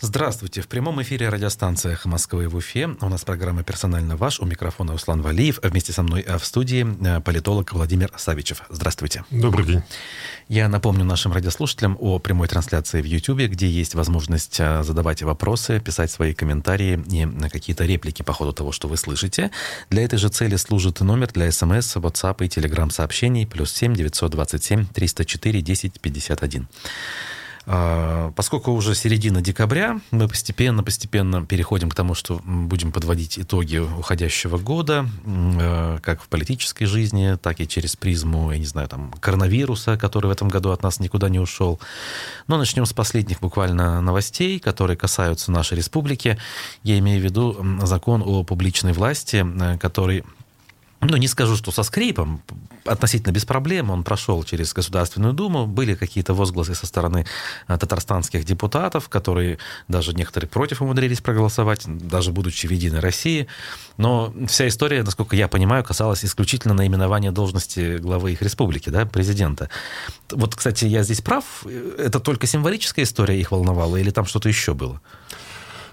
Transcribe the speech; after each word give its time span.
Здравствуйте. 0.00 0.60
В 0.60 0.68
прямом 0.68 1.02
эфире 1.02 1.28
радиостанция 1.28 1.98
Москвы 2.04 2.46
в 2.46 2.54
Уфе. 2.54 2.88
У 3.00 3.08
нас 3.08 3.24
программа 3.24 3.64
«Персонально 3.64 4.14
ваш». 4.16 4.38
У 4.38 4.44
микрофона 4.46 4.94
Услан 4.94 5.22
Валиев. 5.22 5.58
Вместе 5.60 5.92
со 5.92 6.04
мной 6.04 6.24
в 6.38 6.44
студии 6.44 6.86
э, 7.04 7.20
политолог 7.20 7.72
Владимир 7.72 8.12
Савичев. 8.16 8.62
Здравствуйте. 8.68 9.24
Добрый 9.32 9.66
день. 9.66 9.82
Я 10.46 10.68
напомню 10.68 11.04
нашим 11.04 11.32
радиослушателям 11.32 11.96
о 11.98 12.20
прямой 12.20 12.46
трансляции 12.46 13.02
в 13.02 13.06
YouTube, 13.06 13.50
где 13.50 13.66
есть 13.66 13.96
возможность 13.96 14.60
э, 14.60 14.84
задавать 14.84 15.22
вопросы, 15.22 15.80
писать 15.80 16.12
свои 16.12 16.32
комментарии 16.32 17.02
и 17.10 17.48
какие-то 17.48 17.84
реплики 17.84 18.22
по 18.22 18.32
ходу 18.32 18.52
того, 18.52 18.70
что 18.70 18.86
вы 18.86 18.96
слышите. 18.96 19.50
Для 19.90 20.04
этой 20.04 20.20
же 20.20 20.28
цели 20.28 20.54
служит 20.54 21.00
номер 21.00 21.32
для 21.32 21.50
смс, 21.50 21.96
WhatsApp 21.96 22.44
и 22.44 22.46
Telegram 22.46 22.88
сообщений 22.90 23.48
плюс 23.48 23.72
7 23.72 23.96
927 23.96 24.86
304 24.86 25.60
10 25.60 26.00
51. 26.00 26.68
А, 27.70 28.32
поскольку 28.34 28.72
уже 28.72 28.94
середина 28.94 29.42
декабря, 29.42 30.00
мы 30.10 30.26
постепенно-постепенно 30.26 31.44
переходим 31.44 31.90
к 31.90 31.94
тому, 31.94 32.14
что 32.14 32.40
будем 32.46 32.92
подводить 32.92 33.38
итоги 33.38 33.76
уходящего 33.76 34.56
года, 34.56 35.06
э, 35.26 35.98
как 36.02 36.22
в 36.22 36.28
политической 36.28 36.86
жизни, 36.86 37.36
так 37.36 37.60
и 37.60 37.68
через 37.68 37.94
призму, 37.94 38.50
я 38.52 38.58
не 38.58 38.64
знаю, 38.64 38.88
там, 38.88 39.12
коронавируса, 39.20 39.98
который 39.98 40.28
в 40.28 40.30
этом 40.30 40.48
году 40.48 40.70
от 40.70 40.82
нас 40.82 40.98
никуда 40.98 41.28
не 41.28 41.40
ушел. 41.40 41.78
Но 42.46 42.56
начнем 42.56 42.86
с 42.86 42.94
последних 42.94 43.40
буквально 43.40 44.00
новостей, 44.00 44.58
которые 44.60 44.96
касаются 44.96 45.52
нашей 45.52 45.76
республики. 45.76 46.38
Я 46.82 46.98
имею 46.98 47.20
в 47.20 47.24
виду 47.24 47.66
закон 47.82 48.22
о 48.24 48.44
публичной 48.44 48.94
власти, 48.94 49.44
э, 49.44 49.76
который 49.76 50.24
ну, 51.00 51.16
не 51.16 51.28
скажу, 51.28 51.56
что 51.56 51.70
со 51.70 51.84
скрипом, 51.84 52.42
относительно 52.84 53.32
без 53.32 53.44
проблем 53.44 53.90
он 53.90 54.02
прошел 54.02 54.42
через 54.42 54.72
Государственную 54.72 55.32
Думу. 55.32 55.66
Были 55.66 55.94
какие-то 55.94 56.34
возгласы 56.34 56.74
со 56.74 56.86
стороны 56.86 57.24
э, 57.68 57.78
татарстанских 57.78 58.44
депутатов, 58.44 59.08
которые 59.08 59.58
даже 59.86 60.12
некоторые 60.12 60.48
против 60.48 60.82
умудрились 60.82 61.20
проголосовать, 61.20 61.84
даже 61.86 62.32
будучи 62.32 62.66
в 62.66 62.72
Единой 62.72 62.98
России. 63.00 63.46
Но 63.96 64.34
вся 64.48 64.66
история, 64.66 65.04
насколько 65.04 65.36
я 65.36 65.46
понимаю, 65.46 65.84
касалась 65.84 66.24
исключительно 66.24 66.74
наименования 66.74 67.30
должности 67.30 67.98
главы 67.98 68.32
их 68.32 68.42
республики, 68.42 68.90
да, 68.90 69.06
президента. 69.06 69.70
Вот, 70.30 70.56
кстати, 70.56 70.84
я 70.84 71.04
здесь 71.04 71.20
прав? 71.20 71.64
Это 71.98 72.18
только 72.18 72.48
символическая 72.48 73.04
история 73.04 73.40
их 73.40 73.52
волновала 73.52 73.96
или 73.96 74.10
там 74.10 74.26
что-то 74.26 74.48
еще 74.48 74.74
было? 74.74 75.00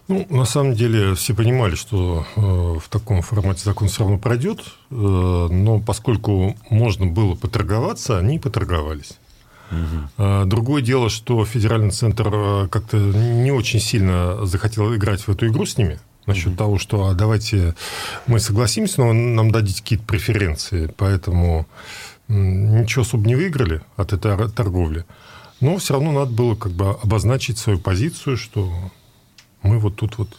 Ну, 0.07 0.25
на 0.29 0.45
самом 0.45 0.75
деле 0.75 1.15
все 1.15 1.33
понимали, 1.33 1.73
что 1.75 2.25
э, 2.35 2.39
в 2.41 2.87
таком 2.89 3.21
формате 3.23 3.61
закон 3.63 3.87
все 3.87 4.01
равно 4.03 4.19
пройдет, 4.19 4.59
э, 4.59 4.93
но 4.93 5.79
поскольку 5.79 6.55
можно 6.69 7.07
было 7.07 7.33
поторговаться, 7.35 8.19
они 8.19 8.37
поторговались. 8.37 9.17
Угу. 9.71 10.45
Другое 10.45 10.83
дело, 10.83 11.09
что 11.09 11.43
федеральный 11.43 11.89
центр 11.89 12.29
э, 12.31 12.67
как-то 12.69 12.97
не 12.97 13.51
очень 13.51 13.79
сильно 13.79 14.45
захотел 14.45 14.93
играть 14.93 15.21
в 15.21 15.29
эту 15.29 15.47
игру 15.47 15.65
с 15.65 15.75
ними 15.77 15.99
насчет 16.27 16.49
угу. 16.49 16.57
того, 16.57 16.77
что 16.77 17.07
а 17.07 17.13
давайте 17.15 17.73
мы 18.27 18.39
согласимся, 18.39 19.01
но 19.01 19.13
нам 19.13 19.49
дадите 19.49 19.81
какие-то 19.81 20.05
преференции, 20.05 20.93
поэтому 20.97 21.67
ничего 22.27 23.01
особо 23.01 23.27
не 23.27 23.35
выиграли 23.35 23.81
от 23.97 24.13
этой 24.13 24.49
торговли. 24.51 25.05
Но 25.61 25.77
все 25.77 25.93
равно 25.93 26.11
надо 26.11 26.31
было 26.31 26.55
как 26.55 26.73
бы 26.73 26.91
обозначить 26.91 27.57
свою 27.57 27.79
позицию, 27.79 28.37
что 28.37 28.71
мы 29.65 29.79
вот 29.79 29.95
тут 29.95 30.17
вот 30.17 30.29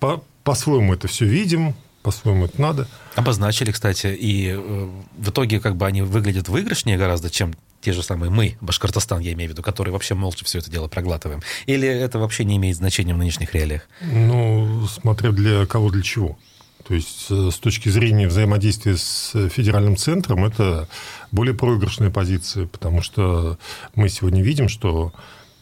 по, 0.00 0.22
по-своему 0.44 0.94
это 0.94 1.08
все 1.08 1.24
видим, 1.26 1.74
по-своему 2.02 2.46
это 2.46 2.60
надо. 2.60 2.88
Обозначили, 3.16 3.72
кстати, 3.72 4.06
и 4.06 4.48
э, 4.48 4.88
в 5.16 5.30
итоге 5.30 5.60
как 5.60 5.76
бы 5.76 5.86
они 5.86 6.02
выглядят 6.02 6.48
выигрышнее 6.48 6.96
гораздо, 6.96 7.30
чем 7.30 7.54
те 7.80 7.92
же 7.92 8.02
самые 8.02 8.30
мы, 8.30 8.56
Башкортостан, 8.60 9.20
я 9.20 9.32
имею 9.32 9.50
в 9.50 9.52
виду, 9.52 9.62
которые 9.62 9.92
вообще 9.92 10.14
молча 10.14 10.44
все 10.44 10.58
это 10.58 10.70
дело 10.70 10.88
проглатываем? 10.88 11.42
Или 11.66 11.88
это 11.88 12.18
вообще 12.18 12.44
не 12.44 12.56
имеет 12.56 12.76
значения 12.76 13.14
в 13.14 13.18
нынешних 13.18 13.54
реалиях? 13.54 13.88
Ну, 14.00 14.86
смотря 14.88 15.30
для 15.30 15.66
кого, 15.66 15.90
для 15.90 16.02
чего. 16.02 16.38
То 16.86 16.94
есть 16.94 17.26
э, 17.30 17.50
с 17.52 17.58
точки 17.58 17.88
зрения 17.88 18.28
взаимодействия 18.28 18.96
с 18.96 19.32
федеральным 19.50 19.96
центром 19.96 20.44
это 20.44 20.88
более 21.30 21.54
проигрышная 21.54 22.10
позиция, 22.10 22.66
потому 22.66 23.02
что 23.02 23.58
мы 23.94 24.08
сегодня 24.08 24.42
видим, 24.42 24.68
что 24.68 25.12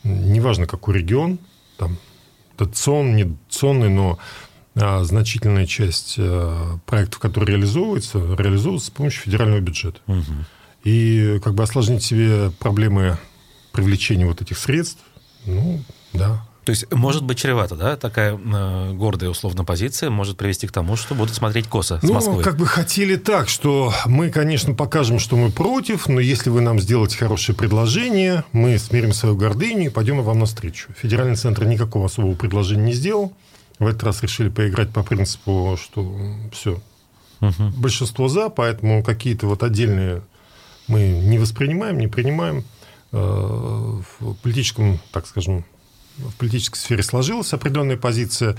неважно 0.04 0.66
какой 0.66 0.98
регион, 0.98 1.38
там 1.76 1.98
дотационный, 2.56 3.14
не 3.14 3.24
дотационный, 3.24 3.88
но 3.88 4.18
а, 4.74 5.04
значительная 5.04 5.66
часть 5.66 6.16
а, 6.18 6.78
проектов, 6.86 7.20
которые 7.20 7.56
реализовываются, 7.56 8.18
реализовываются 8.18 8.88
с 8.88 8.90
помощью 8.90 9.22
федерального 9.22 9.60
бюджета. 9.60 10.00
Угу. 10.06 10.32
И 10.84 11.40
как 11.42 11.54
бы 11.54 11.62
осложнить 11.62 12.02
себе 12.02 12.50
проблемы 12.58 13.18
привлечения 13.72 14.26
вот 14.26 14.42
этих 14.42 14.58
средств, 14.58 15.02
ну, 15.44 15.82
да, 16.12 16.46
то 16.66 16.70
есть 16.70 16.92
может 16.92 17.22
быть 17.22 17.38
чревато, 17.38 17.76
да, 17.76 17.96
такая 17.96 18.36
э, 18.36 18.92
гордая 18.92 19.30
условно 19.30 19.64
позиция 19.64 20.10
может 20.10 20.36
привести 20.36 20.66
к 20.66 20.72
тому, 20.72 20.96
что 20.96 21.14
будут 21.14 21.32
смотреть 21.32 21.68
косо 21.68 22.00
с 22.00 22.02
ну, 22.02 22.14
Москвы. 22.14 22.38
Ну, 22.38 22.42
как 22.42 22.56
бы 22.56 22.66
хотели 22.66 23.14
так, 23.14 23.48
что 23.48 23.94
мы, 24.06 24.30
конечно, 24.30 24.74
покажем, 24.74 25.20
что 25.20 25.36
мы 25.36 25.52
против, 25.52 26.08
но 26.08 26.18
если 26.18 26.50
вы 26.50 26.62
нам 26.62 26.80
сделаете 26.80 27.18
хорошее 27.18 27.56
предложение, 27.56 28.42
мы 28.50 28.78
смирим 28.78 29.12
свою 29.12 29.36
гордыню 29.36 29.84
и 29.86 29.88
пойдем 29.90 30.20
вам 30.22 30.40
навстречу. 30.40 30.88
Федеральный 31.00 31.36
центр 31.36 31.64
никакого 31.66 32.06
особого 32.06 32.34
предложения 32.34 32.82
не 32.82 32.94
сделал. 32.94 33.32
В 33.78 33.86
этот 33.86 34.02
раз 34.02 34.24
решили 34.24 34.48
поиграть 34.48 34.90
по 34.90 35.04
принципу, 35.04 35.78
что 35.80 36.18
все, 36.50 36.80
угу. 37.42 37.72
большинство 37.76 38.26
за, 38.26 38.48
поэтому 38.48 39.04
какие-то 39.04 39.46
вот 39.46 39.62
отдельные 39.62 40.20
мы 40.88 41.10
не 41.10 41.38
воспринимаем, 41.38 42.00
не 42.00 42.08
принимаем 42.08 42.64
э, 43.12 43.18
в 43.18 44.34
политическом, 44.42 44.98
так 45.12 45.28
скажем, 45.28 45.64
в 46.18 46.34
политической 46.36 46.78
сфере 46.78 47.02
сложилась 47.02 47.52
определенная 47.52 47.96
позиция. 47.96 48.56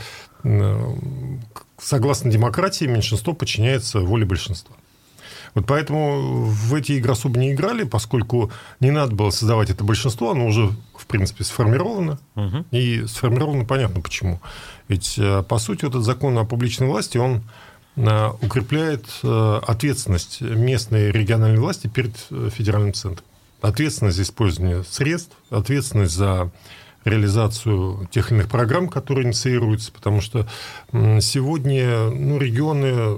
Согласно 1.78 2.32
демократии, 2.32 2.86
меньшинство 2.86 3.34
подчиняется 3.34 4.00
воле 4.00 4.26
большинства. 4.26 4.76
Вот 5.58 5.66
поэтому 5.66 6.46
в 6.46 6.76
эти 6.76 6.92
игры 6.94 7.14
особо 7.14 7.40
не 7.40 7.52
играли, 7.52 7.84
поскольку 7.84 8.52
не 8.80 8.92
надо 8.92 9.16
было 9.16 9.32
создавать 9.32 9.72
это 9.72 9.84
большинство, 9.84 10.32
оно 10.32 10.46
уже, 10.46 10.70
в 10.96 11.08
принципе, 11.08 11.44
сформировано. 11.44 12.20
Угу. 12.36 12.66
И 12.72 13.06
сформировано 13.08 13.66
понятно 13.66 14.02
почему. 14.02 14.40
Ведь, 14.88 15.16
э, 15.18 15.42
по 15.42 15.58
сути, 15.58 15.86
этот 15.86 16.04
закон 16.04 16.38
о 16.38 16.46
публичной 16.46 16.88
власти, 16.88 17.18
он 17.18 17.42
э, 17.96 18.30
укрепляет 18.42 19.06
э, 19.24 19.60
ответственность 19.66 20.42
местной 20.42 21.10
и 21.10 21.12
региональной 21.12 21.60
власти 21.60 21.88
перед 21.88 22.16
федеральным 22.54 22.94
центром. 22.94 23.26
Ответственность 23.62 24.18
за 24.18 24.24
использование 24.24 24.84
средств, 24.84 25.36
ответственность 25.50 26.14
за 26.14 26.52
реализацию 27.06 28.08
тех 28.12 28.32
или 28.32 28.40
иных 28.40 28.50
программ, 28.50 28.90
которые 28.90 29.26
инициируются, 29.28 29.92
потому 29.92 30.22
что 30.22 30.48
сегодня 30.92 32.10
ну, 32.10 32.38
регионы... 32.38 33.18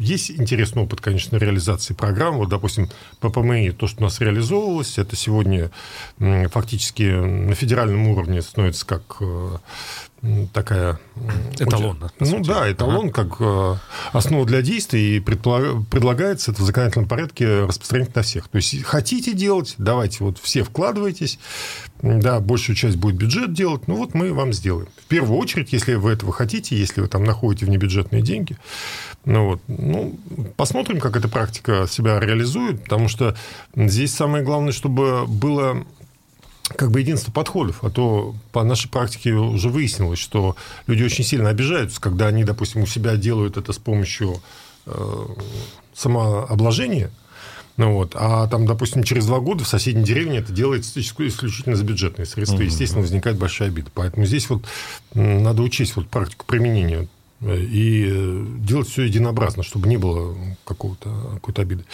Есть 0.00 0.30
интересный 0.30 0.82
опыт, 0.82 1.00
конечно, 1.00 1.36
реализации 1.36 1.94
программ. 1.94 2.36
Вот, 2.36 2.48
допустим, 2.48 2.88
по 3.20 3.30
ПМИ, 3.30 3.72
то, 3.72 3.86
что 3.86 4.00
у 4.00 4.04
нас 4.04 4.20
реализовывалось, 4.20 4.98
это 4.98 5.16
сегодня 5.16 5.70
фактически 6.18 7.02
на 7.02 7.54
федеральном 7.54 8.08
уровне 8.08 8.42
становится 8.42 8.86
как 8.86 9.16
э, 9.20 9.56
такая... 10.52 10.98
Эталон. 11.58 12.10
Ну 12.18 12.40
да, 12.40 12.70
эталон 12.70 13.06
ага. 13.06 13.12
как 13.12 13.36
э, 13.40 13.76
основа 14.12 14.46
для 14.46 14.62
действий, 14.62 15.16
и 15.16 15.20
предлагается 15.20 16.52
это 16.52 16.62
в 16.62 16.64
законодательном 16.64 17.08
порядке 17.08 17.64
распространить 17.64 18.14
на 18.14 18.22
всех. 18.22 18.48
То 18.48 18.56
есть, 18.56 18.82
хотите 18.84 19.32
делать, 19.32 19.74
давайте, 19.78 20.24
вот 20.24 20.38
все 20.38 20.62
вкладывайтесь, 20.62 21.38
да, 22.02 22.40
большую 22.40 22.76
часть 22.76 22.96
будет 22.96 23.16
бюджет 23.16 23.52
делать, 23.52 23.88
ну 23.88 23.96
вот 23.96 24.14
мы 24.14 24.32
вам 24.32 24.52
сделаем. 24.52 24.88
В 24.96 25.06
первую 25.06 25.38
очередь, 25.38 25.72
если 25.72 25.94
вы 25.94 26.12
этого 26.12 26.32
хотите, 26.32 26.76
если 26.76 27.00
вы 27.00 27.08
там 27.08 27.24
находите 27.24 27.66
внебюджетные 27.66 28.22
деньги, 28.22 28.56
ну 29.24 29.50
вот, 29.50 29.60
ну, 29.68 30.18
посмотрим, 30.56 31.00
как 31.00 31.16
эта 31.16 31.28
практика 31.28 31.86
себя 31.88 32.18
реализует, 32.18 32.82
потому 32.82 33.08
что 33.08 33.36
здесь 33.74 34.14
самое 34.14 34.44
главное, 34.44 34.72
чтобы 34.72 35.26
было 35.26 35.84
как 36.76 36.90
бы 36.90 37.00
единство 37.00 37.32
подходов, 37.32 37.82
а 37.82 37.90
то 37.90 38.34
по 38.52 38.62
нашей 38.62 38.88
практике 38.88 39.32
уже 39.32 39.68
выяснилось, 39.68 40.18
что 40.18 40.56
люди 40.86 41.02
очень 41.02 41.24
сильно 41.24 41.48
обижаются, 41.48 42.00
когда 42.00 42.26
они, 42.26 42.44
допустим, 42.44 42.82
у 42.82 42.86
себя 42.86 43.16
делают 43.16 43.56
это 43.56 43.72
с 43.72 43.78
помощью 43.78 44.40
э, 44.86 45.26
самообложения, 45.94 47.10
ну 47.80 47.94
вот, 47.94 48.12
а 48.14 48.46
там, 48.46 48.66
допустим, 48.66 49.02
через 49.04 49.24
два 49.24 49.40
года 49.40 49.64
в 49.64 49.68
соседней 49.68 50.04
деревне 50.04 50.38
это 50.38 50.52
делается 50.52 51.00
исключительно 51.00 51.76
за 51.76 51.84
бюджетные 51.84 52.26
средства. 52.26 52.58
Mm-hmm. 52.58 52.64
Естественно, 52.66 53.00
возникает 53.00 53.38
большая 53.38 53.68
обида. 53.68 53.90
Поэтому 53.94 54.26
здесь 54.26 54.50
вот 54.50 54.66
надо 55.14 55.62
учесть 55.62 55.96
вот 55.96 56.06
практику 56.08 56.44
применения 56.44 57.08
э, 57.40 57.58
и 57.58 58.06
э, 58.06 58.44
делать 58.58 58.86
все 58.86 59.04
единообразно, 59.04 59.62
чтобы 59.62 59.88
не 59.88 59.96
было 59.96 60.36
какого-то, 60.66 61.08
какой-то 61.36 61.62
обиды. 61.62 61.84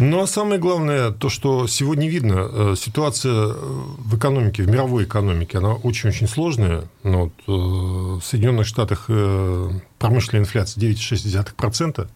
Ну, 0.00 0.22
а 0.22 0.26
самое 0.26 0.58
главное, 0.58 1.10
то, 1.10 1.28
что 1.28 1.66
сегодня 1.66 2.08
видно, 2.08 2.48
э, 2.50 2.74
ситуация 2.74 3.32
э, 3.32 3.52
в 3.52 4.16
экономике, 4.16 4.62
в 4.62 4.68
мировой 4.68 5.04
экономике, 5.04 5.58
она 5.58 5.74
очень-очень 5.74 6.26
сложная. 6.26 6.84
Ну, 7.02 7.24
вот, 7.24 7.32
э, 7.46 7.52
в 8.18 8.22
Соединенных 8.22 8.66
Штатах 8.66 9.10
промышленная 9.98 10.40
инфляция 10.40 10.80
9,6%, 10.80 12.08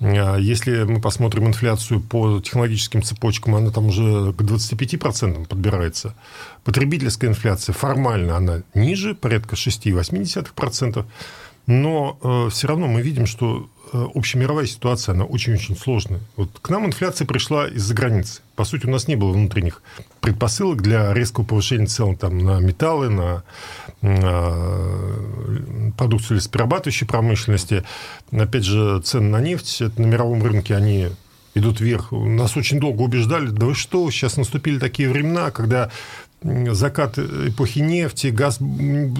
А 0.00 0.36
если 0.38 0.82
мы 0.82 1.00
посмотрим 1.00 1.46
инфляцию 1.46 2.00
по 2.00 2.40
технологическим 2.40 3.04
цепочкам, 3.04 3.54
она 3.54 3.70
там 3.70 3.86
уже 3.86 4.32
к 4.32 4.42
25% 4.42 5.46
подбирается. 5.46 6.16
Потребительская 6.64 7.30
инфляция 7.30 7.74
формально 7.74 8.36
она 8.36 8.62
ниже, 8.74 9.14
порядка 9.14 9.54
6,8%. 9.54 11.04
Но 11.66 12.18
э, 12.22 12.50
все 12.50 12.68
равно 12.68 12.86
мы 12.86 13.00
видим, 13.00 13.26
что 13.26 13.68
э, 13.92 14.06
общемировая 14.14 14.66
ситуация, 14.66 15.14
она 15.14 15.24
очень-очень 15.24 15.76
сложная. 15.76 16.20
Вот 16.36 16.50
к 16.60 16.68
нам 16.68 16.84
инфляция 16.86 17.26
пришла 17.26 17.66
из-за 17.68 17.94
границы. 17.94 18.42
По 18.54 18.64
сути, 18.64 18.86
у 18.86 18.90
нас 18.90 19.08
не 19.08 19.16
было 19.16 19.32
внутренних 19.32 19.82
предпосылок 20.20 20.82
для 20.82 21.14
резкого 21.14 21.44
повышения 21.44 21.86
цен 21.86 22.16
там, 22.16 22.38
на 22.38 22.60
металлы, 22.60 23.08
на, 23.08 23.44
на 24.02 25.92
продукцию 25.96 26.36
лесоперерабатывающей 26.36 27.06
промышленности. 27.06 27.82
Опять 28.30 28.64
же, 28.64 29.00
цены 29.00 29.30
на 29.30 29.40
нефть 29.40 29.80
это 29.80 30.02
на 30.02 30.06
мировом 30.06 30.42
рынке, 30.42 30.76
они 30.76 31.08
идут 31.54 31.80
вверх. 31.80 32.12
Нас 32.12 32.56
очень 32.56 32.80
долго 32.80 33.02
убеждали, 33.02 33.46
да 33.46 33.66
вы 33.66 33.74
что, 33.74 34.10
сейчас 34.10 34.36
наступили 34.36 34.78
такие 34.78 35.08
времена, 35.08 35.50
когда 35.50 35.90
закат 36.44 37.18
эпохи 37.18 37.78
нефти, 37.78 38.28
газ 38.28 38.58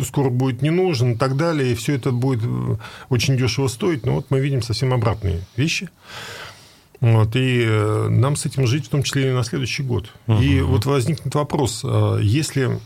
скоро 0.06 0.30
будет 0.30 0.62
не 0.62 0.70
нужен 0.70 1.12
и 1.12 1.16
так 1.16 1.36
далее, 1.36 1.72
и 1.72 1.74
все 1.74 1.94
это 1.94 2.12
будет 2.12 2.42
э, 2.44 2.76
очень 3.08 3.36
дешево 3.36 3.68
стоить. 3.68 4.04
Но 4.04 4.16
вот 4.16 4.26
мы 4.30 4.40
видим 4.40 4.62
совсем 4.62 4.92
обратные 4.92 5.40
вещи. 5.56 5.88
Вот, 7.00 7.34
и 7.34 7.64
э, 7.66 8.08
нам 8.08 8.36
с 8.36 8.46
этим 8.46 8.66
жить, 8.66 8.86
в 8.86 8.88
том 8.88 9.02
числе 9.02 9.30
и 9.30 9.32
на 9.32 9.42
следующий 9.42 9.82
год. 9.82 10.10
Угу. 10.26 10.40
И 10.40 10.60
вот 10.60 10.84
возникнет 10.84 11.34
вопрос, 11.34 11.80
э, 11.82 12.18
если 12.22 12.78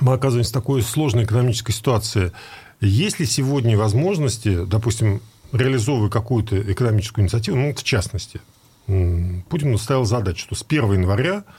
мы 0.00 0.14
оказываемся 0.14 0.50
в 0.50 0.54
такой 0.54 0.82
сложной 0.82 1.24
экономической 1.24 1.72
ситуации, 1.72 2.32
есть 2.80 3.20
ли 3.20 3.26
сегодня 3.26 3.76
возможности, 3.76 4.64
допустим, 4.64 5.20
реализовывая 5.52 6.10
какую-то 6.10 6.60
экономическую 6.72 7.24
инициативу, 7.24 7.56
ну, 7.56 7.74
в 7.74 7.82
частности, 7.82 8.40
Путин 8.86 9.76
ставил 9.76 10.04
задачу, 10.04 10.44
что 10.44 10.54
с 10.54 10.64
1 10.66 10.92
января 10.92 11.44
а, 11.44 11.52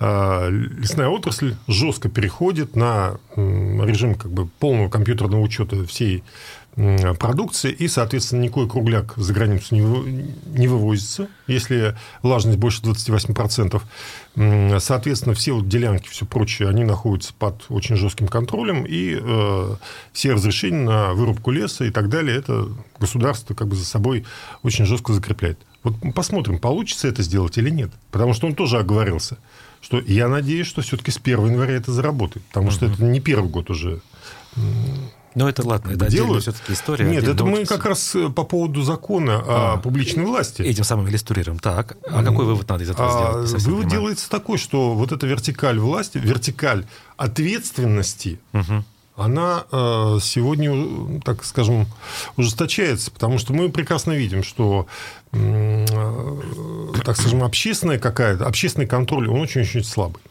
лесная 0.00 1.08
отрасль 1.08 1.56
жестко 1.66 2.08
переходит 2.08 2.76
на 2.76 3.18
режим 3.36 4.14
как 4.14 4.30
бы 4.30 4.46
полного 4.46 4.88
компьютерного 4.88 5.40
учета 5.40 5.84
всей 5.86 6.22
продукции, 7.18 7.72
и, 7.72 7.88
соответственно, 7.88 8.42
никакой 8.42 8.68
кругляк 8.68 9.14
за 9.16 9.32
границу 9.32 9.74
не 9.74 10.68
вывозится, 10.68 11.26
если 11.48 11.96
влажность 12.22 12.58
больше 12.58 12.82
28%. 12.82 14.78
Соответственно, 14.78 15.34
все 15.34 15.52
вот 15.54 15.66
делянки, 15.66 16.08
все 16.08 16.24
прочее, 16.24 16.68
они 16.68 16.84
находятся 16.84 17.34
под 17.36 17.64
очень 17.68 17.96
жестким 17.96 18.28
контролем, 18.28 18.84
и 18.86 19.18
э, 19.20 19.74
все 20.12 20.34
разрешения 20.34 20.84
на 20.84 21.14
вырубку 21.14 21.50
леса 21.50 21.84
и 21.84 21.90
так 21.90 22.08
далее, 22.08 22.38
это 22.38 22.68
государство 23.00 23.54
как 23.54 23.66
бы 23.66 23.74
за 23.74 23.84
собой 23.84 24.24
очень 24.62 24.84
жестко 24.84 25.12
закрепляет. 25.12 25.58
Вот 25.82 25.94
посмотрим, 26.14 26.58
получится 26.58 27.08
это 27.08 27.22
сделать 27.22 27.56
или 27.58 27.70
нет. 27.70 27.90
Потому 28.10 28.34
что 28.34 28.46
он 28.46 28.54
тоже 28.54 28.78
оговорился– 28.78 29.38
что 29.80 30.00
я 30.00 30.28
надеюсь, 30.28 30.66
что 30.66 30.82
все-таки 30.82 31.10
с 31.10 31.18
1 31.18 31.46
января 31.46 31.74
это 31.74 31.92
заработает, 31.92 32.44
потому 32.46 32.70
что 32.70 32.86
это 32.86 33.02
не 33.02 33.20
первый 33.20 33.48
год 33.48 33.70
уже. 33.70 34.00
Ну, 35.34 35.46
это 35.46 35.64
ладно, 35.64 35.92
это 35.92 36.10
делают. 36.10 36.42
все-таки 36.42 36.72
история. 36.72 37.04
Нет, 37.04 37.22
это 37.22 37.44
мы 37.44 37.64
как 37.64 37.84
раз 37.84 38.12
э, 38.16 38.28
по 38.28 38.42
поводу 38.42 38.82
закона 38.82 39.40
а, 39.46 39.72
о 39.74 39.76
публичной 39.76 40.24
власти. 40.24 40.62
Этим 40.62 40.82
самым 40.82 41.08
иллюстрируем. 41.08 41.60
Так, 41.60 41.96
а 42.10 42.24
какой 42.24 42.44
вывод 42.44 42.68
надо 42.68 42.82
из 42.82 42.90
этого 42.90 43.42
а, 43.42 43.46
сделать? 43.46 43.62
Вывод 43.64 43.82
понимаю. 43.82 43.90
делается 43.90 44.28
такой, 44.30 44.58
что 44.58 44.94
вот 44.94 45.12
эта 45.12 45.28
вертикаль 45.28 45.78
власти, 45.78 46.18
вертикаль 46.18 46.86
ответственности, 47.16 48.40
угу 48.52 48.84
она 49.18 49.64
э, 49.70 50.18
сегодня, 50.22 51.20
так 51.20 51.44
скажем, 51.44 51.86
ужесточается, 52.36 53.10
потому 53.10 53.38
что 53.38 53.52
мы 53.52 53.68
прекрасно 53.68 54.12
видим, 54.12 54.42
что, 54.42 54.86
э, 55.32 55.86
так 57.04 57.16
скажем, 57.16 57.42
общественная 57.42 57.98
какая-то, 57.98 58.46
общественный 58.46 58.86
контроль, 58.86 59.28
он 59.28 59.40
очень-очень 59.40 59.82
слабый. 59.82 60.22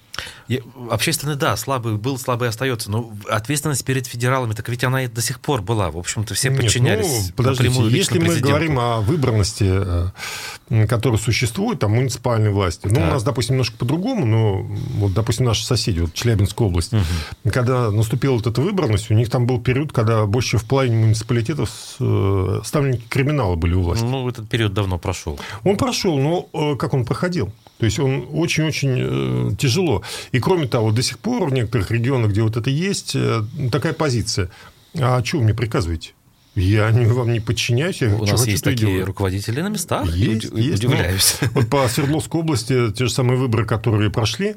Общественный, 0.90 1.36
да, 1.36 1.58
слабый 1.58 1.96
был, 1.96 2.18
слабый 2.18 2.48
остается. 2.48 2.90
Но 2.90 3.12
ответственность 3.30 3.84
перед 3.84 4.08
федералами, 4.08 4.54
так 4.54 4.70
ведь 4.70 4.84
она 4.84 5.04
и 5.04 5.08
до 5.08 5.22
сих 5.22 5.40
пор 5.40 5.62
была. 5.62 5.92
В 5.92 5.98
общем-то, 5.98 6.34
все 6.34 6.52
подчинялись 6.52 7.06
Нет, 7.06 7.24
ну, 7.28 7.34
подождите, 7.36 7.88
если 7.90 8.20
мы 8.20 8.38
говорим 8.38 8.80
о 8.80 9.02
выборности, 9.02 10.12
э, 10.70 10.88
которая 10.88 11.20
существует, 11.20 11.80
там, 11.80 11.92
муниципальной 11.92 12.52
власти, 12.52 12.88
ну, 12.88 13.02
у 13.02 13.06
нас, 13.06 13.24
допустим, 13.24 13.56
немножко 13.56 13.78
по-другому, 13.78 14.26
но, 14.26 14.62
вот, 14.96 15.14
допустим, 15.14 15.46
наши 15.46 15.66
соседи, 15.66 16.00
вот 16.00 16.14
Челябинская 16.14 16.68
область, 16.68 16.94
угу. 16.94 17.04
когда 17.52 17.92
наступила 17.92 18.34
вот 18.34 18.48
эта 18.48 18.62
выборность, 18.62 19.12
у 19.12 19.14
них 19.14 19.30
там 19.30 19.48
был 19.48 19.60
период, 19.60 19.92
когда 19.92 20.26
больше 20.26 20.58
в 20.58 20.66
плане 20.66 20.96
муниципалитетов 20.96 21.70
э, 22.00 22.62
ставленники 22.64 23.04
криминала 23.10 23.56
были 23.56 23.74
у 23.74 23.82
власти. 23.82 24.04
Ну, 24.04 24.28
этот 24.30 24.48
период 24.50 24.74
давно 24.74 24.98
прошел. 24.98 25.40
Он 25.64 25.78
прошел, 25.78 26.18
но 26.18 26.48
э, 26.54 26.76
как 26.78 26.94
он 26.94 27.06
проходил? 27.06 27.52
То 27.80 27.86
есть 27.86 28.00
он 28.00 28.28
очень-очень 28.32 29.56
тяжело. 29.58 30.02
И 30.32 30.40
кроме 30.40 30.68
того, 30.68 30.92
до 30.92 31.02
сих 31.02 31.20
пор 31.20 31.50
в 31.50 31.54
некоторых 31.54 31.92
регионах, 31.92 32.32
где 32.32 32.42
вот 32.42 32.58
это 32.58 32.70
есть, 32.70 33.16
э, 33.16 33.42
такая 33.72 33.94
позиция. 33.94 34.50
А 34.96 35.24
что 35.24 35.38
вы 35.38 35.44
мне 35.46 35.54
приказываете? 35.54 36.12
Я 36.56 36.90
не, 36.90 37.06
вам 37.06 37.32
не 37.32 37.40
подчиняюсь. 37.40 38.02
Я 38.02 38.16
У 38.16 38.26
нас 38.26 38.48
есть 38.48 38.64
такие 38.64 38.88
делаю. 38.88 39.06
руководители 39.06 39.62
на 39.62 39.68
местах. 39.70 40.08
Есть, 40.16 40.46
Уд- 40.46 40.60
есть. 40.60 40.84
Удивляюсь. 40.84 41.38
Но, 41.42 41.48
вот 41.54 41.70
по 41.70 41.88
Свердловской 41.88 42.42
области 42.42 42.92
те 42.92 43.06
же 43.06 43.12
самые 43.12 43.38
выборы, 43.38 43.66
которые 43.66 44.10
прошли, 44.10 44.56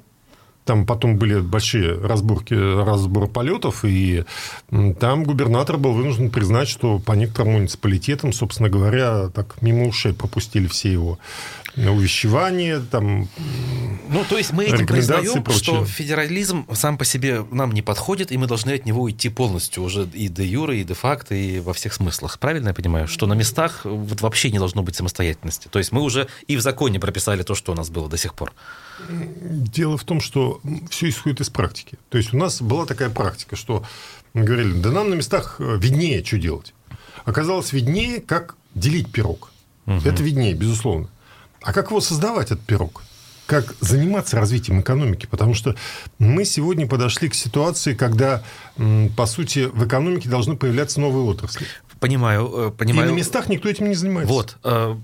там 0.65 0.87
потом 0.87 1.17
были 1.17 1.41
большие 1.41 1.99
разборки, 1.99 2.55
разбор 2.55 3.29
полетов, 3.29 3.85
и 3.85 4.25
там 5.01 5.25
губернатор 5.25 5.79
был 5.79 5.93
вынужден 5.93 6.31
признать, 6.31 6.69
что 6.69 6.99
по 6.99 7.13
некоторым 7.13 7.55
муниципалитетам, 7.55 8.33
собственно 8.33 8.69
говоря, 8.69 9.29
так 9.31 9.61
мимо 9.63 9.87
ушей 9.87 10.13
пропустили 10.13 10.69
все 10.69 10.93
его 10.93 11.19
увещевания, 11.77 12.81
там, 12.81 13.29
Ну, 14.09 14.25
то 14.29 14.37
есть 14.37 14.53
мы 14.53 14.65
этим 14.65 14.87
признаем, 14.87 15.45
что 15.51 15.85
федерализм 15.85 16.67
сам 16.75 16.99
по 16.99 17.05
себе 17.05 17.45
нам 17.51 17.73
не 17.73 17.83
подходит, 17.83 18.33
и 18.33 18.37
мы 18.37 18.47
должны 18.47 18.73
от 18.73 18.85
него 18.85 19.09
идти 19.11 19.29
полностью 19.29 19.83
уже 19.85 20.09
и 20.13 20.29
де 20.29 20.45
юре, 20.45 20.81
и 20.81 20.85
де 20.85 20.95
факто, 20.95 21.35
и 21.35 21.61
во 21.61 21.73
всех 21.73 21.95
смыслах. 21.95 22.39
Правильно 22.39 22.69
я 22.69 22.75
понимаю? 22.75 23.07
Что 23.07 23.27
на 23.27 23.35
местах 23.35 23.83
вот 23.85 24.21
вообще 24.21 24.51
не 24.51 24.59
должно 24.59 24.83
быть 24.83 24.97
самостоятельности. 24.97 25.69
То 25.71 25.79
есть 25.79 25.93
мы 25.93 26.03
уже 26.03 26.27
и 26.49 26.57
в 26.57 26.61
законе 26.61 26.99
прописали 26.99 27.43
то, 27.43 27.55
что 27.55 27.73
у 27.73 27.75
нас 27.75 27.89
было 27.89 28.09
до 28.09 28.17
сих 28.17 28.35
пор. 28.35 28.53
Дело 29.09 29.97
в 29.97 30.05
том, 30.05 30.21
что 30.21 30.61
все 30.91 31.09
исходит 31.09 31.41
из 31.41 31.51
практики. 31.51 31.97
То 32.09 32.19
есть 32.19 32.35
у 32.35 32.37
нас 32.37 32.61
была 32.61 32.87
такая 32.87 33.11
практика, 33.11 33.57
что 33.57 33.85
мы 34.35 34.45
говорили, 34.45 34.73
да 34.73 34.91
нам 34.91 35.11
на 35.11 35.15
местах 35.15 35.57
э, 35.59 35.79
виднее, 35.81 36.25
что 36.25 36.39
делать. 36.39 36.75
Оказалось 37.25 37.73
виднее, 37.73 38.21
как 38.21 38.57
делить 38.75 39.11
пирог. 39.11 39.51
Угу. 39.87 40.01
Это 40.05 40.23
виднее, 40.23 40.55
безусловно. 40.55 41.09
А 41.63 41.73
как 41.73 41.91
его 41.91 42.01
создавать, 42.01 42.47
этот 42.51 42.61
пирог? 42.61 43.03
Как 43.47 43.75
заниматься 43.81 44.37
развитием 44.37 44.81
экономики? 44.81 45.27
Потому 45.27 45.55
что 45.55 45.75
мы 46.19 46.45
сегодня 46.45 46.87
подошли 46.87 47.29
к 47.29 47.35
ситуации, 47.35 47.95
когда, 47.95 48.43
по 49.17 49.27
сути, 49.27 49.69
в 49.73 49.87
экономике 49.87 50.29
должны 50.29 50.57
появляться 50.57 51.01
новые 51.01 51.25
отрасли. 51.25 51.67
Понимаю, 52.01 52.51
э, 52.55 52.71
понимаю. 52.71 53.09
И 53.09 53.13
на 53.13 53.17
местах 53.17 53.49
никто 53.51 53.69
этим 53.69 53.91
не 53.91 53.95
занимается. 53.95 54.33
Вот. 54.33 54.57
Э, 54.65 54.97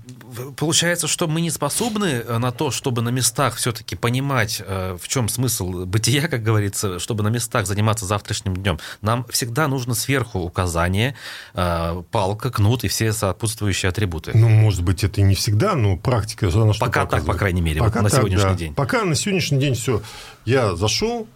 получается, 0.57 1.07
что 1.07 1.27
мы 1.27 1.41
не 1.41 1.51
способны 1.51 2.05
э, 2.05 2.37
на 2.39 2.51
то, 2.51 2.71
чтобы 2.71 3.03
на 3.03 3.09
местах 3.09 3.55
все-таки 3.55 3.95
понимать, 3.95 4.61
в 4.67 5.07
чем 5.07 5.29
смысл 5.29 5.85
бытия, 5.85 6.27
как 6.27 6.41
говорится, 6.41 6.97
чтобы 6.97 7.23
на 7.23 7.27
местах 7.27 7.67
заниматься 7.67 8.05
завтрашним 8.05 8.55
днем. 8.55 8.79
Нам 9.01 9.25
всегда 9.29 9.67
нужно 9.67 9.93
сверху 9.93 10.39
указание, 10.39 11.15
палка, 11.53 12.49
кнут 12.49 12.83
и 12.83 12.87
все 12.87 13.13
сопутствующие 13.13 13.89
атрибуты. 13.89 14.31
Ну, 14.33 14.49
может 14.49 14.81
быть, 14.83 15.03
это 15.03 15.21
и 15.21 15.23
не 15.23 15.35
всегда, 15.35 15.75
но 15.75 15.97
практика 15.97 16.47
она 16.47 16.73
что 16.73 16.85
Пока 16.85 17.05
так, 17.05 17.25
по 17.25 17.35
крайней 17.35 17.61
мере, 17.61 17.79
Пока 17.79 17.99
вот 17.99 18.03
на 18.05 18.09
так, 18.09 18.19
сегодняшний 18.19 18.49
да. 18.49 18.55
день. 18.55 18.73
Пока 18.73 19.03
на 19.03 19.15
сегодняшний 19.15 19.59
день 19.59 19.75
все. 19.75 20.01
Я 20.45 20.75
зашел, 20.75 21.27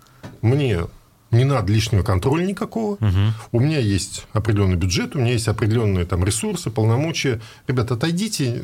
мне 0.41 0.87
не 1.31 1.45
надо 1.45 1.71
лишнего 1.71 2.03
контроля 2.03 2.45
никакого. 2.45 2.95
Угу. 2.95 3.33
У 3.53 3.59
меня 3.59 3.79
есть 3.79 4.25
определенный 4.33 4.75
бюджет, 4.75 5.15
у 5.15 5.19
меня 5.19 5.31
есть 5.31 5.47
определенные 5.47 6.05
там 6.05 6.25
ресурсы, 6.25 6.69
полномочия. 6.69 7.41
Ребята, 7.67 7.93
отойдите, 7.93 8.63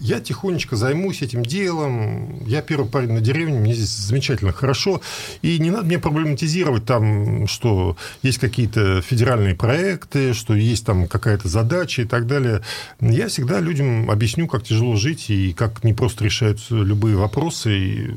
я 0.00 0.20
тихонечко 0.20 0.76
займусь 0.76 1.22
этим 1.22 1.44
делом. 1.44 2.44
Я 2.46 2.62
первый 2.62 2.88
парень 2.88 3.12
на 3.12 3.20
деревне, 3.20 3.58
мне 3.58 3.74
здесь 3.74 3.90
замечательно, 3.90 4.52
хорошо. 4.52 5.00
И 5.42 5.58
не 5.58 5.70
надо 5.70 5.86
мне 5.86 5.98
проблематизировать 5.98 6.84
там, 6.84 7.48
что 7.48 7.96
есть 8.22 8.38
какие-то 8.38 9.02
федеральные 9.02 9.56
проекты, 9.56 10.34
что 10.34 10.54
есть 10.54 10.86
там 10.86 11.08
какая-то 11.08 11.48
задача 11.48 12.02
и 12.02 12.04
так 12.04 12.26
далее. 12.26 12.62
Я 13.00 13.26
всегда 13.28 13.60
людям 13.60 14.10
объясню, 14.10 14.46
как 14.46 14.62
тяжело 14.62 14.94
жить 14.96 15.30
и 15.30 15.52
как 15.52 15.82
не 15.82 15.92
просто 15.92 16.24
решаются 16.24 16.74
любые 16.74 17.16
вопросы. 17.16 17.76
И 17.76 18.10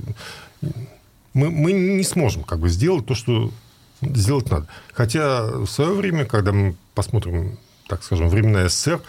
мы, 1.34 1.50
мы 1.50 1.72
не 1.72 2.04
сможем 2.04 2.44
как 2.44 2.60
бы 2.60 2.70
сделать 2.70 3.06
то, 3.06 3.16
что 3.16 3.52
сделать 4.02 4.50
надо. 4.50 4.68
Хотя 4.94 5.46
в 5.46 5.68
свое 5.68 5.94
время, 5.94 6.26
когда 6.26 6.52
мы 6.52 6.76
посмотрим, 6.94 7.58
так 7.88 8.04
скажем, 8.04 8.30
времена 8.30 8.68
СССР, 8.68 9.02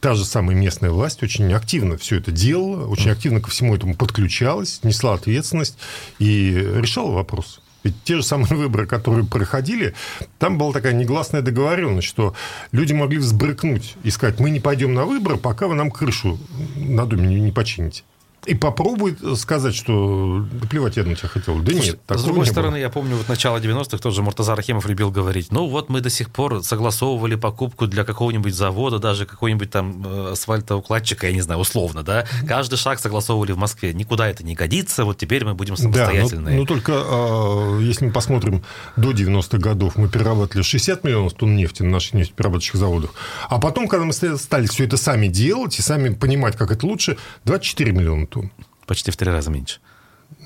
та 0.00 0.14
же 0.14 0.24
самая 0.24 0.54
местная 0.54 0.90
власть 0.90 1.22
очень 1.22 1.52
активно 1.52 1.96
все 1.96 2.16
это 2.16 2.30
делала, 2.30 2.86
очень 2.86 3.10
активно 3.10 3.40
ко 3.40 3.50
всему 3.50 3.74
этому 3.74 3.94
подключалась, 3.94 4.80
несла 4.82 5.14
ответственность 5.14 5.78
и 6.18 6.50
решала 6.52 7.12
вопрос. 7.12 7.60
Ведь 7.84 7.94
те 8.04 8.16
же 8.16 8.22
самые 8.22 8.48
выборы, 8.56 8.86
которые 8.86 9.24
проходили, 9.24 9.94
там 10.38 10.58
была 10.58 10.72
такая 10.72 10.92
негласная 10.92 11.42
договоренность, 11.42 12.06
что 12.08 12.34
люди 12.72 12.92
могли 12.92 13.18
взбрыкнуть 13.18 13.94
и 14.02 14.10
сказать, 14.10 14.40
мы 14.40 14.50
не 14.50 14.60
пойдем 14.60 14.94
на 14.94 15.04
выборы, 15.04 15.38
пока 15.38 15.68
вы 15.68 15.74
нам 15.74 15.90
крышу 15.90 16.38
на 16.76 17.06
доме 17.06 17.40
не 17.40 17.52
почините 17.52 18.02
и 18.46 18.54
попробует 18.54 19.18
сказать, 19.38 19.74
что 19.74 20.46
да 20.52 20.68
плевать 20.68 20.96
я 20.96 21.04
на 21.04 21.14
тебя 21.14 21.28
хотел. 21.28 21.58
Да 21.60 21.72
Слушай, 21.72 21.86
нет. 21.86 22.00
С 22.08 22.24
другой 22.24 22.46
стороны, 22.46 22.72
было. 22.72 22.80
я 22.80 22.90
помню, 22.90 23.16
вот 23.16 23.28
начало 23.28 23.58
90-х 23.58 23.98
тоже 23.98 24.22
Муртазар 24.22 24.56
Рахимов 24.56 24.86
любил 24.86 25.10
говорить, 25.10 25.50
ну 25.50 25.68
вот 25.68 25.88
мы 25.88 26.00
до 26.00 26.10
сих 26.10 26.30
пор 26.30 26.62
согласовывали 26.62 27.34
покупку 27.34 27.86
для 27.86 28.04
какого-нибудь 28.04 28.54
завода, 28.54 28.98
даже 28.98 29.26
какого-нибудь 29.26 29.70
там 29.70 30.02
э, 30.06 30.32
асфальтоукладчика, 30.32 31.26
я 31.26 31.32
не 31.32 31.40
знаю, 31.40 31.60
условно, 31.60 32.02
да, 32.02 32.26
каждый 32.46 32.76
шаг 32.76 32.98
согласовывали 32.98 33.52
в 33.52 33.58
Москве. 33.58 33.94
Никуда 33.94 34.28
это 34.28 34.44
не 34.44 34.54
годится, 34.54 35.04
вот 35.04 35.18
теперь 35.18 35.44
мы 35.44 35.54
будем 35.54 35.76
самостоятельные. 35.76 36.44
Да, 36.44 36.50
но, 36.50 36.60
но 36.60 36.66
только 36.66 36.92
э, 36.92 37.78
если 37.82 38.06
мы 38.06 38.12
посмотрим 38.12 38.62
до 38.96 39.12
90-х 39.12 39.58
годов, 39.58 39.96
мы 39.96 40.08
перерабатывали 40.08 40.62
60 40.62 41.04
миллионов 41.04 41.34
тонн 41.34 41.56
нефти 41.56 41.82
на 41.82 41.90
наших 41.90 42.14
нефтеперерабатывающих 42.14 42.76
заводах, 42.76 43.14
а 43.48 43.58
потом, 43.58 43.88
когда 43.88 44.04
мы 44.04 44.12
стали 44.12 44.66
все 44.66 44.84
это 44.84 44.96
сами 44.96 45.28
делать 45.28 45.78
и 45.78 45.82
сами 45.82 46.10
понимать, 46.10 46.56
как 46.56 46.70
это 46.70 46.86
лучше, 46.86 47.16
24 47.44 47.92
миллиона 47.92 48.26
тонн. 48.34 48.50
Почти 48.86 49.10
в 49.10 49.16
три 49.16 49.30
раза 49.30 49.50
меньше. 49.50 49.80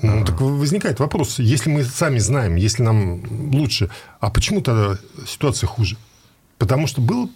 Ну, 0.01 0.23
так 0.23 0.39
возникает 0.39 0.99
вопрос, 0.99 1.39
если 1.39 1.69
мы 1.69 1.83
сами 1.83 2.19
знаем, 2.19 2.55
если 2.55 2.83
нам 2.83 3.21
лучше, 3.53 3.89
а 4.19 4.29
почему 4.29 4.61
тогда 4.61 4.97
ситуация 5.27 5.67
хуже? 5.67 5.97
Потому 6.57 6.87
что 6.87 7.01
было 7.01 7.29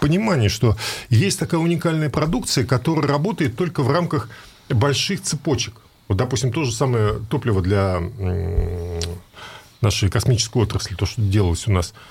понимание, 0.00 0.48
что 0.48 0.76
есть 1.10 1.38
такая 1.38 1.60
уникальная 1.60 2.10
продукция, 2.10 2.64
которая 2.64 3.08
работает 3.08 3.56
только 3.56 3.82
в 3.82 3.90
рамках 3.90 4.28
больших 4.68 5.22
цепочек. 5.22 5.74
Вот, 6.06 6.18
допустим, 6.18 6.52
то 6.52 6.64
же 6.64 6.72
самое 6.72 7.14
топливо 7.30 7.60
для 7.62 8.00
нашей 9.80 10.10
космической 10.10 10.62
отрасли, 10.62 10.94
то, 10.94 11.06
что 11.06 11.20
делалось 11.20 11.66
у 11.66 11.72
нас– 11.72 11.94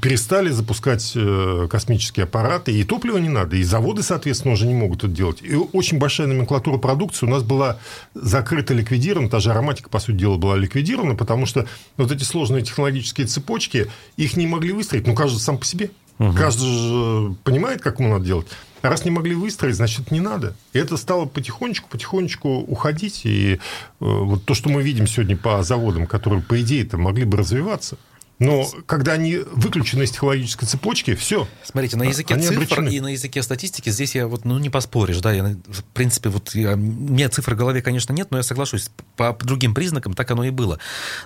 перестали 0.00 0.50
запускать 0.50 1.12
э, 1.16 1.66
космические 1.68 2.24
аппараты, 2.24 2.72
и 2.72 2.84
топлива 2.84 3.18
не 3.18 3.28
надо, 3.28 3.56
и 3.56 3.64
заводы, 3.64 4.02
соответственно, 4.02 4.54
уже 4.54 4.66
не 4.66 4.74
могут 4.74 4.98
это 5.02 5.08
делать. 5.08 5.38
И 5.42 5.56
очень 5.56 5.98
большая 5.98 6.28
номенклатура 6.28 6.78
продукции 6.78 7.26
у 7.26 7.28
нас 7.28 7.42
была 7.42 7.78
закрыта, 8.14 8.74
ликвидирована, 8.74 9.28
та 9.28 9.40
же 9.40 9.50
ароматика, 9.50 9.88
по 9.88 9.98
сути 9.98 10.16
дела, 10.16 10.36
была 10.36 10.56
ликвидирована, 10.56 11.16
потому 11.16 11.46
что 11.46 11.66
вот 11.96 12.12
эти 12.12 12.22
сложные 12.22 12.62
технологические 12.62 13.26
цепочки, 13.26 13.90
их 14.16 14.36
не 14.36 14.46
могли 14.46 14.72
выстроить, 14.72 15.06
ну, 15.06 15.14
каждый 15.14 15.38
сам 15.38 15.58
по 15.58 15.64
себе. 15.64 15.90
Угу. 16.20 16.32
Каждый 16.34 16.66
же 16.66 17.34
понимает, 17.42 17.80
как 17.82 17.98
ему 17.98 18.10
надо 18.10 18.24
делать. 18.24 18.46
А 18.82 18.88
раз 18.88 19.04
не 19.04 19.10
могли 19.10 19.34
выстроить, 19.34 19.76
значит, 19.76 20.12
не 20.12 20.20
надо. 20.20 20.54
И 20.72 20.78
это 20.78 20.96
стало 20.96 21.24
потихонечку, 21.24 21.88
потихонечку 21.88 22.48
уходить. 22.48 23.22
И 23.24 23.54
э, 23.54 23.58
вот 23.98 24.44
то, 24.44 24.54
что 24.54 24.68
мы 24.68 24.82
видим 24.82 25.06
сегодня 25.08 25.36
по 25.36 25.62
заводам, 25.64 26.06
которые, 26.06 26.42
по 26.42 26.60
идее, 26.60 26.84
то 26.84 26.98
могли 26.98 27.24
бы 27.24 27.36
развиваться– 27.36 27.96
но 28.46 28.66
когда 28.86 29.12
они 29.12 29.36
выключены 29.36 30.02
из 30.04 30.10
технологической 30.10 30.66
цепочки, 30.68 31.14
все. 31.14 31.48
Смотрите, 31.64 31.96
на 31.96 32.04
языке 32.04 32.38
цифр 32.38 32.54
обречены. 32.54 32.88
и 32.88 33.00
на 33.00 33.12
языке 33.12 33.42
статистики 33.42 33.90
здесь 33.90 34.14
я 34.14 34.26
вот 34.26 34.44
ну 34.44 34.58
не 34.58 34.70
поспоришь, 34.70 35.20
да, 35.20 35.32
я, 35.32 35.44
в 35.44 35.84
принципе 35.92 36.28
вот 36.28 36.54
я, 36.54 36.74
у 36.74 36.76
меня 36.76 37.28
цифр 37.28 37.54
в 37.54 37.56
голове, 37.56 37.82
конечно, 37.82 38.12
нет, 38.12 38.28
но 38.30 38.38
я 38.38 38.42
соглашусь 38.42 38.90
по 39.16 39.36
другим 39.42 39.74
признакам 39.74 40.14
так 40.14 40.30
оно 40.30 40.44
и 40.44 40.50
было. 40.50 40.78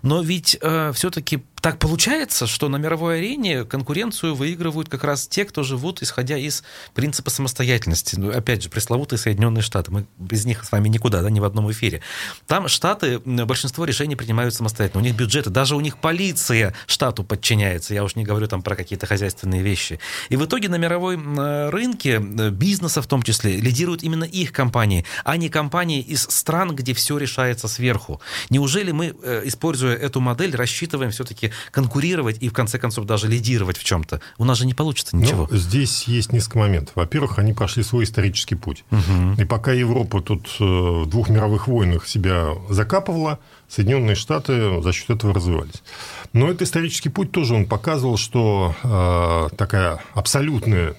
Но 0.02 0.22
ведь 0.22 0.58
э, 0.60 0.92
все-таки 0.94 1.42
так 1.66 1.80
получается, 1.80 2.46
что 2.46 2.68
на 2.68 2.76
мировой 2.76 3.18
арене 3.18 3.64
конкуренцию 3.64 4.36
выигрывают 4.36 4.88
как 4.88 5.02
раз 5.02 5.26
те, 5.26 5.44
кто 5.44 5.64
живут, 5.64 6.00
исходя 6.00 6.38
из 6.38 6.62
принципа 6.94 7.28
самостоятельности. 7.28 8.14
Ну, 8.16 8.30
опять 8.30 8.62
же, 8.62 8.68
пресловутые 8.68 9.18
Соединенные 9.18 9.62
Штаты. 9.62 9.90
Мы 9.90 10.06
без 10.16 10.44
них 10.44 10.64
с 10.64 10.70
вами 10.70 10.88
никуда, 10.88 11.22
да, 11.22 11.28
ни 11.28 11.40
в 11.40 11.44
одном 11.44 11.68
эфире. 11.72 12.02
Там 12.46 12.68
Штаты, 12.68 13.18
большинство 13.18 13.84
решений 13.84 14.14
принимают 14.14 14.54
самостоятельно. 14.54 15.00
У 15.00 15.04
них 15.04 15.16
бюджеты, 15.16 15.50
даже 15.50 15.74
у 15.74 15.80
них 15.80 15.98
полиция 15.98 16.72
штату 16.86 17.24
подчиняется. 17.24 17.94
Я 17.94 18.04
уж 18.04 18.14
не 18.14 18.22
говорю 18.22 18.46
там 18.46 18.62
про 18.62 18.76
какие-то 18.76 19.06
хозяйственные 19.06 19.62
вещи. 19.62 19.98
И 20.28 20.36
в 20.36 20.44
итоге 20.44 20.68
на 20.68 20.76
мировой 20.76 21.16
рынке 21.68 22.22
э, 22.22 22.50
бизнеса 22.50 23.02
в 23.02 23.08
том 23.08 23.24
числе 23.24 23.56
лидируют 23.56 24.04
именно 24.04 24.22
их 24.22 24.52
компании, 24.52 25.04
а 25.24 25.36
не 25.36 25.48
компании 25.48 26.00
из 26.00 26.28
стран, 26.30 26.76
где 26.76 26.94
все 26.94 27.18
решается 27.18 27.66
сверху. 27.66 28.20
Неужели 28.50 28.92
мы, 28.92 29.16
э, 29.20 29.42
используя 29.46 29.96
эту 29.96 30.20
модель, 30.20 30.54
рассчитываем 30.54 31.10
все-таки 31.10 31.50
конкурировать 31.70 32.38
и, 32.40 32.48
в 32.48 32.52
конце 32.52 32.78
концов, 32.78 33.06
даже 33.06 33.28
лидировать 33.28 33.76
в 33.76 33.84
чем-то. 33.84 34.20
У 34.38 34.44
нас 34.44 34.58
же 34.58 34.66
не 34.66 34.74
получится 34.74 35.16
ничего. 35.16 35.48
Ну, 35.50 35.56
здесь 35.56 36.04
есть 36.04 36.32
несколько 36.32 36.58
моментов. 36.58 36.94
Во-первых, 36.96 37.38
они 37.38 37.52
прошли 37.52 37.82
свой 37.82 38.04
исторический 38.04 38.54
путь. 38.54 38.84
Угу. 38.90 39.40
И 39.40 39.44
пока 39.44 39.72
Европа 39.72 40.20
тут 40.20 40.48
э, 40.60 40.64
в 40.64 41.06
двух 41.06 41.28
мировых 41.28 41.68
войнах 41.68 42.06
себя 42.06 42.50
закапывала, 42.68 43.38
Соединенные 43.68 44.14
Штаты 44.14 44.80
за 44.82 44.92
счет 44.92 45.10
этого 45.10 45.34
развивались. 45.34 45.82
Но 46.32 46.48
этот 46.48 46.62
исторический 46.62 47.08
путь 47.08 47.32
тоже 47.32 47.54
он 47.54 47.66
показывал, 47.66 48.16
что 48.16 48.74
э, 48.82 49.56
такая 49.56 50.00
абсолютная 50.14 50.96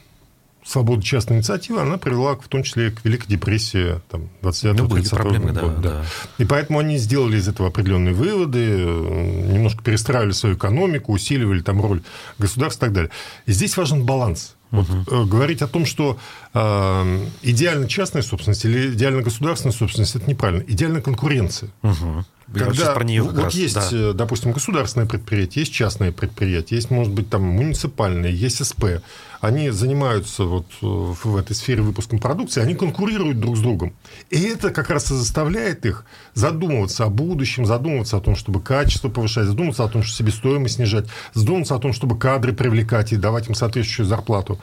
свобода 0.68 1.02
частной 1.02 1.38
инициативы, 1.38 1.82
она 1.82 1.98
привела 1.98 2.36
в 2.36 2.48
том 2.48 2.64
числе 2.64 2.92
к 2.92 3.06
Великой 3.06 3.28
депрессии 3.28 4.02
там, 4.10 4.30
29-30 4.42 5.40
года. 5.40 5.80
Да, 5.80 5.90
да. 5.90 6.06
И 6.38 6.46
поэтому 6.46 6.80
они 6.80 6.98
сделали 6.98 7.38
из 7.38 7.48
этого 7.48 7.70
определенные 7.70 8.14
выводы, 8.14 8.60
немножко 8.60 9.82
перестраивали 9.82 10.32
свою 10.32 10.56
экономику, 10.56 11.14
усиливали 11.14 11.62
там 11.62 11.82
роль 11.82 12.02
государства 12.38 12.86
и 12.86 12.88
так 12.88 12.94
далее. 12.94 13.12
И 13.46 13.54
здесь 13.54 13.78
важен 13.78 14.06
баланс. 14.06 14.57
Вот 14.72 14.88
угу. 14.90 15.26
говорить 15.26 15.62
о 15.62 15.68
том, 15.68 15.86
что 15.86 16.18
э, 16.54 17.26
идеально 17.42 17.88
частная 17.88 18.22
собственность 18.22 18.66
или 18.66 18.94
идеально 18.94 19.22
государственная 19.22 19.74
собственность, 19.74 20.16
это 20.16 20.30
неправильно. 20.30 20.64
Идеальная 20.68 21.02
конкуренция. 21.02 21.70
Угу. 21.84 22.26
Когда 22.54 22.94
про 22.94 23.04
нее 23.04 23.24
вот 23.24 23.38
раз, 23.38 23.54
есть, 23.54 23.76
да. 23.76 23.90
Э, 23.92 24.14
допустим, 24.14 24.54
государственное 24.54 25.06
предприятие, 25.06 25.64
есть 25.64 25.74
частное 25.74 26.14
предприятие, 26.14 26.78
есть, 26.78 26.90
может 26.90 27.14
быть, 27.14 27.30
там 27.30 27.44
муниципальное, 27.44 28.30
есть 28.30 28.66
СП. 28.66 29.02
Они 29.42 29.70
занимаются 29.70 30.46
вот 30.46 30.66
э, 30.82 30.86
в 30.86 31.36
этой 31.36 31.56
сфере 31.56 31.82
выпуском 31.82 32.20
продукции, 32.20 32.62
они 32.62 32.74
конкурируют 32.74 33.40
друг 33.40 33.58
с 33.58 33.60
другом. 33.60 33.94
И 34.30 34.40
это 34.40 34.70
как 34.70 34.90
раз 34.90 35.12
и 35.12 35.16
заставляет 35.16 35.86
их 35.86 36.06
задумываться 36.34 37.04
о 37.04 37.10
будущем, 37.10 37.66
задумываться 37.66 38.16
о 38.18 38.22
том, 38.22 38.38
чтобы 38.38 38.62
качество 38.62 39.10
повышать, 39.10 39.46
задумываться 39.46 39.84
о 39.84 39.90
том, 39.90 40.04
чтобы 40.04 40.18
себестоимость 40.18 40.76
снижать, 40.76 41.08
задумываться 41.34 41.76
о 41.76 41.80
том, 41.80 41.92
чтобы 41.92 42.18
кадры 42.18 42.54
привлекать 42.54 43.12
и 43.12 43.18
давать 43.18 43.50
им 43.50 43.56
соответствующую 43.56 44.06
зарплату. 44.06 44.57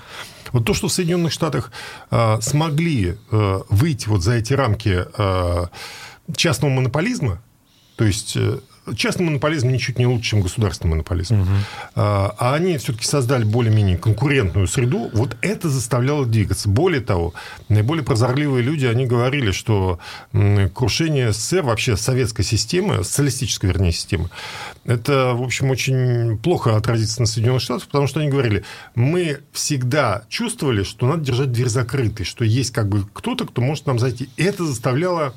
Вот 0.53 0.65
то, 0.65 0.75
что 0.75 0.89
в 0.89 0.93
Соединенных 0.93 1.33
Штатах 1.33 1.73
э, 2.11 2.41
смогли 2.41 3.17
э, 3.31 3.61
выйти 3.69 4.09
вот 4.09 4.23
за 4.23 4.35
эти 4.35 4.53
рамки 4.53 5.05
э, 5.17 5.67
частного 6.37 6.71
монополизма, 6.71 7.43
то 7.97 8.05
есть 8.05 8.37
э, 8.37 8.61
частный 8.97 9.27
монополизм 9.27 9.69
ничуть 9.69 9.99
не 9.99 10.07
лучше, 10.07 10.31
чем 10.31 10.43
государственный 10.43 10.91
монополизм. 10.91 11.41
Угу. 11.41 11.51
А 11.95 12.55
они 12.55 12.77
все-таки 12.79 13.07
создали 13.07 13.45
более-менее 13.45 13.97
конкурентную 13.97 14.67
среду. 14.67 15.11
Вот 15.13 15.37
это 15.41 15.69
заставляло 15.69 16.27
двигаться. 16.27 16.69
Более 16.69 17.01
того, 17.01 17.35
наиболее 17.69 18.05
прозорливые 18.05 18.63
люди, 18.63 18.87
они 18.87 19.07
говорили, 19.07 19.51
что 19.53 19.99
крушение 20.75 21.33
СССР, 21.33 21.63
вообще 21.63 21.97
советской 21.97 22.43
системы, 22.43 23.05
социалистической, 23.05 23.71
вернее, 23.71 23.93
системы, 23.93 24.31
это, 24.85 25.33
в 25.35 25.43
общем, 25.43 25.71
очень 25.71 26.37
плохо 26.39 26.77
отразится 26.77 27.21
на 27.21 27.27
Соединенных 27.27 27.63
Штатах, 27.63 27.87
потому 27.87 28.07
что 28.07 28.21
они 28.21 28.29
говорили, 28.29 28.65
мы 28.95 29.41
всегда 29.53 30.25
чувствовали, 30.29 30.83
что 30.83 31.07
надо 31.07 31.25
держать 31.25 31.53
дверь 31.53 31.69
закрытой, 31.69 32.25
что 32.25 32.45
есть 32.45 32.73
как 32.73 32.89
бы 32.89 33.07
кто-то, 33.13 33.47
кто 33.47 33.63
может 33.63 33.87
нам 33.87 33.99
зайти. 33.99 34.29
И 34.37 34.43
это 34.43 34.65
заставляло 34.65 35.35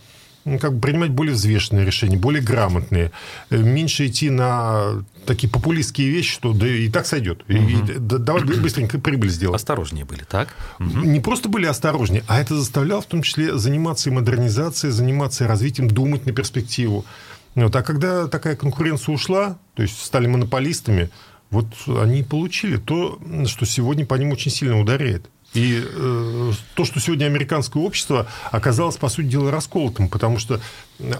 как 0.60 0.74
бы 0.74 0.82
принимать 0.82 1.12
более 1.12 1.34
взвешенные 1.34 1.86
решения, 1.86 2.18
более 2.18 2.42
грамотные, 2.42 3.12
э, 3.50 3.58
меньше 3.58 4.08
идти 4.08 4.30
на 4.30 5.04
такие 5.26 5.50
популистские 5.50 6.10
вещи, 6.10 6.34
что 6.34 6.54
да 6.54 6.68
и 6.68 6.90
так 6.90 7.06
сойдет. 7.06 7.44
Угу. 7.50 7.58
И, 7.58 7.98
да, 8.00 8.18
давай 8.18 8.44
быстренько 8.44 9.00
прибыль 9.00 9.30
сделать. 9.30 9.56
Осторожнее 9.56 10.06
были, 10.06 10.24
так? 10.24 10.50
Угу. 10.80 11.00
Не 11.00 11.20
просто 11.20 11.50
были 11.50 11.66
осторожнее, 11.66 12.24
а 12.28 12.40
это 12.40 12.56
заставляло 12.56 13.02
в 13.02 13.06
том 13.08 13.22
числе 13.22 13.58
заниматься 13.58 14.10
и 14.10 14.14
модернизацией, 14.14 14.92
заниматься 14.92 15.44
и 15.44 15.48
развитием, 15.48 15.90
думать 15.90 16.26
на 16.26 16.32
перспективу. 16.32 17.06
Вот. 17.56 17.76
А 17.76 17.84
когда 17.84 18.28
такая 18.28 18.56
конкуренция 18.56 19.14
ушла, 19.14 19.58
то 19.76 19.82
есть 19.82 20.04
стали 20.04 20.28
монополистами, 20.28 21.10
вот 21.50 21.68
они 21.88 22.24
получили 22.24 22.78
то, 22.78 23.20
что 23.46 23.66
сегодня 23.66 24.06
по 24.06 24.16
ним 24.16 24.32
очень 24.32 24.52
сильно 24.52 24.80
ударяет. 24.80 25.30
И 25.54 25.82
э, 25.84 26.52
то, 26.76 26.86
что 26.86 27.00
сегодня 27.00 27.26
американское 27.26 27.82
общество 27.82 28.28
оказалось, 28.52 28.98
по 28.98 29.10
сути 29.10 29.28
дела, 29.28 29.52
расколотым, 29.52 30.10
потому 30.10 30.40
что 30.40 30.60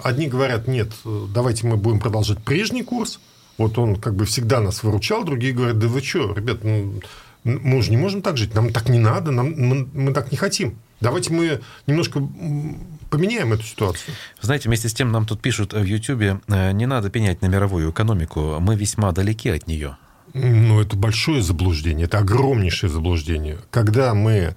одни 0.04 0.28
говорят, 0.28 0.68
нет, 0.68 0.92
давайте 1.34 1.66
мы 1.66 1.78
будем 1.78 2.00
продолжать 2.00 2.44
прежний 2.44 2.84
курс, 2.84 3.20
вот 3.58 3.78
он 3.78 3.96
как 3.96 4.16
бы 4.16 4.26
всегда 4.26 4.60
нас 4.60 4.84
выручал, 4.84 5.24
другие 5.24 5.54
говорят, 5.54 5.80
да 5.80 5.88
вы 5.88 6.02
что, 6.02 6.34
ребят, 6.34 6.64
ну, 6.64 7.02
мы 7.44 7.78
уже 7.78 7.90
не 7.92 7.98
можем 7.98 8.22
так 8.22 8.38
жить, 8.38 8.54
нам 8.54 8.72
так 8.72 8.90
не 8.90 9.00
надо, 9.00 9.32
нам, 9.32 9.54
мы, 9.54 9.88
мы 9.94 10.14
так 10.14 10.32
не 10.32 10.38
хотим. 10.38 10.78
Давайте 11.00 11.32
мы 11.32 11.62
немножко 11.86 12.22
поменяем 13.10 13.54
эту 13.54 13.64
ситуацию. 13.64 14.14
Знаете, 14.42 14.68
вместе 14.68 14.90
с 14.90 14.94
тем 14.94 15.12
нам 15.12 15.26
тут 15.26 15.42
пишут 15.42 15.74
в 15.74 15.84
Ютьюбе, 15.84 16.42
э, 16.48 16.72
не 16.74 16.86
надо 16.86 17.10
пенять 17.10 17.42
на 17.42 17.48
мировую 17.48 17.92
экономику, 17.92 18.58
мы 18.60 18.76
весьма 18.76 19.12
далеки 19.12 19.50
от 19.50 19.68
нее. 19.68 19.98
Ну, 20.38 20.82
это 20.82 20.96
большое 20.96 21.42
заблуждение, 21.42 22.06
это 22.06 22.20
огромнейшее 22.20 22.90
заблуждение. 22.90 23.58
Когда 23.72 24.14
мы 24.14 24.34
э, 24.36 24.54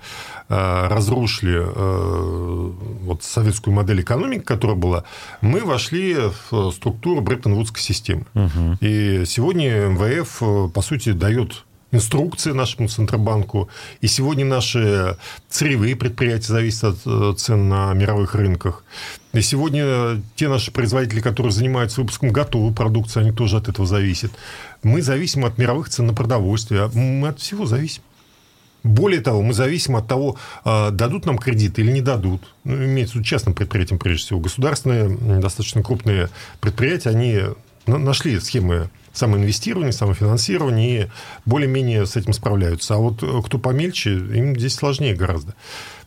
разрушили 0.88 1.58
э, 1.60 2.72
вот 3.02 3.22
советскую 3.22 3.74
модель 3.74 4.02
экономики, 4.02 4.42
которая 4.42 4.76
была, 4.76 5.04
мы 5.40 5.64
вошли 5.64 6.16
в 6.50 6.70
структуру 6.72 7.20
Бреттон-Вудской 7.20 7.80
системы. 7.80 8.26
Угу. 8.34 8.78
И 8.80 9.24
сегодня 9.26 9.86
МВФ, 9.88 10.42
э, 10.42 10.68
по 10.72 10.82
сути, 10.82 11.12
дает 11.12 11.64
инструкции 11.92 12.52
нашему 12.52 12.88
Центробанку. 12.88 13.68
И 14.00 14.06
сегодня 14.06 14.44
наши 14.44 15.16
сырьевые 15.48 15.96
предприятия 15.96 16.52
зависят 16.52 16.84
от 16.84 16.98
э, 17.06 17.34
цен 17.36 17.68
на 17.68 17.92
мировых 17.94 18.34
рынках. 18.34 18.84
И 19.32 19.40
сегодня 19.42 20.22
те 20.36 20.48
наши 20.48 20.70
производители, 20.70 21.20
которые 21.20 21.52
занимаются 21.52 22.00
выпуском 22.00 22.30
готовой 22.30 22.74
продукции, 22.74 23.20
они 23.20 23.32
тоже 23.32 23.56
от 23.56 23.68
этого 23.68 23.86
зависят. 23.86 24.32
Мы 24.82 25.02
зависим 25.02 25.44
от 25.44 25.58
мировых 25.58 25.88
цен 25.88 26.06
на 26.06 26.14
продовольствие. 26.14 26.82
А 26.82 26.90
мы 26.92 27.28
от 27.28 27.40
всего 27.40 27.66
зависим. 27.66 28.02
Более 28.82 29.20
того, 29.20 29.42
мы 29.42 29.52
зависим 29.52 29.96
от 29.96 30.08
того, 30.08 30.36
а, 30.64 30.90
дадут 30.90 31.26
нам 31.26 31.38
кредит 31.38 31.78
или 31.78 31.92
не 31.92 32.00
дадут. 32.00 32.54
Ну, 32.64 32.76
имеется 32.76 33.12
в 33.12 33.14
виду 33.16 33.26
частным 33.26 33.54
предприятиям, 33.54 33.98
прежде 33.98 34.24
всего. 34.24 34.40
Государственные, 34.40 35.40
достаточно 35.40 35.82
крупные 35.82 36.30
предприятия, 36.60 37.10
они 37.10 37.40
нашли 37.86 38.40
схемы 38.40 38.88
самоинвестирования, 39.12 39.92
самофинансирования 39.92 41.04
и 41.04 41.08
более-менее 41.44 42.06
с 42.06 42.16
этим 42.16 42.32
справляются. 42.32 42.94
А 42.94 42.98
вот 42.98 43.22
э, 43.22 43.42
кто 43.44 43.58
помельче, 43.58 44.12
им 44.12 44.58
здесь 44.58 44.74
сложнее 44.74 45.14
гораздо. 45.14 45.54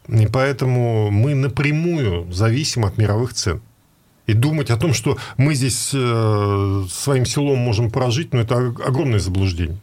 И 0.07 0.27
поэтому 0.27 1.11
мы 1.11 1.33
напрямую 1.35 2.31
зависим 2.31 2.85
от 2.85 2.97
мировых 2.97 3.33
цен. 3.33 3.61
И 4.25 4.33
думать 4.33 4.69
о 4.69 4.77
том, 4.77 4.93
что 4.93 5.17
мы 5.35 5.53
здесь 5.53 5.91
э, 5.93 6.85
своим 6.89 7.25
селом 7.25 7.59
можем 7.59 7.91
прожить, 7.91 8.33
ну, 8.33 8.39
это 8.39 8.55
огромное 8.55 9.19
заблуждение. 9.19 9.77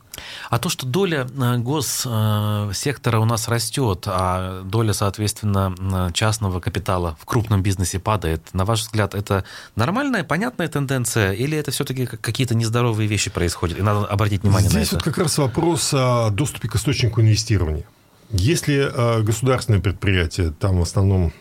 А 0.49 0.59
то, 0.59 0.71
что 0.71 0.87
доля 0.87 1.27
э, 1.27 1.59
госсектора 1.59 3.19
у 3.19 3.27
нас 3.27 3.49
растет, 3.49 4.05
а 4.07 4.63
доля, 4.63 4.95
соответственно, 4.95 6.11
частного 6.15 6.61
капитала 6.61 7.19
в 7.21 7.27
крупном 7.27 7.63
бизнесе 7.63 7.99
падает, 7.99 8.43
на 8.55 8.65
ваш 8.65 8.81
взгляд, 8.81 9.15
это 9.15 9.45
нормальная, 9.77 10.25
понятная 10.25 10.69
тенденция, 10.69 11.33
или 11.33 11.57
это 11.57 11.71
все-таки 11.71 12.07
какие-то 12.07 12.55
нездоровые 12.55 13.09
вещи 13.09 13.31
происходят, 13.31 13.79
и 13.79 13.83
надо 13.83 14.07
обратить 14.07 14.43
внимание 14.43 14.71
Здесь 14.71 14.75
на 14.75 14.79
это? 14.79 14.87
Здесь 14.87 14.93
вот 14.95 15.03
как 15.03 15.19
раз 15.19 15.37
вопрос 15.39 15.91
о 15.93 16.31
доступе 16.31 16.69
к 16.69 16.77
источнику 16.77 17.21
инвестирования. 17.21 17.85
Если 18.31 18.91
э, 18.91 19.23
государственное 19.23 19.81
предприятие, 19.81 20.51
там 20.51 20.79
в 20.79 20.83
основном 20.83 21.33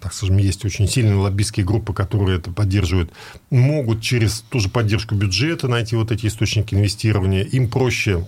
так 0.00 0.12
скажем, 0.12 0.38
есть 0.38 0.64
очень 0.64 0.88
сильные 0.88 1.14
лоббистские 1.14 1.64
группы, 1.64 1.92
которые 1.92 2.38
это 2.38 2.50
поддерживают, 2.50 3.12
могут 3.50 4.02
через 4.02 4.40
ту 4.48 4.58
же 4.58 4.68
поддержку 4.68 5.14
бюджета 5.14 5.68
найти 5.68 5.94
вот 5.94 6.10
эти 6.10 6.26
источники 6.26 6.74
инвестирования. 6.74 7.42
Им 7.42 7.68
проще 7.68 8.26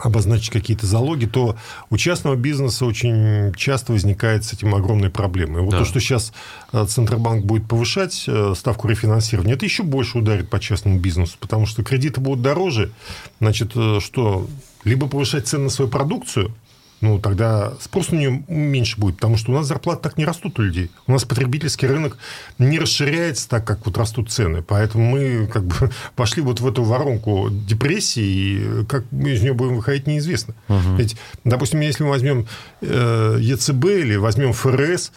обозначить 0.00 0.50
какие-то 0.50 0.86
залоги, 0.86 1.26
то 1.26 1.56
у 1.90 1.96
частного 1.96 2.36
бизнеса 2.36 2.84
очень 2.84 3.54
часто 3.54 3.92
возникает 3.92 4.44
с 4.44 4.52
этим 4.52 4.74
огромные 4.74 5.10
проблемы. 5.10 5.60
вот 5.60 5.70
да. 5.70 5.78
то, 5.78 5.84
что 5.84 6.00
сейчас 6.00 6.32
э, 6.72 6.84
Центробанк 6.88 7.44
будет 7.44 7.68
повышать 7.68 8.24
э, 8.26 8.54
ставку 8.56 8.88
рефинансирования, 8.88 9.54
это 9.54 9.64
еще 9.64 9.82
больше 9.82 10.18
ударит 10.18 10.50
по 10.50 10.58
частному 10.58 10.98
бизнесу, 10.98 11.36
потому 11.38 11.66
что 11.66 11.84
кредиты 11.84 12.20
будут 12.20 12.42
дороже. 12.42 12.92
Значит, 13.40 13.72
э, 13.76 14.00
что 14.00 14.48
либо 14.82 15.06
повышать 15.06 15.46
цены 15.46 15.64
на 15.64 15.70
свою 15.70 15.90
продукцию– 15.90 16.52
ну, 17.04 17.18
тогда 17.18 17.74
спрос 17.80 18.12
на 18.12 18.16
нее 18.16 18.44
меньше 18.48 18.98
будет, 18.98 19.16
потому 19.16 19.36
что 19.36 19.52
у 19.52 19.54
нас 19.54 19.66
зарплаты 19.66 20.02
так 20.02 20.16
не 20.16 20.24
растут 20.24 20.58
у 20.58 20.62
людей. 20.62 20.90
У 21.06 21.12
нас 21.12 21.24
потребительский 21.24 21.86
рынок 21.86 22.16
не 22.58 22.78
расширяется 22.78 23.46
так, 23.46 23.66
как 23.66 23.84
вот 23.84 23.98
растут 23.98 24.30
цены. 24.30 24.62
Поэтому 24.62 25.04
мы 25.04 25.46
как 25.46 25.64
бы 25.64 25.90
пошли 26.16 26.40
вот 26.40 26.60
в 26.60 26.66
эту 26.66 26.82
воронку 26.82 27.48
депрессии, 27.50 28.22
и 28.24 28.84
как 28.86 29.04
мы 29.10 29.32
из 29.32 29.42
нее 29.42 29.52
будем 29.52 29.76
выходить, 29.76 30.06
неизвестно. 30.06 30.54
Угу. 30.68 30.96
Ведь, 30.96 31.16
допустим, 31.44 31.80
если 31.80 32.04
мы 32.04 32.08
возьмем 32.10 32.46
э, 32.80 33.36
ЕЦБ 33.38 33.84
или 33.84 34.16
возьмем 34.16 34.54
ФРС, 34.54 35.12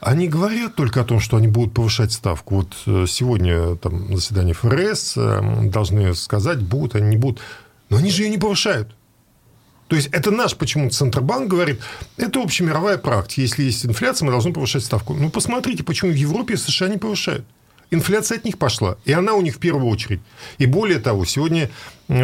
они 0.00 0.28
говорят 0.28 0.76
только 0.76 1.02
о 1.02 1.04
том, 1.04 1.20
что 1.20 1.36
они 1.36 1.48
будут 1.48 1.74
повышать 1.74 2.12
ставку. 2.12 2.56
Вот 2.56 2.72
э, 2.86 3.04
сегодня 3.06 3.76
там 3.76 4.16
заседание 4.16 4.54
ФРС 4.54 5.14
э, 5.18 5.40
должны 5.64 6.14
сказать, 6.14 6.60
будут 6.62 6.94
они, 6.94 7.08
не 7.10 7.16
будут. 7.18 7.40
Но 7.90 7.98
они 7.98 8.10
же 8.10 8.22
ее 8.22 8.30
не 8.30 8.38
повышают. 8.38 8.94
То 9.88 9.96
есть 9.96 10.08
это 10.12 10.30
наш 10.30 10.54
почему-то 10.54 10.94
Центробанк 10.94 11.48
говорит, 11.48 11.80
это 12.16 12.40
общемировая 12.42 12.98
практика. 12.98 13.40
Если 13.40 13.64
есть 13.64 13.84
инфляция, 13.86 14.26
мы 14.26 14.32
должны 14.32 14.52
повышать 14.52 14.84
ставку. 14.84 15.14
Ну, 15.14 15.30
посмотрите, 15.30 15.82
почему 15.82 16.12
в 16.12 16.14
Европе 16.14 16.54
и 16.54 16.56
США 16.56 16.88
не 16.88 16.98
повышают. 16.98 17.44
Инфляция 17.90 18.36
от 18.36 18.44
них 18.44 18.58
пошла, 18.58 18.98
и 19.06 19.12
она 19.12 19.32
у 19.32 19.40
них 19.40 19.56
в 19.56 19.58
первую 19.58 19.86
очередь. 19.86 20.20
И 20.58 20.66
более 20.66 20.98
того, 20.98 21.24
сегодня 21.24 21.70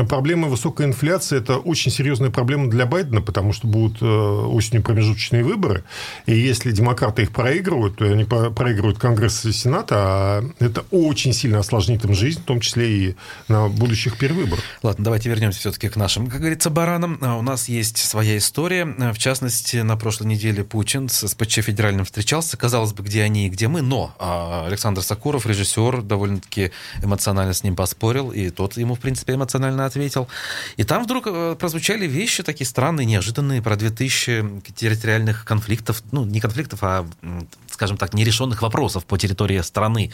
проблема 0.08 0.48
высокой 0.48 0.86
инфляции– 0.86 1.38
это 1.38 1.58
очень 1.58 1.90
серьезная 1.90 2.30
проблема 2.30 2.70
для 2.70 2.86
Байдена, 2.86 3.20
потому 3.20 3.52
что 3.52 3.66
будут 3.66 4.00
э, 4.02 4.06
осенью 4.06 4.82
промежуточные 4.82 5.44
выборы, 5.44 5.84
и 6.26 6.37
если 6.37 6.72
демократы 6.72 7.22
их 7.22 7.32
проигрывают, 7.32 7.96
то 7.96 8.04
они 8.04 8.24
проигрывают 8.24 8.98
Конгресс 8.98 9.44
и 9.44 9.52
Сенат, 9.52 9.88
а 9.90 10.42
это 10.59 10.85
очень 10.90 11.32
сильно 11.32 11.59
осложнит 11.59 12.04
им 12.04 12.14
жизнь, 12.14 12.40
в 12.40 12.44
том 12.44 12.61
числе 12.61 12.90
и 12.90 13.16
на 13.48 13.68
будущих 13.68 14.16
перевыборах. 14.16 14.64
Ладно, 14.82 15.04
давайте 15.04 15.28
вернемся 15.28 15.61
все-таки 15.61 15.88
к 15.88 15.96
нашим, 15.96 16.28
как 16.28 16.40
говорится, 16.40 16.70
баранам. 16.70 17.18
А 17.20 17.37
у 17.37 17.42
нас 17.42 17.68
есть 17.68 17.98
своя 17.98 18.37
история. 18.37 18.85
В 18.85 19.18
частности, 19.18 19.78
на 19.78 19.96
прошлой 19.96 20.28
неделе 20.28 20.64
Путин 20.64 21.09
с 21.09 21.35
ПЧ 21.35 21.61
федеральным 21.61 22.04
встречался. 22.04 22.56
Казалось 22.56 22.92
бы, 22.92 23.02
где 23.02 23.22
они 23.22 23.46
и 23.46 23.50
где 23.50 23.68
мы, 23.68 23.82
но 23.82 24.14
а, 24.18 24.66
Александр 24.66 25.02
Сакуров, 25.02 25.46
режиссер, 25.46 26.02
довольно-таки 26.02 26.70
эмоционально 27.02 27.52
с 27.52 27.62
ним 27.62 27.76
поспорил, 27.76 28.30
и 28.30 28.50
тот 28.50 28.76
ему, 28.76 28.94
в 28.94 29.00
принципе, 29.00 29.35
эмоционально 29.35 29.73
эмоционально 29.74 29.87
ответил. 29.87 30.28
И 30.76 30.84
там 30.84 31.04
вдруг 31.04 31.26
э, 31.26 31.56
прозвучали 31.58 32.06
вещи 32.06 32.42
такие 32.42 32.66
странные, 32.66 33.06
неожиданные, 33.06 33.62
про 33.62 33.76
2000 33.76 34.62
территориальных 34.74 35.44
конфликтов, 35.44 36.02
ну, 36.12 36.24
не 36.24 36.40
конфликтов, 36.40 36.80
а, 36.82 37.06
скажем 37.74 37.96
так, 37.96 38.14
нерешенных 38.14 38.62
вопросов 38.62 39.04
по 39.04 39.18
территории 39.18 39.60
страны. 39.60 40.10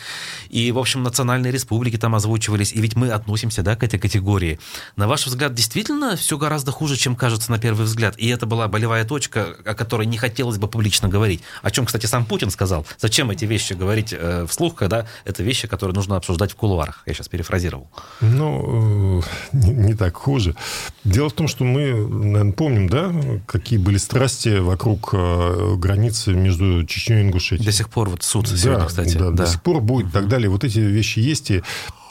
И, 0.48 0.72
в 0.72 0.78
общем, 0.78 1.02
национальные 1.02 1.52
республики 1.52 1.96
там 1.96 2.14
озвучивались, 2.14 2.72
и 2.72 2.80
ведь 2.80 2.96
мы 2.96 3.10
относимся, 3.10 3.62
да, 3.62 3.76
к 3.76 3.84
этой 3.84 3.98
категории. 3.98 4.58
На 4.96 5.06
ваш 5.06 5.26
взгляд, 5.26 5.54
действительно 5.54 6.16
все 6.16 6.36
гораздо 6.36 6.72
хуже, 6.72 6.96
чем 6.96 7.14
кажется 7.14 7.50
на 7.50 7.58
первый 7.58 7.84
взгляд? 7.84 8.14
И 8.18 8.28
это 8.28 8.46
была 8.46 8.66
болевая 8.68 9.04
точка, 9.04 9.56
о 9.64 9.74
которой 9.74 10.06
не 10.06 10.18
хотелось 10.18 10.58
бы 10.58 10.68
публично 10.68 11.08
говорить. 11.08 11.42
О 11.62 11.70
чем, 11.70 11.86
кстати, 11.86 12.06
сам 12.06 12.24
Путин 12.24 12.50
сказал. 12.50 12.86
Зачем 12.98 13.30
эти 13.30 13.44
вещи 13.44 13.74
говорить 13.74 14.12
э, 14.12 14.46
вслух, 14.48 14.74
когда 14.74 15.06
это 15.24 15.42
вещи, 15.42 15.68
которые 15.68 15.94
нужно 15.94 16.16
обсуждать 16.16 16.52
в 16.52 16.56
кулуарах? 16.56 17.02
Я 17.06 17.14
сейчас 17.14 17.28
перефразировал. 17.28 17.90
Ну, 18.20 19.20
э, 19.20 19.22
не, 19.52 19.70
не 19.70 19.94
так 19.94 20.16
хуже. 20.16 20.56
Дело 21.04 21.28
в 21.28 21.34
том, 21.34 21.48
что 21.48 21.64
мы, 21.64 21.92
наверное, 21.92 22.52
помним, 22.52 22.88
да, 22.88 23.12
какие 23.46 23.78
были 23.78 23.98
страсти 23.98 24.58
вокруг 24.58 25.10
э, 25.12 25.74
границы 25.76 26.32
между 26.32 26.84
Чечней 26.86 27.20
и 27.20 27.22
Ингушетией. 27.22 27.49
До 27.56 27.72
сих 27.72 27.88
пор 27.88 28.08
вот 28.08 28.22
суд 28.22 28.48
да, 28.48 28.56
сегодня, 28.56 28.86
кстати. 28.86 29.16
Да, 29.16 29.30
да, 29.30 29.44
до 29.44 29.46
сих 29.46 29.62
пор 29.62 29.80
будет 29.80 30.08
и 30.08 30.10
так 30.10 30.28
далее. 30.28 30.48
Вот 30.48 30.64
эти 30.64 30.78
вещи 30.78 31.18
есть. 31.18 31.50
И 31.50 31.62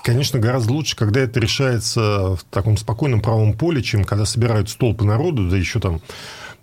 Конечно, 0.04 0.40
гораздо 0.40 0.74
лучше, 0.74 0.96
когда 0.96 1.20
это 1.20 1.40
решается 1.40 2.36
в 2.36 2.44
таком 2.50 2.78
спокойном 2.78 3.22
правом 3.22 3.54
поле, 3.54 3.84
чем 3.84 4.06
когда 4.06 4.26
собирают 4.26 4.70
столпы 4.70 5.04
народу, 5.04 5.50
да 5.50 5.58
еще 5.58 5.80
там 5.80 6.02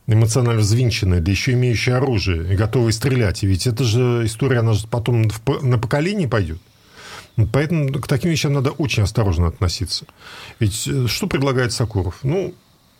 эмоционально 0.06 0.62
взвинченные, 0.62 1.20
да 1.20 1.30
еще 1.30 1.52
имеющие 1.52 1.96
оружие 1.96 2.52
и 2.52 2.56
готовые 2.56 2.92
стрелять. 2.92 3.42
И 3.42 3.46
ведь 3.46 3.66
это 3.66 3.84
же 3.84 4.22
история, 4.24 4.60
она 4.60 4.72
же 4.72 4.86
потом 4.86 5.28
на 5.62 5.78
поколение 5.78 6.28
пойдет. 6.28 6.60
Поэтому 7.52 7.92
к 7.92 8.06
таким 8.06 8.30
вещам 8.30 8.54
надо 8.54 8.70
очень 8.70 9.02
осторожно 9.02 9.48
относиться. 9.48 10.06
Ведь 10.58 10.88
э, 10.88 11.06
что 11.06 11.26
предлагает 11.26 11.72
Сакуров? 11.72 12.20
Ну, 12.22 12.54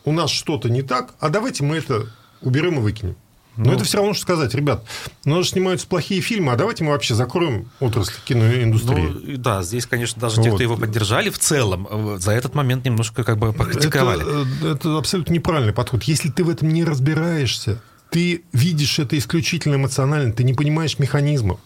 у 0.05 0.13
нас 0.13 0.31
что-то 0.31 0.69
не 0.69 0.83
так, 0.83 1.15
а 1.21 1.31
давайте 1.31 1.65
мы 1.65 1.77
это 1.77 2.07
уберем 2.43 2.79
и 2.79 2.81
выкинем. 2.81 3.17
Но 3.57 3.65
ну, 3.65 3.73
это 3.73 3.85
все 3.85 3.99
равно, 3.99 4.13
что 4.13 4.23
сказать, 4.23 4.55
ребят, 4.55 4.85
у 5.25 5.31
нас 5.31 5.45
же 5.45 5.51
снимаются 5.51 5.87
плохие 5.87 6.21
фильмы, 6.21 6.53
а 6.53 6.57
давайте 6.57 6.85
мы 6.85 6.91
вообще 6.91 7.15
закроем 7.15 7.71
отрасль 7.81 8.13
киноиндустрии. 8.25 9.09
Ну, 9.09 9.37
да, 9.39 9.63
здесь, 9.63 9.87
конечно, 9.87 10.21
даже 10.21 10.37
вот. 10.37 10.45
те, 10.45 10.51
кто 10.53 10.63
его 10.63 10.77
поддержали 10.77 11.31
в 11.31 11.39
целом, 11.39 11.89
э, 11.91 12.17
за 12.19 12.33
этот 12.33 12.55
момент 12.55 12.85
немножко 12.85 13.25
как 13.25 13.39
бы 13.39 13.53
покритиковали. 13.53 14.23
Это, 14.23 14.67
э, 14.67 14.73
это 14.75 14.99
абсолютно 14.99 15.33
неправильный 15.33 15.73
подход. 15.73 16.03
Если 16.05 16.31
ты 16.31 16.45
в 16.45 16.51
этом 16.51 16.69
не 16.69 16.85
разбираешься, 16.85 17.81
ты 18.11 18.43
видишь 18.53 18.99
это 18.99 19.17
исключительно 19.19 19.77
эмоционально, 19.77 20.33
ты 20.33 20.45
не 20.45 20.55
понимаешь 20.55 20.99
механизмов, 20.99 21.59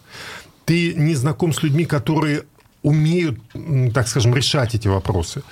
ты 0.65 0.95
не 0.95 1.15
знаком 1.15 1.53
с 1.53 1.63
людьми, 1.63 1.85
которые 1.85 2.45
умеют, 2.83 3.39
так 3.93 4.09
скажем, 4.09 4.35
решать 4.35 4.75
эти 4.75 4.89
вопросы. 4.89 5.43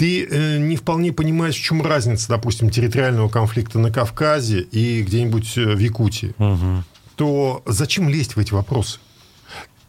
Ты 0.00 0.24
э, 0.24 0.56
не 0.56 0.76
вполне 0.76 1.12
понимаешь, 1.12 1.56
в 1.56 1.62
чем 1.62 1.82
разница, 1.82 2.30
допустим, 2.30 2.70
территориального 2.70 3.28
конфликта 3.28 3.78
на 3.78 3.92
Кавказе 3.92 4.60
и 4.60 5.02
где-нибудь 5.02 5.58
э, 5.58 5.74
в 5.74 5.78
Якутии. 5.78 6.32
Угу. 6.38 6.84
То 7.16 7.62
зачем 7.66 8.08
лезть 8.08 8.34
в 8.34 8.38
эти 8.38 8.54
вопросы? 8.54 8.98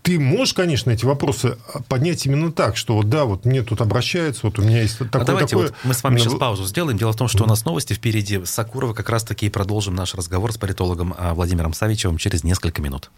ты 0.02 0.20
можешь, 0.20 0.54
конечно, 0.54 0.92
эти 0.92 1.06
вопросы 1.06 1.58
поднять 1.88 2.26
именно 2.26 2.52
так, 2.52 2.76
что 2.76 2.96
вот 2.96 3.08
да, 3.08 3.24
вот 3.24 3.46
мне 3.46 3.62
тут 3.62 3.80
обращаются, 3.80 4.48
вот 4.48 4.60
у 4.60 4.64
меня 4.64 4.82
есть 4.82 4.98
такое, 4.98 5.22
а 5.22 5.26
давайте 5.26 5.52
такое... 5.52 5.68
Вот 5.68 5.76
мы 5.86 5.94
с 5.94 6.04
вами 6.04 6.18
сейчас 6.18 6.34
паузу 6.34 6.66
сделаем. 6.66 6.98
Дело 6.98 7.14
в 7.14 7.16
том, 7.16 7.30
что 7.30 7.46
у 7.46 7.48
нас 7.48 7.64
новости 7.64 7.94
впереди. 7.94 8.44
Сакурова 8.44 8.94
как 8.94 9.10
раз-таки 9.10 9.46
и 9.46 9.50
продолжим 9.50 9.96
наш 9.96 10.16
разговор 10.16 10.52
с 10.52 10.58
политологом 10.58 11.16
а, 11.18 11.34
Владимиром 11.36 11.74
Савичевым 11.74 12.18
через 12.18 12.44
несколько 12.44 12.82
минут. 12.82 13.12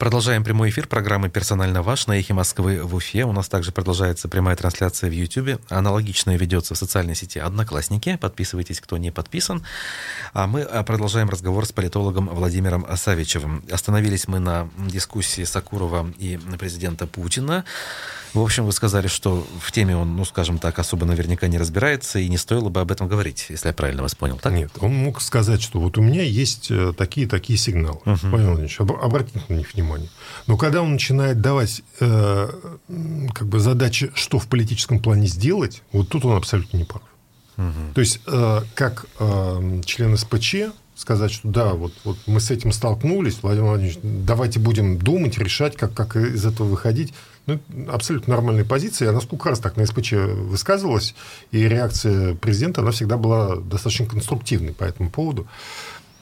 Продолжаем 0.00 0.42
прямой 0.42 0.70
эфир 0.70 0.86
программы 0.86 1.28
«Персонально 1.28 1.82
ваш» 1.82 2.06
на 2.06 2.18
«Эхе 2.18 2.32
Москвы» 2.32 2.82
в 2.82 2.94
Уфе. 2.94 3.24
У 3.26 3.32
нас 3.32 3.50
также 3.50 3.70
продолжается 3.70 4.28
прямая 4.28 4.56
трансляция 4.56 5.10
в 5.10 5.12
YouTube. 5.12 5.60
Аналогичная 5.68 6.38
ведется 6.38 6.74
в 6.74 6.78
социальной 6.78 7.14
сети 7.14 7.38
«Одноклассники». 7.38 8.16
Подписывайтесь, 8.16 8.80
кто 8.80 8.96
не 8.96 9.10
подписан. 9.10 9.62
А 10.32 10.46
мы 10.46 10.62
а, 10.62 10.82
продолжаем 10.84 11.28
разговор 11.28 11.66
с 11.66 11.72
политологом 11.72 12.30
Владимиром 12.30 12.86
Савичевым. 12.96 13.62
Остановились 13.70 14.26
мы 14.26 14.38
на 14.38 14.70
дискуссии 14.78 15.44
Сакурова 15.44 16.10
и 16.16 16.40
президента 16.58 17.06
Путина. 17.06 17.66
В 18.32 18.40
общем, 18.40 18.64
вы 18.64 18.72
сказали, 18.72 19.08
что 19.08 19.46
в 19.60 19.72
теме 19.72 19.96
он, 19.96 20.16
ну, 20.16 20.24
скажем 20.24 20.58
так, 20.58 20.78
особо 20.78 21.04
наверняка 21.06 21.48
не 21.48 21.58
разбирается, 21.58 22.18
и 22.18 22.28
не 22.28 22.36
стоило 22.36 22.68
бы 22.68 22.80
об 22.80 22.90
этом 22.90 23.08
говорить, 23.08 23.46
если 23.48 23.68
я 23.68 23.74
правильно 23.74 24.02
вас 24.02 24.14
понял, 24.14 24.38
так? 24.40 24.52
Нет, 24.52 24.70
он 24.80 24.94
мог 24.94 25.20
сказать, 25.20 25.60
что 25.60 25.80
вот 25.80 25.98
у 25.98 26.02
меня 26.02 26.22
есть 26.22 26.70
такие-такие 26.96 27.56
э, 27.56 27.60
сигналы. 27.60 27.98
Угу. 28.06 28.18
Владимир 28.22 28.54
Владимирович, 28.54 28.80
обратите 28.80 29.42
на 29.48 29.54
них 29.54 29.74
внимание. 29.74 30.08
Но 30.46 30.56
когда 30.56 30.82
он 30.82 30.92
начинает 30.92 31.40
давать 31.40 31.82
э, 31.98 32.50
как 33.34 33.48
бы 33.48 33.58
задачи, 33.58 34.12
что 34.14 34.38
в 34.38 34.46
политическом 34.46 35.00
плане 35.00 35.26
сделать, 35.26 35.82
вот 35.92 36.08
тут 36.08 36.24
он 36.24 36.36
абсолютно 36.36 36.76
не 36.76 36.84
прав. 36.84 37.02
Угу. 37.56 37.94
То 37.94 38.00
есть, 38.00 38.20
э, 38.26 38.60
как 38.74 39.06
э, 39.18 39.80
член 39.84 40.16
СПЧ 40.16 40.54
сказать, 41.00 41.32
что 41.32 41.48
да, 41.48 41.72
вот, 41.72 41.92
вот 42.04 42.18
мы 42.26 42.40
с 42.40 42.50
этим 42.50 42.72
столкнулись, 42.72 43.38
Владимир 43.42 43.68
Владимирович, 43.68 43.98
давайте 44.02 44.60
будем 44.60 44.98
думать, 44.98 45.38
решать, 45.38 45.76
как, 45.76 45.94
как 45.94 46.16
из 46.16 46.44
этого 46.44 46.68
выходить. 46.68 47.14
Ну, 47.46 47.58
абсолютно 47.88 48.34
нормальная 48.34 48.64
позиция. 48.64 49.10
Она 49.10 49.20
сколько 49.20 49.48
раз 49.48 49.58
так 49.60 49.76
на 49.76 49.86
СПЧ 49.86 50.12
высказывалась, 50.12 51.14
и 51.50 51.68
реакция 51.68 52.34
президента, 52.34 52.82
она 52.82 52.90
всегда 52.90 53.16
была 53.16 53.56
достаточно 53.56 54.06
конструктивной 54.06 54.72
по 54.72 54.84
этому 54.84 55.10
поводу. 55.10 55.46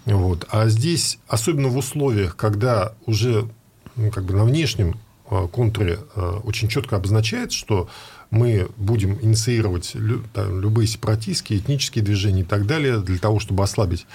Вот. 0.05 0.47
А 0.51 0.69
здесь, 0.69 1.19
особенно 1.29 1.69
в 1.69 1.77
условиях, 1.77 2.37
когда 2.37 2.95
уже 3.05 3.49
ну, 3.97 4.11
как 4.11 4.25
бы 4.25 4.35
на 4.35 4.45
внешнем 4.45 4.99
а, 5.29 5.47
контуре 5.49 5.99
а, 6.15 6.41
очень 6.45 6.69
четко 6.69 6.97
обозначается, 6.97 7.59
что 7.59 7.89
мы 8.31 8.69
будем 8.77 9.19
инициировать 9.23 9.93
любые 9.95 10.87
сепаратистские, 10.87 11.61
этнические 11.61 12.05
движения 12.05 12.43
и 12.43 12.45
так 12.45 12.67
далее 12.67 13.01
для 13.01 13.19
того, 13.19 13.41
чтобы 13.41 13.65
ослабить 13.65 14.07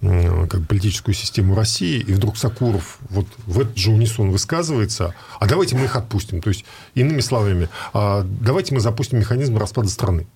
как 0.00 0.66
политическую 0.66 1.14
систему 1.14 1.54
России. 1.54 2.00
И 2.00 2.12
вдруг 2.12 2.36
Сакуров 2.36 2.98
вот 3.08 3.26
в 3.46 3.60
этот 3.60 3.76
же 3.76 3.92
унисон 3.92 4.30
высказывается, 4.30 5.14
а 5.38 5.46
давайте 5.46 5.76
мы 5.76 5.84
их 5.84 5.94
отпустим. 5.94 6.40
То 6.40 6.48
есть, 6.48 6.64
иными 6.94 7.20
словами, 7.20 7.68
а 7.92 8.24
давайте 8.24 8.74
мы 8.74 8.80
запустим 8.80 9.20
механизм 9.20 9.56
распада 9.58 9.88
страны. 9.88 10.26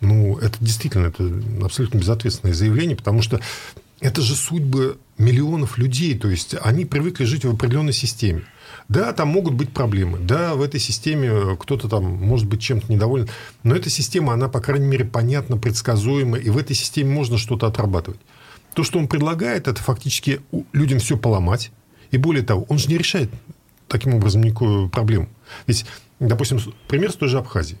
Ну, 0.00 0.38
это 0.38 0.56
действительно 0.60 1.06
это 1.06 1.30
абсолютно 1.64 1.98
безответственное 1.98 2.54
заявление, 2.54 2.96
потому 2.96 3.22
что 3.22 3.40
это 4.00 4.20
же 4.22 4.34
судьбы 4.34 4.98
миллионов 5.18 5.78
людей. 5.78 6.18
То 6.18 6.28
есть, 6.28 6.54
они 6.62 6.84
привыкли 6.84 7.24
жить 7.24 7.44
в 7.44 7.54
определенной 7.54 7.92
системе. 7.94 8.42
Да, 8.90 9.12
там 9.12 9.28
могут 9.28 9.54
быть 9.54 9.72
проблемы. 9.72 10.18
Да, 10.18 10.56
в 10.56 10.62
этой 10.62 10.80
системе 10.80 11.56
кто-то 11.56 11.88
там 11.88 12.04
может 12.04 12.48
быть 12.48 12.60
чем-то 12.60 12.92
недоволен. 12.92 13.28
Но 13.62 13.76
эта 13.76 13.88
система, 13.88 14.32
она, 14.32 14.48
по 14.48 14.60
крайней 14.60 14.88
мере, 14.88 15.04
понятна, 15.04 15.56
предсказуема. 15.56 16.38
И 16.38 16.50
в 16.50 16.58
этой 16.58 16.74
системе 16.74 17.14
можно 17.14 17.38
что-то 17.38 17.68
отрабатывать. 17.68 18.18
То, 18.74 18.82
что 18.82 18.98
он 18.98 19.06
предлагает, 19.06 19.68
это 19.68 19.80
фактически 19.80 20.40
людям 20.72 20.98
все 20.98 21.16
поломать. 21.16 21.70
И 22.10 22.16
более 22.16 22.42
того, 22.42 22.66
он 22.68 22.78
же 22.78 22.88
не 22.88 22.98
решает 22.98 23.30
таким 23.86 24.12
образом 24.14 24.42
никакую 24.42 24.88
проблему. 24.88 25.28
Ведь, 25.68 25.86
допустим, 26.18 26.58
пример 26.88 27.12
с 27.12 27.14
той 27.14 27.28
же 27.28 27.38
Абхазии. 27.38 27.78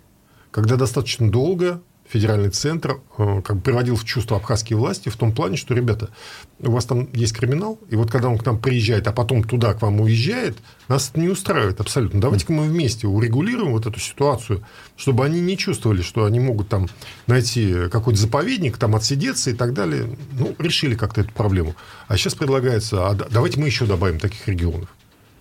Когда 0.52 0.76
достаточно 0.76 1.28
долго 1.28 1.82
федеральный 2.10 2.50
центр 2.50 3.00
э, 3.18 3.42
как 3.42 3.56
бы 3.56 3.62
приводил 3.62 3.94
в 3.94 4.04
чувство 4.04 4.36
абхазские 4.36 4.76
власти 4.76 5.08
в 5.08 5.16
том 5.16 5.32
плане, 5.32 5.56
что, 5.56 5.74
ребята, 5.74 6.10
у 6.58 6.72
вас 6.72 6.84
там 6.84 7.08
есть 7.12 7.34
криминал, 7.36 7.78
и 7.88 7.96
вот 7.96 8.10
когда 8.10 8.28
он 8.28 8.38
к 8.38 8.44
нам 8.44 8.58
приезжает, 8.58 9.06
а 9.06 9.12
потом 9.12 9.44
туда 9.44 9.74
к 9.74 9.82
вам 9.82 10.00
уезжает, 10.00 10.58
нас 10.88 11.10
это 11.10 11.20
не 11.20 11.28
устраивает 11.28 11.80
абсолютно. 11.80 12.20
Давайте-ка 12.20 12.52
мы 12.52 12.64
вместе 12.64 13.06
урегулируем 13.06 13.72
вот 13.72 13.86
эту 13.86 14.00
ситуацию, 14.00 14.64
чтобы 14.96 15.24
они 15.24 15.40
не 15.40 15.56
чувствовали, 15.56 16.02
что 16.02 16.24
они 16.24 16.40
могут 16.40 16.68
там 16.68 16.88
найти 17.28 17.88
какой-то 17.90 18.20
заповедник, 18.20 18.76
там 18.76 18.96
отсидеться 18.96 19.50
и 19.50 19.54
так 19.54 19.72
далее. 19.72 20.16
Ну, 20.32 20.54
решили 20.58 20.96
как-то 20.96 21.20
эту 21.20 21.32
проблему. 21.32 21.76
А 22.08 22.16
сейчас 22.16 22.34
предлагается, 22.34 23.08
а 23.08 23.14
давайте 23.14 23.60
мы 23.60 23.66
еще 23.66 23.86
добавим 23.86 24.18
таких 24.18 24.48
регионов. 24.48 24.88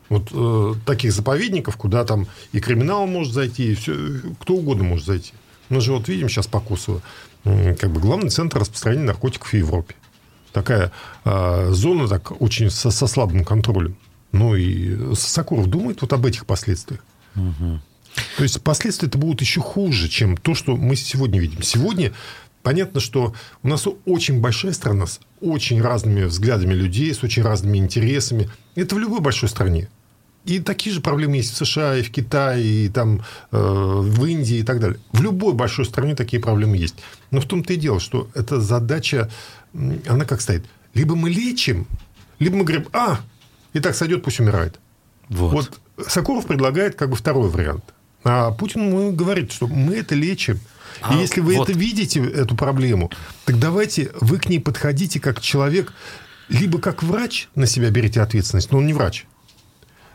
Вот 0.09 0.29
э, 0.31 0.73
таких 0.85 1.13
заповедников, 1.13 1.77
куда 1.77 2.03
там 2.03 2.27
и 2.51 2.59
криминал 2.59 3.07
может 3.07 3.33
зайти, 3.33 3.71
и 3.71 3.75
все, 3.75 3.95
кто 4.39 4.55
угодно 4.55 4.83
может 4.83 5.05
зайти. 5.05 5.33
Мы 5.69 5.81
же 5.81 5.93
вот 5.93 6.07
видим 6.07 6.29
сейчас 6.29 6.47
по 6.47 6.59
Косово, 6.59 7.01
как 7.43 7.91
бы 7.91 7.99
главный 7.99 8.29
центр 8.29 8.59
распространения 8.59 9.05
наркотиков 9.05 9.49
в 9.49 9.53
Европе. 9.53 9.95
Такая 10.51 10.91
э, 11.25 11.69
зона 11.71 12.07
так 12.07 12.41
очень 12.41 12.71
со, 12.71 12.89
со 12.89 13.05
слабым 13.05 13.45
контролем. 13.45 13.95
Ну 14.31 14.55
и 14.55 15.15
Сокуров 15.15 15.67
думает 15.67 16.01
вот 16.01 16.11
об 16.13 16.25
этих 16.25 16.45
последствиях. 16.45 17.03
Угу. 17.35 17.79
То 18.37 18.43
есть 18.43 18.61
последствия 18.63 19.07
это 19.07 19.17
будут 19.17 19.41
еще 19.41 19.61
хуже, 19.61 20.07
чем 20.09 20.37
то, 20.37 20.55
что 20.55 20.75
мы 20.75 20.95
сегодня 20.95 21.39
видим. 21.39 21.61
Сегодня 21.61 22.13
понятно, 22.63 22.99
что 22.99 23.33
у 23.63 23.67
нас 23.67 23.87
очень 24.05 24.41
большая 24.41 24.73
страна 24.73 25.05
с 25.05 25.19
очень 25.41 25.81
разными 25.81 26.23
взглядами 26.23 26.73
людей, 26.73 27.13
с 27.13 27.23
очень 27.23 27.43
разными 27.43 27.77
интересами. 27.77 28.49
Это 28.75 28.95
в 28.95 28.99
любой 28.99 29.19
большой 29.19 29.49
стране. 29.49 29.89
И 30.49 30.59
такие 30.59 30.91
же 30.91 30.99
проблемы 30.99 31.35
есть 31.35 31.53
в 31.53 31.57
США, 31.63 31.97
и 31.97 32.01
в 32.01 32.09
Китае, 32.09 32.63
и 32.63 32.89
там, 32.89 33.21
э, 33.51 33.57
в 33.57 34.25
Индии 34.25 34.57
и 34.57 34.63
так 34.63 34.79
далее. 34.79 34.99
В 35.11 35.21
любой 35.21 35.53
большой 35.53 35.85
стране 35.85 36.15
такие 36.15 36.41
проблемы 36.41 36.75
есть. 36.75 36.95
Но 37.29 37.39
в 37.39 37.45
том-то 37.45 37.73
и 37.73 37.75
дело, 37.75 37.99
что 37.99 38.31
эта 38.33 38.59
задача, 38.59 39.29
она 40.07 40.25
как 40.25 40.41
стоит. 40.41 40.65
Либо 40.95 41.15
мы 41.15 41.29
лечим, 41.29 41.85
либо 42.39 42.55
мы 42.55 42.63
говорим, 42.63 42.87
а, 42.93 43.19
и 43.73 43.79
так 43.79 43.93
сойдет, 43.93 44.23
пусть 44.23 44.39
умирает. 44.39 44.79
Вот. 45.27 45.53
вот 45.97 46.07
Соколов 46.07 46.47
предлагает 46.47 46.95
как 46.95 47.11
бы 47.11 47.15
второй 47.15 47.49
вариант. 47.49 47.83
А 48.23 48.49
Путин 48.49 49.15
говорит, 49.15 49.51
что 49.51 49.67
мы 49.67 49.97
это 49.97 50.15
лечим. 50.15 50.59
А, 51.01 51.13
и 51.13 51.19
если 51.19 51.41
вы 51.41 51.57
вот. 51.57 51.69
это 51.69 51.77
видите, 51.77 52.21
эту 52.21 52.55
проблему, 52.55 53.11
так 53.45 53.59
давайте 53.59 54.09
вы 54.19 54.39
к 54.39 54.49
ней 54.49 54.59
подходите 54.59 55.19
как 55.19 55.41
человек, 55.41 55.93
либо 56.47 56.79
как 56.79 57.03
врач 57.03 57.49
на 57.53 57.67
себя 57.67 57.91
берете 57.91 58.19
ответственность, 58.21 58.71
но 58.71 58.79
он 58.79 58.87
не 58.87 58.93
врач. 58.93 59.27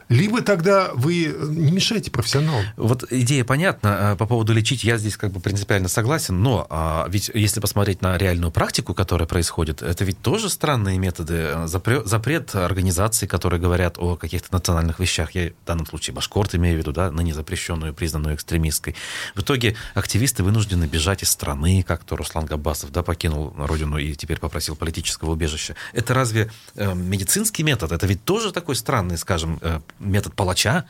Либо 0.08 0.42
тогда 0.42 0.90
вы 0.94 1.34
не 1.48 1.72
мешаете 1.72 2.10
профессионалам. 2.10 2.64
Вот 2.76 3.04
идея 3.10 3.44
понятна. 3.44 4.12
А, 4.12 4.16
по 4.16 4.26
поводу 4.26 4.52
лечить 4.52 4.84
я 4.84 4.98
здесь 4.98 5.16
как 5.16 5.32
бы 5.32 5.40
принципиально 5.40 5.88
согласен. 5.88 6.42
Но 6.42 6.66
а, 6.70 7.06
ведь 7.08 7.30
если 7.32 7.60
посмотреть 7.60 8.02
на 8.02 8.18
реальную 8.18 8.50
практику, 8.50 8.94
которая 8.94 9.26
происходит, 9.26 9.82
это 9.82 10.04
ведь 10.04 10.20
тоже 10.20 10.50
странные 10.50 10.98
методы. 10.98 11.66
Запрет, 11.66 12.06
запрет 12.06 12.54
организаций, 12.54 13.26
которые 13.26 13.60
говорят 13.60 13.98
о 13.98 14.16
каких-то 14.16 14.52
национальных 14.52 15.00
вещах. 15.00 15.32
Я 15.32 15.50
в 15.50 15.66
данном 15.66 15.86
случае 15.86 16.14
башкорт 16.14 16.54
имею 16.54 16.76
в 16.76 16.78
виду, 16.78 16.92
да, 16.92 17.10
ныне 17.10 17.32
запрещенную, 17.32 17.94
признанную 17.94 18.34
экстремистской. 18.34 18.94
В 19.34 19.40
итоге 19.40 19.76
активисты 19.94 20.42
вынуждены 20.42 20.84
бежать 20.84 21.22
из 21.22 21.30
страны, 21.30 21.84
как 21.86 22.04
то 22.04 22.16
Руслан 22.16 22.44
Габасов 22.44 22.92
да, 22.92 23.02
покинул 23.02 23.54
родину 23.56 23.98
и 23.98 24.14
теперь 24.14 24.38
попросил 24.38 24.76
политического 24.76 25.32
убежища. 25.32 25.74
Это 25.92 26.14
разве 26.14 26.50
э, 26.74 26.94
медицинский 26.94 27.62
метод? 27.62 27.92
Это 27.92 28.06
ведь 28.06 28.24
тоже 28.24 28.52
такой 28.52 28.76
странный, 28.76 29.18
скажем, 29.18 29.58
э, 29.62 29.80
метод 29.98 30.34
палача? 30.34 30.84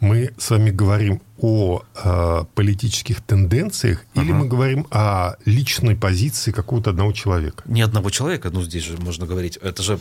Мы 0.00 0.32
с 0.36 0.50
вами 0.50 0.70
говорим 0.70 1.22
о 1.38 1.82
э, 1.94 2.44
политических 2.54 3.20
тенденциях 3.22 4.04
uh-huh. 4.14 4.22
или 4.22 4.32
мы 4.32 4.46
говорим 4.46 4.86
о 4.90 5.36
личной 5.44 5.96
позиции 5.96 6.50
какого-то 6.50 6.90
одного 6.90 7.12
человека? 7.12 7.62
Не 7.66 7.82
одного 7.82 8.10
человека, 8.10 8.50
ну 8.50 8.62
здесь 8.62 8.84
же 8.84 8.96
можно 8.98 9.26
говорить. 9.26 9.56
Это 9.56 9.82
же 9.82 9.98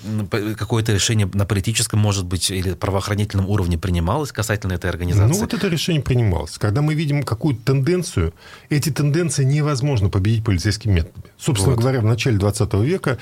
какое-то 0.58 0.94
решение 0.94 1.30
на 1.34 1.46
политическом, 1.46 2.00
может 2.00 2.26
быть, 2.26 2.52
или 2.52 2.74
правоохранительном 2.74 3.50
уровне 3.50 3.78
принималось 3.78 4.32
касательно 4.32 4.74
этой 4.74 4.90
организации? 4.90 5.34
Ну 5.34 5.40
вот 5.40 5.54
это 5.54 5.68
решение 5.68 6.02
принималось. 6.02 6.58
Когда 6.58 6.82
мы 6.82 6.94
видим 6.94 7.24
какую-то 7.24 7.62
тенденцию, 7.66 8.34
эти 8.70 8.90
тенденции 8.90 9.44
невозможно 9.44 10.10
победить 10.10 10.44
полицейскими 10.44 10.94
методами. 10.94 11.26
Собственно 11.38 11.76
вот. 11.76 11.82
говоря, 11.82 12.02
в 12.02 12.06
начале 12.06 12.38
20 12.38 12.74
века 12.76 13.18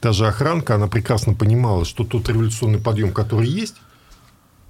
та 0.00 0.12
же 0.12 0.26
охранка, 0.26 0.74
она 0.74 0.88
прекрасно 0.88 1.34
понимала, 1.34 1.84
что 1.84 2.04
тот 2.04 2.28
революционный 2.28 2.78
подъем, 2.78 3.12
который 3.12 3.48
есть, 3.48 3.76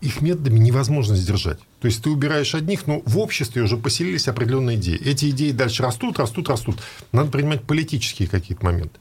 их 0.00 0.20
методами 0.20 0.58
невозможно 0.58 1.16
сдержать. 1.16 1.58
То 1.80 1.87
есть 1.87 2.02
ты 2.02 2.11
убираешь 2.11 2.54
одних, 2.54 2.87
но 2.87 3.02
в 3.04 3.18
обществе 3.18 3.62
уже 3.62 3.76
поселились 3.76 4.28
определенные 4.28 4.76
идеи. 4.76 5.00
Эти 5.02 5.30
идеи 5.30 5.50
дальше 5.50 5.82
растут, 5.82 6.18
растут, 6.18 6.48
растут. 6.48 6.80
Надо 7.12 7.30
принимать 7.30 7.62
политические 7.62 8.28
какие-то 8.28 8.64
моменты. 8.64 8.98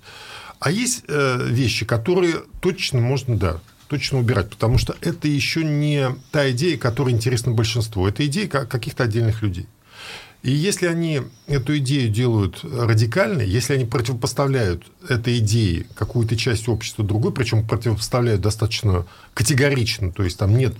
А 0.59 0.71
есть 0.71 1.03
э, 1.07 1.47
вещи, 1.47 1.85
которые 1.85 2.37
точно 2.61 2.99
можно, 2.99 3.37
да, 3.37 3.61
точно 3.87 4.19
убирать, 4.19 4.49
потому 4.49 4.77
что 4.77 4.95
это 5.01 5.27
еще 5.27 5.63
не 5.63 6.09
та 6.31 6.49
идея, 6.51 6.77
которая 6.77 7.13
интересна 7.13 7.51
большинству. 7.51 8.07
Это 8.07 8.25
идея 8.25 8.47
каких-то 8.47 9.03
отдельных 9.03 9.41
людей. 9.41 9.67
И 10.43 10.51
если 10.51 10.87
они 10.87 11.23
эту 11.47 11.77
идею 11.79 12.09
делают 12.09 12.63
радикальной, 12.63 13.47
если 13.47 13.73
они 13.73 13.85
противопоставляют 13.85 14.83
этой 15.07 15.39
идее 15.39 15.87
какую-то 15.95 16.37
часть 16.37 16.69
общества 16.69 17.03
другой, 17.03 17.33
причем 17.33 17.67
противопоставляют 17.67 18.41
достаточно 18.41 19.05
категорично, 19.33 20.11
то 20.11 20.23
есть 20.23 20.37
там 20.37 20.57
нет 20.57 20.75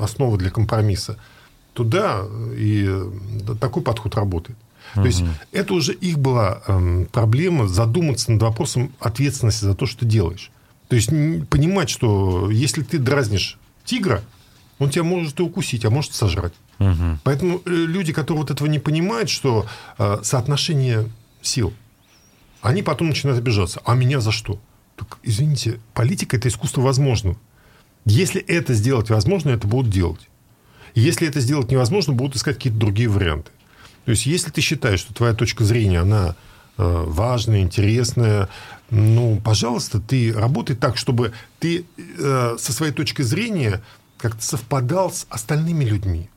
основы 0.00 0.36
для 0.36 0.50
компромисса, 0.50 1.16
то 1.72 1.84
да, 1.84 2.24
и 2.56 2.90
такой 3.60 3.82
подход 3.82 4.14
работает. 4.14 4.58
То 4.94 5.00
угу. 5.00 5.06
есть 5.08 5.24
это 5.52 5.74
уже 5.74 5.92
их 5.92 6.18
была 6.18 6.62
эм, 6.66 7.06
проблема 7.06 7.68
задуматься 7.68 8.32
над 8.32 8.42
вопросом 8.42 8.92
ответственности 9.00 9.64
за 9.64 9.74
то, 9.74 9.86
что 9.86 10.00
ты 10.00 10.06
делаешь. 10.06 10.50
То 10.88 10.96
есть 10.96 11.08
понимать, 11.48 11.90
что 11.90 12.50
если 12.50 12.82
ты 12.82 12.98
дразнишь 12.98 13.58
тигра, 13.84 14.22
он 14.78 14.90
тебя 14.90 15.04
может 15.04 15.40
и 15.40 15.42
укусить, 15.42 15.84
а 15.84 15.90
может 15.90 16.14
сожрать. 16.14 16.52
Угу. 16.78 17.18
Поэтому 17.24 17.62
э, 17.64 17.70
люди, 17.70 18.12
которые 18.12 18.42
вот 18.42 18.50
этого 18.50 18.68
не 18.68 18.78
понимают, 18.78 19.30
что 19.30 19.66
э, 19.98 20.18
соотношение 20.22 21.08
сил, 21.42 21.72
они 22.60 22.82
потом 22.82 23.08
начинают 23.08 23.38
обижаться. 23.38 23.80
А 23.84 23.94
меня 23.94 24.20
за 24.20 24.32
что? 24.32 24.58
Так, 24.96 25.18
извините, 25.22 25.80
политика– 25.94 26.36
это 26.38 26.48
искусство 26.48 26.82
возможного. 26.82 27.36
Если 28.04 28.40
это 28.40 28.74
сделать 28.74 29.10
возможно, 29.10 29.50
это 29.50 29.66
будут 29.66 29.90
делать. 29.90 30.28
Если 30.94 31.28
это 31.28 31.40
сделать 31.40 31.70
невозможно, 31.70 32.12
будут 32.12 32.36
искать 32.36 32.56
какие-то 32.56 32.78
другие 32.78 33.08
варианты. 33.08 33.50
То 34.04 34.12
есть, 34.12 34.26
если 34.26 34.50
ты 34.50 34.60
считаешь, 34.60 35.00
что 35.00 35.12
твоя 35.12 35.34
точка 35.34 35.64
зрения, 35.64 36.00
она 36.00 36.36
э, 36.78 37.04
важная, 37.06 37.60
интересная, 37.60 38.48
ну, 38.90 39.40
пожалуйста, 39.44 40.00
ты 40.00 40.32
работай 40.32 40.76
так, 40.76 40.96
чтобы 40.96 41.32
ты 41.58 41.84
э, 41.96 42.56
со 42.58 42.72
своей 42.72 42.92
точки 42.92 43.22
зрения 43.22 43.82
как-то 44.16 44.42
совпадал 44.42 45.12
с 45.12 45.26
остальными 45.28 45.84
людьми. 45.84 46.30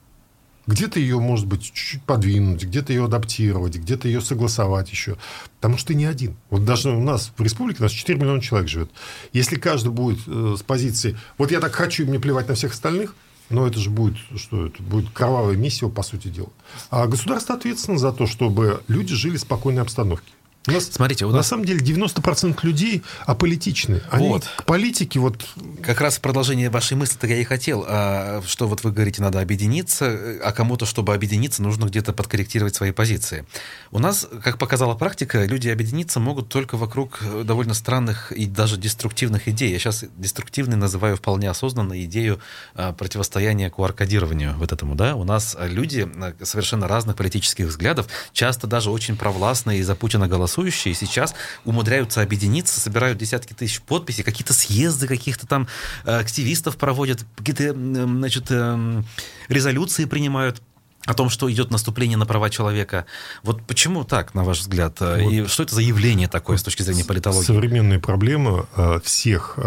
Где-то 0.70 1.00
ее, 1.00 1.20
может 1.20 1.48
быть, 1.48 1.64
чуть-чуть 1.64 2.04
подвинуть, 2.04 2.64
где-то 2.64 2.94
ее 2.94 3.06
адаптировать, 3.06 3.76
где-то 3.78 4.08
ее 4.08 4.22
согласовать 4.22 4.92
еще. 4.92 5.18
Потому 5.56 5.80
что 5.80 5.88
ты 5.88 5.96
не 5.96 6.06
один. 6.06 6.38
Вот 6.52 6.64
даже 6.64 6.92
у 6.92 7.02
нас 7.02 7.32
в 7.36 7.42
республике 7.42 7.80
у 7.80 7.84
нас 7.84 7.92
4 7.92 8.20
миллиона 8.20 8.40
человек 8.40 8.70
живет. 8.70 8.92
Если 9.34 9.56
каждый 9.56 9.90
будет 9.92 10.20
э, 10.28 10.56
с 10.60 10.62
позиции 10.62 11.18
«вот 11.40 11.50
я 11.50 11.60
так 11.60 11.74
хочу, 11.74 12.04
и 12.04 12.06
мне 12.06 12.20
плевать 12.20 12.48
на 12.48 12.54
всех 12.54 12.74
остальных», 12.74 13.16
но 13.50 13.66
это 13.66 13.80
же 13.80 13.90
будет, 13.90 14.18
что 14.36 14.68
это 14.68 14.84
будет 14.84 15.10
кровавая 15.10 15.56
миссия, 15.56 15.90
по 15.90 16.04
сути 16.04 16.28
дела. 16.28 16.52
А 16.92 17.08
государство 17.08 17.56
ответственно 17.56 17.98
за 17.98 18.12
то, 18.12 18.28
чтобы 18.28 18.84
люди 18.88 19.16
жили 19.16 19.38
в 19.38 19.42
спокойной 19.42 19.82
обстановке. 19.82 20.32
У 20.68 20.72
нас, 20.72 20.90
Смотрите, 20.92 21.26
у 21.26 21.30
нас... 21.30 21.38
на 21.38 21.44
самом 21.44 21.64
деле 21.64 21.80
90% 21.80 22.60
людей 22.64 23.02
аполитичны. 23.26 24.02
Они 24.12 24.28
вот. 24.28 24.44
к 24.58 24.66
политике 24.66 25.20
вот... 25.20 25.46
Как 25.82 26.02
раз 26.02 26.18
в 26.18 26.22
продолжение 26.22 26.70
вашей 26.70 26.98
мысли-то 26.98 27.28
я 27.28 27.38
и 27.38 27.46
хотел, 27.46 27.86
а, 27.88 28.42
что 28.46 28.68
вот 28.68 28.84
вы 28.84 28.92
говорите, 28.92 29.22
надо 29.22 29.40
объединиться, 29.40 30.40
а 30.44 30.52
кому-то, 30.52 30.86
чтобы 30.86 31.14
объединиться, 31.14 31.64
нужно 31.64 31.86
где-то 31.86 32.12
подкорректировать 32.12 32.76
свои 32.76 32.92
позиции. 32.92 33.46
У 33.92 34.00
нас, 34.00 34.28
как 34.44 34.58
показала 34.58 34.96
практика, 34.96 35.46
люди 35.46 35.70
объединиться 35.70 36.20
могут 36.20 36.50
только 36.50 36.76
вокруг 36.76 37.22
довольно 37.46 37.74
странных 37.74 38.34
и 38.34 38.46
даже 38.46 38.76
деструктивных 38.76 39.48
идей. 39.48 39.72
Я 39.72 39.80
сейчас 39.80 40.04
деструктивной 40.18 40.76
называю 40.76 41.16
вполне 41.16 41.50
осознанно 41.50 42.04
идею 42.04 42.42
а, 42.76 42.92
противостояния 42.92 43.70
QR-кодированию 43.70 44.58
вот 44.58 44.74
этому. 44.74 44.96
Да? 44.96 45.16
У 45.16 45.24
нас 45.24 45.56
люди 45.58 46.06
а, 46.18 46.34
совершенно 46.44 46.90
разных 46.90 47.16
политических 47.16 47.68
взглядов, 47.68 48.08
часто 48.34 48.68
даже 48.68 48.92
очень 48.92 49.16
провластные 49.16 49.80
и 49.80 49.84
за 49.84 49.96
Путина 49.96 50.28
голосуют, 50.28 50.49
голосующие 50.50 50.94
сейчас 50.94 51.36
умудряются 51.66 52.22
объединиться, 52.22 52.80
собирают 52.80 53.18
десятки 53.18 53.54
тысяч 53.54 53.82
подписей, 53.82 54.24
какие-то 54.24 54.54
съезды 54.54 55.08
каких-то 55.08 55.48
там 55.48 55.68
э, 56.06 56.20
активистов 56.20 56.78
проводят, 56.78 57.26
какие-то 57.38 57.74
значит, 57.74 58.46
э, 58.50 59.04
резолюции 59.48 60.06
принимают 60.06 60.62
о 61.06 61.14
том, 61.14 61.30
что 61.30 61.50
идет 61.52 61.72
наступление 61.72 62.18
на 62.18 62.26
права 62.26 62.50
человека. 62.50 63.06
Вот 63.44 63.62
почему 63.64 64.04
так, 64.04 64.34
на 64.34 64.44
ваш 64.44 64.60
взгляд? 64.60 64.98
Э, 65.02 65.24
вот. 65.24 65.32
И 65.32 65.46
что 65.46 65.64
это 65.64 65.76
за 65.76 65.82
явление 65.82 66.28
такое 66.28 66.58
с 66.58 66.64
точки 66.64 66.82
зрения 66.82 67.06
политологии? 67.06 67.46
Современная 67.46 68.00
проблема 68.00 68.68
всех 69.04 69.58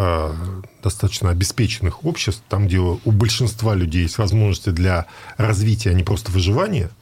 достаточно 0.82 1.30
обеспеченных 1.30 2.04
обществ, 2.04 2.42
там, 2.48 2.66
где 2.66 2.78
у 2.78 2.98
большинства 3.12 3.74
людей 3.74 4.02
есть 4.02 4.18
возможности 4.18 4.70
для 4.70 5.06
развития, 5.36 5.90
а 5.90 5.94
не 5.94 6.02
просто 6.02 6.32
выживания– 6.32 6.90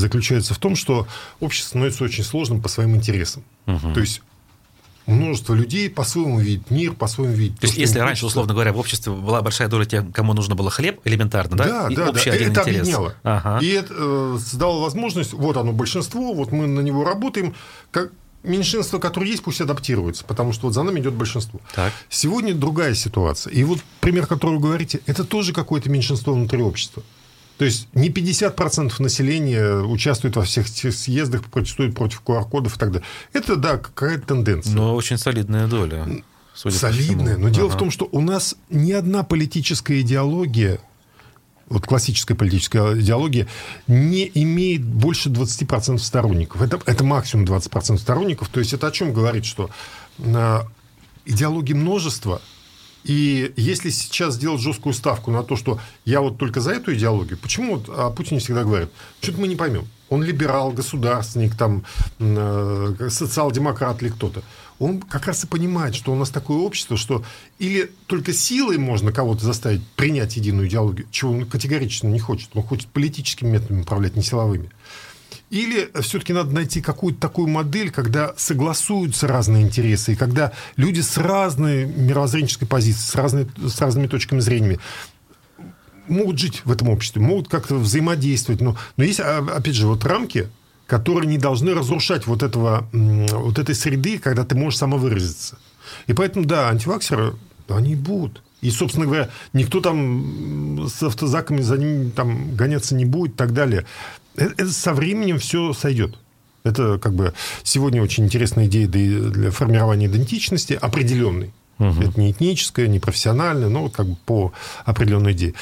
заключается 0.00 0.54
в 0.54 0.58
том, 0.58 0.76
что 0.76 1.06
общество 1.40 1.70
становится 1.70 2.04
очень 2.04 2.24
сложным 2.24 2.60
по 2.60 2.68
своим 2.68 2.96
интересам. 2.96 3.44
Угу. 3.66 3.94
То 3.94 4.00
есть 4.00 4.22
множество 5.06 5.54
людей 5.54 5.88
по-своему 5.88 6.38
видят 6.38 6.70
мир, 6.70 6.92
по-своему 6.92 7.34
видят... 7.34 7.56
То, 7.56 7.60
то 7.62 7.66
есть, 7.68 7.78
если 7.78 7.98
раньше, 7.98 8.26
условно 8.26 8.52
говоря, 8.52 8.72
в 8.72 8.78
обществе 8.78 9.12
была 9.12 9.42
большая 9.42 9.68
доля 9.68 9.84
тех, 9.84 10.04
кому 10.12 10.34
нужно 10.34 10.54
было 10.54 10.70
хлеб 10.70 11.00
элементарно, 11.04 11.56
да? 11.56 11.64
Да, 11.64 11.88
и 11.92 11.96
да, 11.96 12.10
общий 12.10 12.30
да. 12.30 12.36
Один 12.36 12.52
это 12.52 12.60
интерес. 12.60 12.80
объединяло. 12.80 13.14
Ага. 13.22 13.58
И 13.64 13.68
это 13.68 13.94
э, 13.96 14.38
создало 14.38 14.82
возможность, 14.82 15.32
вот 15.32 15.56
оно 15.56 15.72
большинство, 15.72 16.34
вот 16.34 16.52
мы 16.52 16.66
на 16.66 16.80
него 16.80 17.04
работаем, 17.04 17.54
как 17.90 18.12
меньшинство, 18.42 18.98
которое 18.98 19.30
есть, 19.30 19.42
пусть 19.42 19.60
адаптируется, 19.60 20.24
потому 20.24 20.52
что 20.52 20.66
вот 20.66 20.74
за 20.74 20.82
нами 20.82 21.00
идет 21.00 21.14
большинство. 21.14 21.60
Так. 21.74 21.92
Сегодня 22.08 22.54
другая 22.54 22.94
ситуация. 22.94 23.52
И 23.52 23.64
вот 23.64 23.80
пример, 24.00 24.26
который 24.26 24.56
вы 24.56 24.60
говорите, 24.60 25.00
это 25.06 25.24
тоже 25.24 25.52
какое-то 25.52 25.90
меньшинство 25.90 26.34
внутри 26.34 26.62
общества. 26.62 27.02
То 27.58 27.64
есть 27.64 27.88
не 27.92 28.08
50% 28.08 29.02
населения 29.02 29.80
участвует 29.80 30.36
во 30.36 30.42
всех 30.42 30.68
съездах, 30.68 31.44
протестует 31.44 31.94
против 31.94 32.22
QR-кодов 32.24 32.76
и 32.76 32.78
так 32.78 32.92
далее. 32.92 33.06
Это, 33.32 33.56
да, 33.56 33.78
какая-то 33.78 34.28
тенденция. 34.28 34.74
Но 34.74 34.94
очень 34.94 35.18
солидная 35.18 35.66
доля. 35.66 36.06
Солидная. 36.54 37.36
Но 37.36 37.46
ага. 37.46 37.54
дело 37.54 37.68
в 37.68 37.76
том, 37.76 37.90
что 37.90 38.08
у 38.12 38.20
нас 38.20 38.54
ни 38.70 38.92
одна 38.92 39.24
политическая 39.24 40.00
идеология 40.00 40.80
вот 41.68 41.84
классическая 41.84 42.34
политическая 42.34 42.98
идеология, 42.98 43.46
не 43.88 44.30
имеет 44.32 44.82
больше 44.82 45.28
20% 45.28 45.98
сторонников. 45.98 46.62
Это, 46.62 46.80
это 46.86 47.04
максимум 47.04 47.44
20% 47.44 47.98
сторонников. 47.98 48.48
То 48.48 48.60
есть 48.60 48.72
это 48.72 48.86
о 48.86 48.90
чем 48.90 49.12
говорит, 49.12 49.44
что 49.44 49.68
э, 50.16 50.60
идеологии 51.26 51.74
множества– 51.74 52.40
и 53.04 53.52
если 53.56 53.90
сейчас 53.90 54.34
сделать 54.34 54.60
жесткую 54.60 54.92
ставку 54.92 55.30
на 55.30 55.42
то, 55.42 55.56
что 55.56 55.80
я 56.04 56.20
вот 56.20 56.38
только 56.38 56.60
за 56.60 56.72
эту 56.72 56.94
идеологию, 56.94 57.38
почему 57.38 57.76
вот 57.76 57.88
о 57.88 58.10
Путине 58.10 58.40
всегда 58.40 58.64
говорят, 58.64 58.90
что-то 59.20 59.40
мы 59.40 59.48
не 59.48 59.56
поймем. 59.56 59.86
Он 60.10 60.22
либерал, 60.22 60.72
государственник, 60.72 61.54
там, 61.54 61.84
э, 62.18 63.08
социал-демократ 63.10 64.02
или 64.02 64.08
кто-то. 64.08 64.42
Он 64.78 65.00
как 65.00 65.26
раз 65.26 65.44
и 65.44 65.46
понимает, 65.46 65.94
что 65.94 66.12
у 66.12 66.14
нас 66.14 66.30
такое 66.30 66.58
общество, 66.58 66.96
что 66.96 67.24
или 67.58 67.90
только 68.06 68.32
силой 68.32 68.78
можно 68.78 69.12
кого-то 69.12 69.44
заставить 69.44 69.86
принять 69.96 70.36
единую 70.36 70.68
идеологию, 70.68 71.06
чего 71.10 71.32
он 71.32 71.46
категорично 71.46 72.08
не 72.08 72.20
хочет. 72.20 72.50
Он 72.54 72.62
хочет 72.62 72.88
политическими 72.88 73.50
методами 73.50 73.82
управлять, 73.82 74.16
не 74.16 74.22
силовыми. 74.22 74.70
Или 75.50 75.90
все-таки 76.02 76.32
надо 76.32 76.54
найти 76.54 76.82
какую-то 76.82 77.20
такую 77.20 77.48
модель, 77.48 77.90
когда 77.90 78.34
согласуются 78.36 79.26
разные 79.26 79.62
интересы, 79.62 80.12
и 80.12 80.16
когда 80.16 80.52
люди 80.76 81.00
с 81.00 81.16
разной 81.16 81.86
мировоззренческой 81.86 82.68
позицией, 82.68 83.06
с, 83.06 83.14
разной, 83.14 83.48
с 83.56 83.80
разными 83.80 84.08
точками 84.08 84.40
зрения 84.40 84.78
могут 86.06 86.38
жить 86.38 86.62
в 86.64 86.70
этом 86.70 86.88
обществе, 86.90 87.22
могут 87.22 87.48
как-то 87.48 87.76
взаимодействовать. 87.76 88.60
Но, 88.60 88.76
но 88.96 89.04
есть, 89.04 89.20
а, 89.20 89.38
опять 89.38 89.74
же, 89.74 89.86
вот 89.86 90.04
рамки, 90.04 90.48
которые 90.86 91.28
не 91.28 91.38
должны 91.38 91.74
разрушать 91.74 92.26
вот, 92.26 92.42
этого, 92.42 92.88
вот 92.92 93.58
этой 93.58 93.74
среды, 93.74 94.18
когда 94.18 94.44
ты 94.44 94.54
можешь 94.54 94.78
самовыразиться. 94.78 95.58
И 96.06 96.12
поэтому, 96.12 96.44
да, 96.44 96.68
антиваксеры, 96.68 97.34
они 97.68 97.94
будут. 97.94 98.42
И, 98.60 98.70
собственно 98.70 99.06
говоря, 99.06 99.28
никто 99.52 99.80
там 99.80 100.88
с 100.88 101.02
автозаками 101.02 101.60
за 101.60 101.78
ними 101.78 102.10
там 102.10 102.56
гоняться 102.56 102.94
не 102.94 103.04
будет 103.04 103.32
и 103.32 103.36
так 103.36 103.52
далее. 103.52 103.86
Это, 104.38 104.54
это 104.56 104.72
со 104.72 104.94
временем 104.94 105.38
все 105.38 105.72
сойдет. 105.72 106.18
Это 106.64 106.98
как 106.98 107.14
бы 107.14 107.34
сегодня 107.62 108.02
очень 108.02 108.24
интересная 108.24 108.66
идея 108.66 108.86
для 108.86 109.50
формирования 109.50 110.06
идентичности 110.06 110.78
определенной. 110.80 111.52
Угу. 111.78 112.02
Это 112.02 112.20
не 112.20 112.32
этническая, 112.32 112.88
не 112.88 112.98
профессиональная, 112.98 113.68
но 113.68 113.88
как 113.88 114.06
бы 114.06 114.16
по 114.26 114.52
определенной 114.84 115.32
идее. 115.32 115.54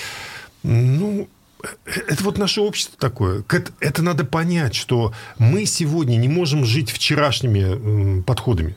Ну, 0.63 1.29
это 1.85 2.25
вот 2.25 2.39
наше 2.39 2.61
общество 2.61 2.97
такое. 2.99 3.45
Это, 3.81 4.03
надо 4.03 4.25
понять, 4.25 4.75
что 4.75 5.13
мы 5.39 5.67
сегодня 5.67 6.17
не 6.17 6.29
можем 6.29 6.65
жить 6.65 6.91
вчерашними 6.91 8.23
подходами 8.23 8.77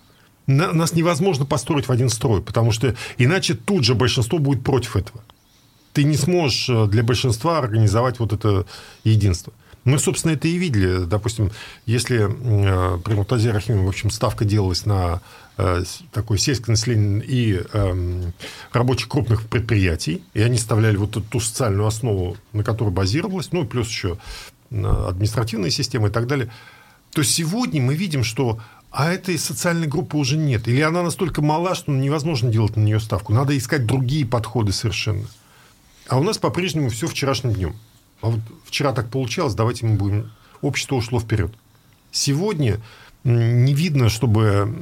на, 0.50 0.74
нас 0.74 0.94
невозможно 0.94 1.46
построить 1.46 1.88
в 1.88 1.92
один 1.92 2.10
строй, 2.10 2.42
потому 2.42 2.72
что 2.72 2.96
иначе 3.18 3.54
тут 3.54 3.86
же 3.86 3.96
большинство 3.96 4.40
будет 4.40 4.64
против 4.64 4.96
этого. 4.96 5.24
Ты 5.94 6.04
не 6.04 6.16
сможешь 6.16 6.70
э, 6.70 6.88
для 6.88 7.04
большинства 7.04 7.60
организовать 7.60 8.20
вот 8.20 8.34
это 8.34 8.66
единство. 9.04 9.54
Мы, 9.90 9.98
собственно, 9.98 10.34
это 10.34 10.48
и 10.48 10.58
видели. 10.58 11.06
Допустим, 11.06 11.52
если 11.88 12.28
э, 12.30 13.00
при 13.00 13.14
Муртазе 13.16 13.52
Рахиме, 13.52 13.84
в 13.84 13.88
общем, 13.88 14.12
ставка 14.12 14.46
делалась 14.46 14.86
на 14.86 15.22
э, 15.58 15.84
такое 16.12 16.38
сельское 16.38 16.72
население 16.74 17.26
и 17.26 17.60
э, 17.74 18.32
рабочих 18.72 19.10
крупных 19.10 19.48
предприятий, 19.48 20.24
и 20.36 20.42
они 20.42 20.58
составляли 20.58 20.96
вот 20.98 21.12
эту, 21.12 21.22
ту 21.22 21.40
социальную 21.40 21.88
основу, 21.88 22.38
на 22.54 22.64
которой 22.64 22.92
базировалась, 22.92 23.52
ну, 23.52 23.66
плюс 23.66 23.88
еще 23.88 24.20
административная 24.70 25.72
система 25.72 26.10
и 26.10 26.12
так 26.12 26.28
далее, 26.28 26.52
то 27.12 27.24
сегодня 27.24 27.82
мы 27.82 27.96
видим, 27.96 28.24
что 28.24 28.60
а 28.92 29.12
этой 29.12 29.40
социальной 29.40 29.88
группы 29.88 30.18
уже 30.18 30.38
нет. 30.38 30.68
Или 30.68 30.82
она 30.82 31.02
настолько 31.02 31.42
мала, 31.42 31.74
что 31.74 31.92
невозможно 31.92 32.52
делать 32.52 32.76
на 32.76 32.82
нее 32.82 33.00
ставку. 33.00 33.34
Надо 33.34 33.58
искать 33.58 33.88
другие 33.88 34.26
подходы 34.26 34.72
совершенно. 34.72 35.26
А 36.08 36.20
у 36.20 36.24
нас 36.24 36.38
по-прежнему 36.38 36.90
все 36.90 37.08
вчерашним 37.08 37.54
днем. 37.54 37.76
А 38.22 38.30
вот 38.30 38.40
вчера 38.66 38.94
так 38.94 39.10
получалось, 39.10 39.56
давайте 39.56 39.86
мы 39.86 39.96
будем... 39.96 40.32
Общество 40.62 40.96
ушло 40.96 41.20
вперед. 41.22 41.54
Сегодня 42.12 42.82
не 43.24 43.74
видно, 43.74 44.10
чтобы, 44.10 44.74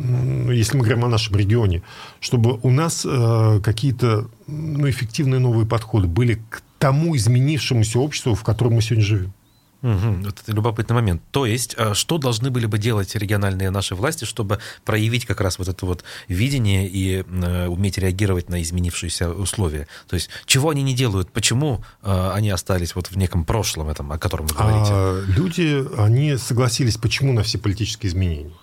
если 0.53 0.77
мы 0.77 0.83
говорим 0.83 1.05
о 1.05 1.09
нашем 1.09 1.35
регионе, 1.35 1.83
чтобы 2.19 2.59
у 2.61 2.71
нас 2.71 3.05
э, 3.05 3.61
какие-то 3.63 4.27
ну, 4.47 4.89
эффективные 4.89 5.39
новые 5.39 5.67
подходы 5.67 6.07
были 6.07 6.41
к 6.49 6.61
тому 6.79 7.15
изменившемуся 7.15 7.99
обществу, 7.99 8.35
в 8.35 8.43
котором 8.43 8.73
мы 8.73 8.81
сегодня 8.81 9.05
живем. 9.05 9.33
Угу, 9.81 10.27
это 10.27 10.51
любопытный 10.51 10.95
момент. 10.95 11.21
То 11.31 11.45
есть, 11.45 11.75
а 11.77 11.93
что 11.93 12.17
должны 12.17 12.49
были 12.49 12.65
бы 12.65 12.79
делать 12.79 13.15
региональные 13.15 13.69
наши 13.69 13.93
власти, 13.93 14.25
чтобы 14.25 14.59
проявить 14.85 15.25
как 15.25 15.39
раз 15.39 15.59
вот 15.59 15.67
это 15.67 15.85
вот 15.85 16.03
видение 16.27 16.87
и 16.87 17.23
э, 17.23 17.67
уметь 17.67 17.97
реагировать 17.97 18.49
на 18.49 18.61
изменившиеся 18.61 19.29
условия? 19.29 19.87
То 20.07 20.15
есть, 20.15 20.29
чего 20.45 20.71
они 20.71 20.81
не 20.81 20.95
делают? 20.95 21.31
Почему 21.31 21.83
э, 22.01 22.31
они 22.33 22.49
остались 22.49 22.95
вот 22.95 23.07
в 23.07 23.17
неком 23.17 23.45
прошлом 23.45 23.89
этом, 23.89 24.11
о 24.11 24.17
котором 24.17 24.47
вы 24.47 24.55
говорите? 24.55 24.91
А, 24.91 25.23
люди, 25.27 25.85
они 25.97 26.37
согласились, 26.37 26.97
почему 26.97 27.33
на 27.33 27.43
все 27.43 27.59
политические 27.59 28.09
изменения? 28.09 28.53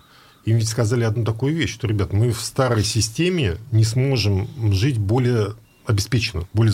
Им 0.44 0.58
ведь 0.58 0.68
сказали 0.68 1.04
одну 1.04 1.24
такую 1.24 1.54
вещь, 1.54 1.72
что, 1.72 1.86
ребят, 1.86 2.12
мы 2.12 2.32
в 2.32 2.40
старой 2.40 2.84
системе 2.84 3.56
не 3.70 3.84
сможем 3.84 4.48
жить 4.72 4.98
более 4.98 5.54
обеспечено, 5.86 6.46
более 6.52 6.72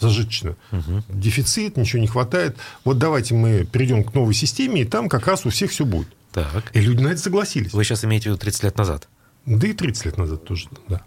зажиточно. 0.00 0.56
Угу. 0.72 1.04
Дефицит, 1.08 1.76
ничего 1.76 2.00
не 2.00 2.08
хватает. 2.08 2.56
Вот 2.84 2.98
давайте 2.98 3.34
мы 3.34 3.64
перейдем 3.64 4.04
к 4.04 4.14
новой 4.14 4.34
системе, 4.34 4.82
и 4.82 4.84
там 4.84 5.08
как 5.08 5.26
раз 5.26 5.46
у 5.46 5.50
всех 5.50 5.70
все 5.70 5.84
будет. 5.84 6.08
Так. 6.32 6.70
И 6.74 6.80
люди 6.80 7.02
на 7.02 7.08
это 7.08 7.20
согласились. 7.20 7.72
Вы 7.72 7.84
сейчас 7.84 8.04
имеете 8.04 8.30
в 8.30 8.32
виду 8.32 8.38
30 8.38 8.64
лет 8.64 8.78
назад? 8.78 9.08
Да 9.46 9.66
и 9.66 9.72
30 9.72 10.04
лет 10.04 10.18
назад 10.18 10.44
тоже, 10.44 10.68
да. 10.88 11.02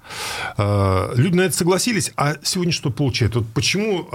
А, 0.57 1.13
люди 1.15 1.35
на 1.35 1.41
это 1.41 1.55
согласились, 1.55 2.11
а 2.17 2.35
сегодня 2.43 2.73
что 2.73 2.89
получается? 2.89 3.39
Вот 3.39 3.47
почему 3.53 4.09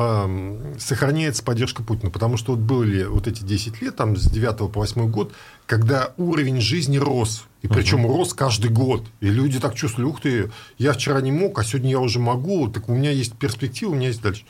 сохраняется 0.78 1.44
поддержка 1.44 1.82
Путина? 1.82 2.10
Потому 2.10 2.36
что 2.36 2.52
вот 2.52 2.60
были 2.60 3.04
вот 3.04 3.28
эти 3.28 3.42
10 3.42 3.80
лет, 3.80 3.96
там, 3.96 4.16
с 4.16 4.28
9 4.28 4.72
по 4.72 4.80
8 4.80 5.08
год, 5.08 5.32
когда 5.66 6.12
уровень 6.16 6.60
жизни 6.60 6.98
рос, 6.98 7.44
и 7.62 7.68
причем 7.68 8.04
угу. 8.04 8.18
рос 8.18 8.34
каждый 8.34 8.70
год. 8.70 9.04
И 9.20 9.26
люди 9.26 9.60
так 9.60 9.74
чувствовали, 9.74 10.10
ух 10.10 10.20
ты, 10.20 10.50
я 10.78 10.92
вчера 10.92 11.20
не 11.20 11.32
мог, 11.32 11.58
а 11.58 11.64
сегодня 11.64 11.90
я 11.90 12.00
уже 12.00 12.18
могу, 12.18 12.68
так 12.68 12.88
у 12.88 12.94
меня 12.94 13.10
есть 13.10 13.34
перспектива, 13.34 13.90
у 13.90 13.94
меня 13.94 14.08
есть 14.08 14.22
дальше. 14.22 14.44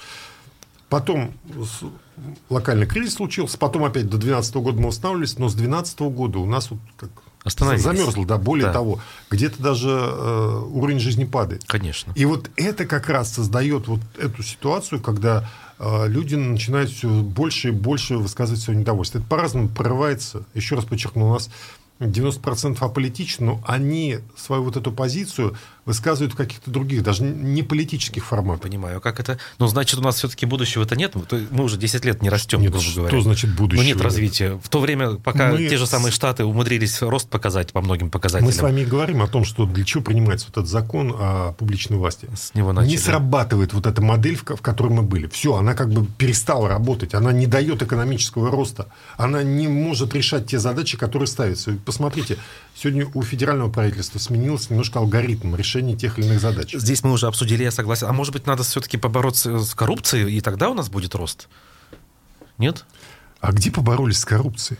Потом 0.88 1.34
локальный 2.48 2.86
кризис 2.86 3.14
случился, 3.14 3.58
потом 3.58 3.84
опять 3.84 4.04
до 4.04 4.16
2012 4.16 4.54
года 4.56 4.80
мы 4.80 4.86
восстанавливались, 4.88 5.38
но 5.38 5.48
с 5.48 5.54
2012 5.54 6.00
года 6.00 6.38
у 6.38 6.46
нас 6.46 6.70
вот 6.70 6.80
как 6.96 7.10
замерзло, 7.44 8.26
да, 8.26 8.38
более 8.38 8.66
да. 8.66 8.72
того, 8.72 9.00
где-то 9.30 9.62
даже 9.62 9.90
э, 9.90 10.62
уровень 10.70 10.98
жизни 10.98 11.24
падает. 11.24 11.64
Конечно. 11.66 12.12
И 12.14 12.24
вот 12.24 12.50
это 12.56 12.84
как 12.84 13.08
раз 13.08 13.32
создает 13.32 13.88
вот 13.88 14.00
эту 14.18 14.42
ситуацию, 14.42 15.00
когда 15.00 15.48
э, 15.78 16.08
люди 16.08 16.34
начинают 16.34 16.90
все 16.90 17.08
больше 17.08 17.68
и 17.68 17.72
больше 17.72 18.16
высказывать 18.16 18.60
свое 18.60 18.78
недовольство. 18.78 19.18
Это 19.18 19.26
по-разному 19.26 19.68
прорывается. 19.68 20.44
Еще 20.54 20.74
раз 20.74 20.84
подчеркну, 20.84 21.28
у 21.28 21.32
нас 21.34 21.50
90% 22.00 22.78
аполитичны, 22.80 23.46
но 23.46 23.60
они 23.66 24.18
свою 24.36 24.64
вот 24.64 24.76
эту 24.76 24.92
позицию 24.92 25.56
высказывают 25.88 26.34
в 26.34 26.36
каких-то 26.36 26.70
других, 26.70 27.02
даже 27.02 27.24
не 27.24 27.64
политических 27.64 28.24
форматах. 28.24 28.62
Понимаю, 28.62 29.00
как 29.00 29.18
это... 29.18 29.38
Ну, 29.58 29.66
значит, 29.66 29.98
у 29.98 30.02
нас 30.02 30.16
все-таки 30.16 30.46
будущего-то 30.46 30.94
нет? 30.94 31.14
Мы 31.50 31.64
уже 31.64 31.76
10 31.76 32.04
лет 32.04 32.22
не 32.22 32.28
растем, 32.28 32.60
нет, 32.60 32.70
грубо 32.70 32.86
говоря. 32.94 33.08
Что 33.08 33.20
значит 33.22 33.56
будущего? 33.56 33.82
Ну, 33.82 33.88
нет 33.88 34.00
развития. 34.00 34.60
В 34.62 34.68
то 34.68 34.78
время, 34.78 35.14
пока 35.14 35.52
мы... 35.52 35.66
те 35.66 35.76
же 35.76 35.86
самые 35.86 36.12
Штаты 36.12 36.44
умудрились 36.44 37.02
рост 37.02 37.28
показать 37.28 37.72
по 37.72 37.80
многим 37.80 38.10
показателям. 38.10 38.46
Мы 38.46 38.52
с 38.52 38.60
вами 38.60 38.84
говорим 38.84 39.22
о 39.22 39.26
том, 39.26 39.44
что 39.44 39.66
для 39.66 39.84
чего 39.84 40.04
принимается 40.04 40.46
вот 40.46 40.58
этот 40.58 40.70
закон 40.70 41.14
о 41.18 41.52
публичной 41.52 41.96
власти. 41.96 42.28
С 42.36 42.54
него 42.54 42.72
начали. 42.72 42.90
Не 42.92 42.98
срабатывает 42.98 43.72
вот 43.72 43.86
эта 43.86 44.02
модель, 44.02 44.36
в 44.36 44.44
которой 44.44 44.92
мы 44.92 45.02
были. 45.02 45.26
Все, 45.26 45.56
она 45.56 45.74
как 45.74 45.90
бы 45.90 46.06
перестала 46.06 46.68
работать. 46.68 47.14
Она 47.14 47.32
не 47.32 47.46
дает 47.46 47.82
экономического 47.82 48.50
роста. 48.50 48.86
Она 49.16 49.42
не 49.42 49.66
может 49.66 50.14
решать 50.14 50.46
те 50.46 50.58
задачи, 50.58 50.96
которые 50.96 51.26
ставятся 51.26 51.78
посмотрите, 51.84 52.36
сегодня 52.74 53.06
у 53.14 53.22
федерального 53.22 53.70
правительства 53.70 54.18
сменился 54.18 54.66
немножко 54.70 54.98
алгоритм 54.98 55.54
решения 55.54 55.77
тех 55.96 56.18
или 56.18 56.26
иных 56.26 56.40
задач. 56.40 56.74
Здесь 56.74 57.02
мы 57.02 57.12
уже 57.12 57.26
обсудили, 57.26 57.62
я 57.62 57.70
согласен. 57.70 58.06
А 58.06 58.12
может 58.12 58.32
быть, 58.32 58.46
надо 58.46 58.62
все-таки 58.62 58.96
побороться 58.96 59.60
с 59.60 59.74
коррупцией, 59.74 60.36
и 60.36 60.40
тогда 60.40 60.70
у 60.70 60.74
нас 60.74 60.88
будет 60.88 61.14
рост? 61.14 61.48
Нет? 62.58 62.84
А 63.40 63.52
где 63.52 63.70
поборолись 63.70 64.18
с 64.18 64.24
коррупцией? 64.24 64.78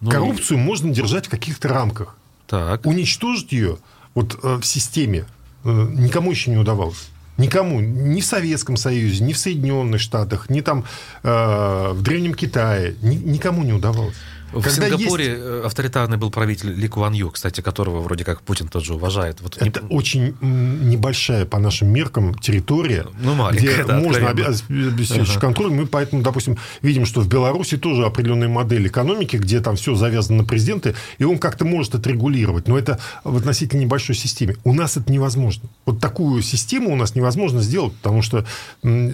Ну, 0.00 0.10
Коррупцию 0.10 0.58
можно 0.58 0.92
держать 0.92 1.26
в 1.26 1.30
каких-то 1.30 1.68
рамках. 1.68 2.16
Так. 2.46 2.84
Уничтожить 2.84 3.52
ее 3.52 3.78
вот, 4.14 4.38
э, 4.42 4.56
в 4.56 4.64
системе 4.64 5.26
э, 5.64 5.88
никому 5.90 6.30
еще 6.30 6.50
не 6.50 6.58
удавалось. 6.58 7.08
Никому, 7.38 7.80
ни 7.80 8.20
в 8.20 8.26
Советском 8.26 8.76
Союзе, 8.76 9.22
ни 9.22 9.32
в 9.32 9.38
Соединенных 9.38 10.00
Штатах, 10.00 10.48
ни 10.48 10.62
там 10.62 10.84
э, 11.22 11.90
в 11.92 12.02
Древнем 12.02 12.34
Китае, 12.34 12.96
ни, 13.02 13.16
никому 13.16 13.62
не 13.62 13.72
удавалось. 13.72 14.16
В 14.60 14.64
Когда 14.64 14.88
Сингапуре 14.88 15.26
есть... 15.26 15.40
Э, 15.40 15.62
авторитарный 15.66 16.16
был 16.16 16.30
правитель 16.30 16.72
Ли 16.72 16.88
Куан 16.88 17.12
Ю, 17.12 17.30
кстати, 17.30 17.60
которого 17.60 18.00
вроде 18.00 18.24
как 18.24 18.42
Путин 18.42 18.68
тоже 18.68 18.94
уважает. 18.94 19.40
Вот 19.40 19.56
Это 19.60 19.82
не... 19.82 19.88
очень 19.88 20.36
небольшая 20.40 21.44
по 21.44 21.58
нашим 21.58 21.88
меркам 21.88 22.34
территория, 22.34 23.06
ну, 23.20 23.50
где 23.52 23.84
да, 23.86 23.98
можно 23.98 24.30
обеспечить 24.30 25.30
ага. 25.30 25.40
контроль. 25.40 25.70
Мы 25.72 25.86
поэтому, 25.86 26.22
допустим, 26.22 26.56
видим, 26.82 27.06
что 27.06 27.20
в 27.20 27.28
Беларуси 27.28 27.76
тоже 27.76 28.04
определенная 28.04 28.48
модель 28.48 28.86
экономики, 28.86 29.36
где 29.36 29.60
там 29.60 29.76
все 29.76 29.94
завязано 29.94 30.38
на 30.38 30.44
президенты, 30.44 30.94
и 31.18 31.24
он 31.24 31.38
как-то 31.38 31.64
может 31.64 31.94
это 31.94 32.08
регулировать. 32.08 32.68
Но 32.68 32.78
это 32.78 32.98
в 33.24 33.36
относительно 33.36 33.80
небольшой 33.80 34.14
системе. 34.14 34.56
У 34.64 34.72
нас 34.72 34.96
это 34.96 35.12
невозможно. 35.12 35.68
Вот 35.84 36.00
такую 36.00 36.42
систему 36.42 36.92
у 36.92 36.96
нас 36.96 37.14
невозможно 37.14 37.60
сделать, 37.60 37.94
потому 37.94 38.22
что 38.22 38.46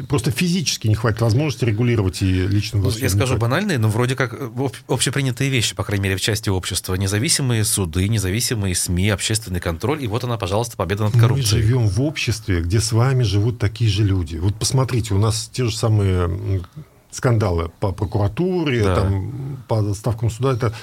просто 0.08 0.30
физически 0.30 0.88
не 0.88 0.94
хватит 0.94 1.20
возможности 1.20 1.64
регулировать 1.64 2.22
и 2.22 2.46
лично... 2.46 2.80
Ну, 2.80 2.90
я 2.90 3.08
скажу 3.08 3.36
банальные, 3.36 3.78
но 3.78 3.88
вроде 3.88 4.16
как 4.16 4.34
э, 4.34 4.50
общепринятые 4.88 5.31
принятые 5.32 5.50
вещи, 5.50 5.74
по 5.74 5.84
крайней 5.84 6.04
мере, 6.04 6.16
в 6.16 6.20
части 6.20 6.50
общества. 6.50 6.94
Независимые 6.94 7.64
суды, 7.64 8.06
независимые 8.08 8.74
СМИ, 8.74 9.10
общественный 9.10 9.60
контроль. 9.60 10.02
И 10.04 10.06
вот 10.06 10.24
она, 10.24 10.36
пожалуйста, 10.36 10.76
победа 10.76 11.04
над 11.04 11.18
коррупцией. 11.18 11.62
Мы 11.62 11.66
живем 11.66 11.88
в 11.88 12.02
обществе, 12.02 12.60
где 12.60 12.80
с 12.80 12.92
вами 12.92 13.22
живут 13.22 13.58
такие 13.58 13.90
же 13.90 14.04
люди. 14.04 14.36
Вот 14.36 14.54
посмотрите, 14.54 15.14
у 15.14 15.18
нас 15.18 15.48
те 15.52 15.64
же 15.64 15.76
самые 15.76 16.62
скандалы 17.10 17.70
по 17.80 17.92
прокуратуре, 17.92 18.84
да. 18.84 18.96
там, 18.96 19.64
по 19.68 19.94
ставкам 19.94 20.30
суда. 20.30 20.52
Это 20.52 20.74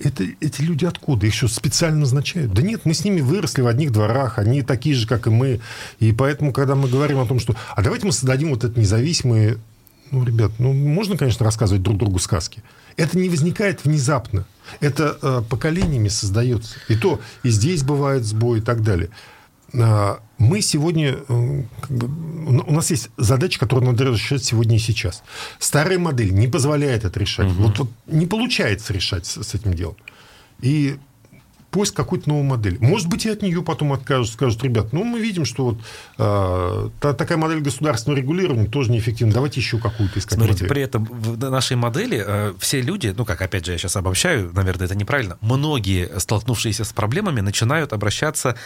это, 0.00 0.24
эти 0.40 0.62
люди 0.62 0.84
откуда? 0.84 1.26
Их 1.26 1.34
еще 1.34 1.48
специально 1.48 2.00
назначают? 2.00 2.52
Да 2.52 2.62
нет, 2.62 2.82
мы 2.84 2.94
с 2.94 3.04
ними 3.04 3.20
выросли 3.20 3.62
в 3.62 3.66
одних 3.66 3.90
дворах, 3.90 4.38
они 4.38 4.62
такие 4.62 4.94
же, 4.94 5.08
как 5.08 5.26
и 5.26 5.30
мы. 5.30 5.60
И 5.98 6.12
поэтому, 6.12 6.52
когда 6.52 6.76
мы 6.76 6.88
говорим 6.88 7.18
о 7.18 7.26
том, 7.26 7.40
что... 7.40 7.56
А 7.74 7.82
давайте 7.82 8.06
мы 8.06 8.12
создадим 8.12 8.50
вот 8.50 8.64
это 8.64 8.78
независимые... 8.78 9.58
Ну, 10.10 10.24
ребят, 10.24 10.52
ну, 10.58 10.72
можно, 10.72 11.16
конечно, 11.16 11.44
рассказывать 11.44 11.82
друг 11.82 11.98
другу 11.98 12.18
сказки. 12.18 12.62
Это 12.96 13.18
не 13.18 13.28
возникает 13.28 13.84
внезапно. 13.84 14.46
Это 14.80 15.18
э, 15.20 15.42
поколениями 15.48 16.08
создается. 16.08 16.76
И 16.88 16.96
то 16.96 17.20
и 17.42 17.50
здесь 17.50 17.82
бывает 17.82 18.24
сбой 18.24 18.58
и 18.58 18.62
так 18.62 18.82
далее. 18.82 19.10
А, 19.74 20.20
мы 20.38 20.60
сегодня... 20.62 21.18
Э, 21.28 21.62
как 21.80 21.90
бы, 21.90 22.62
у 22.62 22.72
нас 22.72 22.90
есть 22.90 23.10
задача, 23.16 23.58
которую 23.60 23.90
надо 23.90 24.04
решать 24.04 24.44
сегодня 24.44 24.76
и 24.76 24.80
сейчас. 24.80 25.22
Старая 25.58 25.98
модель 25.98 26.32
не 26.32 26.48
позволяет 26.48 27.04
это 27.04 27.20
решать. 27.20 27.52
Угу. 27.52 27.62
Вот, 27.62 27.78
вот 27.78 27.90
не 28.06 28.26
получается 28.26 28.92
решать 28.92 29.26
с, 29.26 29.42
с 29.42 29.54
этим 29.54 29.74
делом. 29.74 29.96
И 30.60 30.98
поиск 31.70 31.94
какой-то 31.94 32.28
новой 32.28 32.42
модели. 32.42 32.78
Может 32.80 33.08
быть, 33.08 33.26
и 33.26 33.28
от 33.28 33.42
нее 33.42 33.62
потом 33.62 33.92
откажут, 33.92 34.32
скажут, 34.32 34.62
ребят, 34.64 34.92
ну, 34.92 35.04
мы 35.04 35.20
видим, 35.20 35.44
что 35.44 35.64
вот 35.64 35.78
э, 36.18 36.90
та, 37.00 37.12
такая 37.12 37.36
модель 37.36 37.60
государственного 37.60 38.18
регулирования 38.18 38.66
тоже 38.66 38.90
неэффективна, 38.90 39.32
давайте 39.32 39.60
еще 39.60 39.78
какую-то 39.78 40.18
искать 40.18 40.34
Смотрите, 40.34 40.64
модель. 40.64 40.68
при 40.68 40.82
этом 40.82 41.04
в 41.04 41.38
нашей 41.50 41.76
модели 41.76 42.22
э, 42.26 42.54
все 42.58 42.80
люди, 42.80 43.14
ну, 43.16 43.24
как, 43.24 43.42
опять 43.42 43.66
же, 43.66 43.72
я 43.72 43.78
сейчас 43.78 43.96
обобщаю, 43.96 44.50
наверное, 44.54 44.86
это 44.86 44.94
неправильно, 44.94 45.36
многие, 45.40 46.18
столкнувшиеся 46.18 46.84
с 46.84 46.92
проблемами, 46.92 47.40
начинают 47.40 47.92
обращаться 47.92 48.56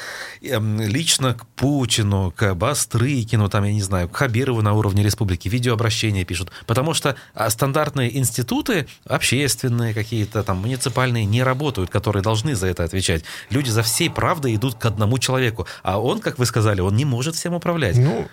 э, 0.40 0.58
лично 0.86 1.34
к 1.34 1.46
Путину, 1.48 2.32
к 2.36 2.54
Бастрыкину, 2.54 3.48
там, 3.48 3.64
я 3.64 3.72
не 3.72 3.82
знаю, 3.82 4.08
к 4.08 4.16
Хабирову 4.16 4.62
на 4.62 4.74
уровне 4.74 5.02
республики, 5.02 5.48
видеообращения 5.48 6.24
пишут, 6.24 6.52
потому 6.66 6.94
что 6.94 7.16
а, 7.34 7.50
стандартные 7.50 8.16
институты, 8.16 8.86
общественные 9.04 9.92
какие-то, 9.92 10.42
там, 10.42 10.58
муниципальные, 10.58 11.24
не 11.24 11.42
работают, 11.42 11.90
которые 11.90 12.22
должны 12.22 12.54
за 12.54 12.68
это 12.68 12.91
отвечать. 12.92 13.24
Люди 13.50 13.70
за 13.70 13.82
всей 13.82 14.10
правдой 14.10 14.54
идут 14.54 14.74
к 14.74 14.86
одному 14.86 15.18
человеку. 15.18 15.66
А 15.82 16.00
он, 16.00 16.20
как 16.20 16.38
вы 16.38 16.46
сказали, 16.46 16.80
он 16.80 16.94
не 16.96 17.04
может 17.04 17.34
всем 17.34 17.54
управлять. 17.54 17.96
Ну, 17.96 18.28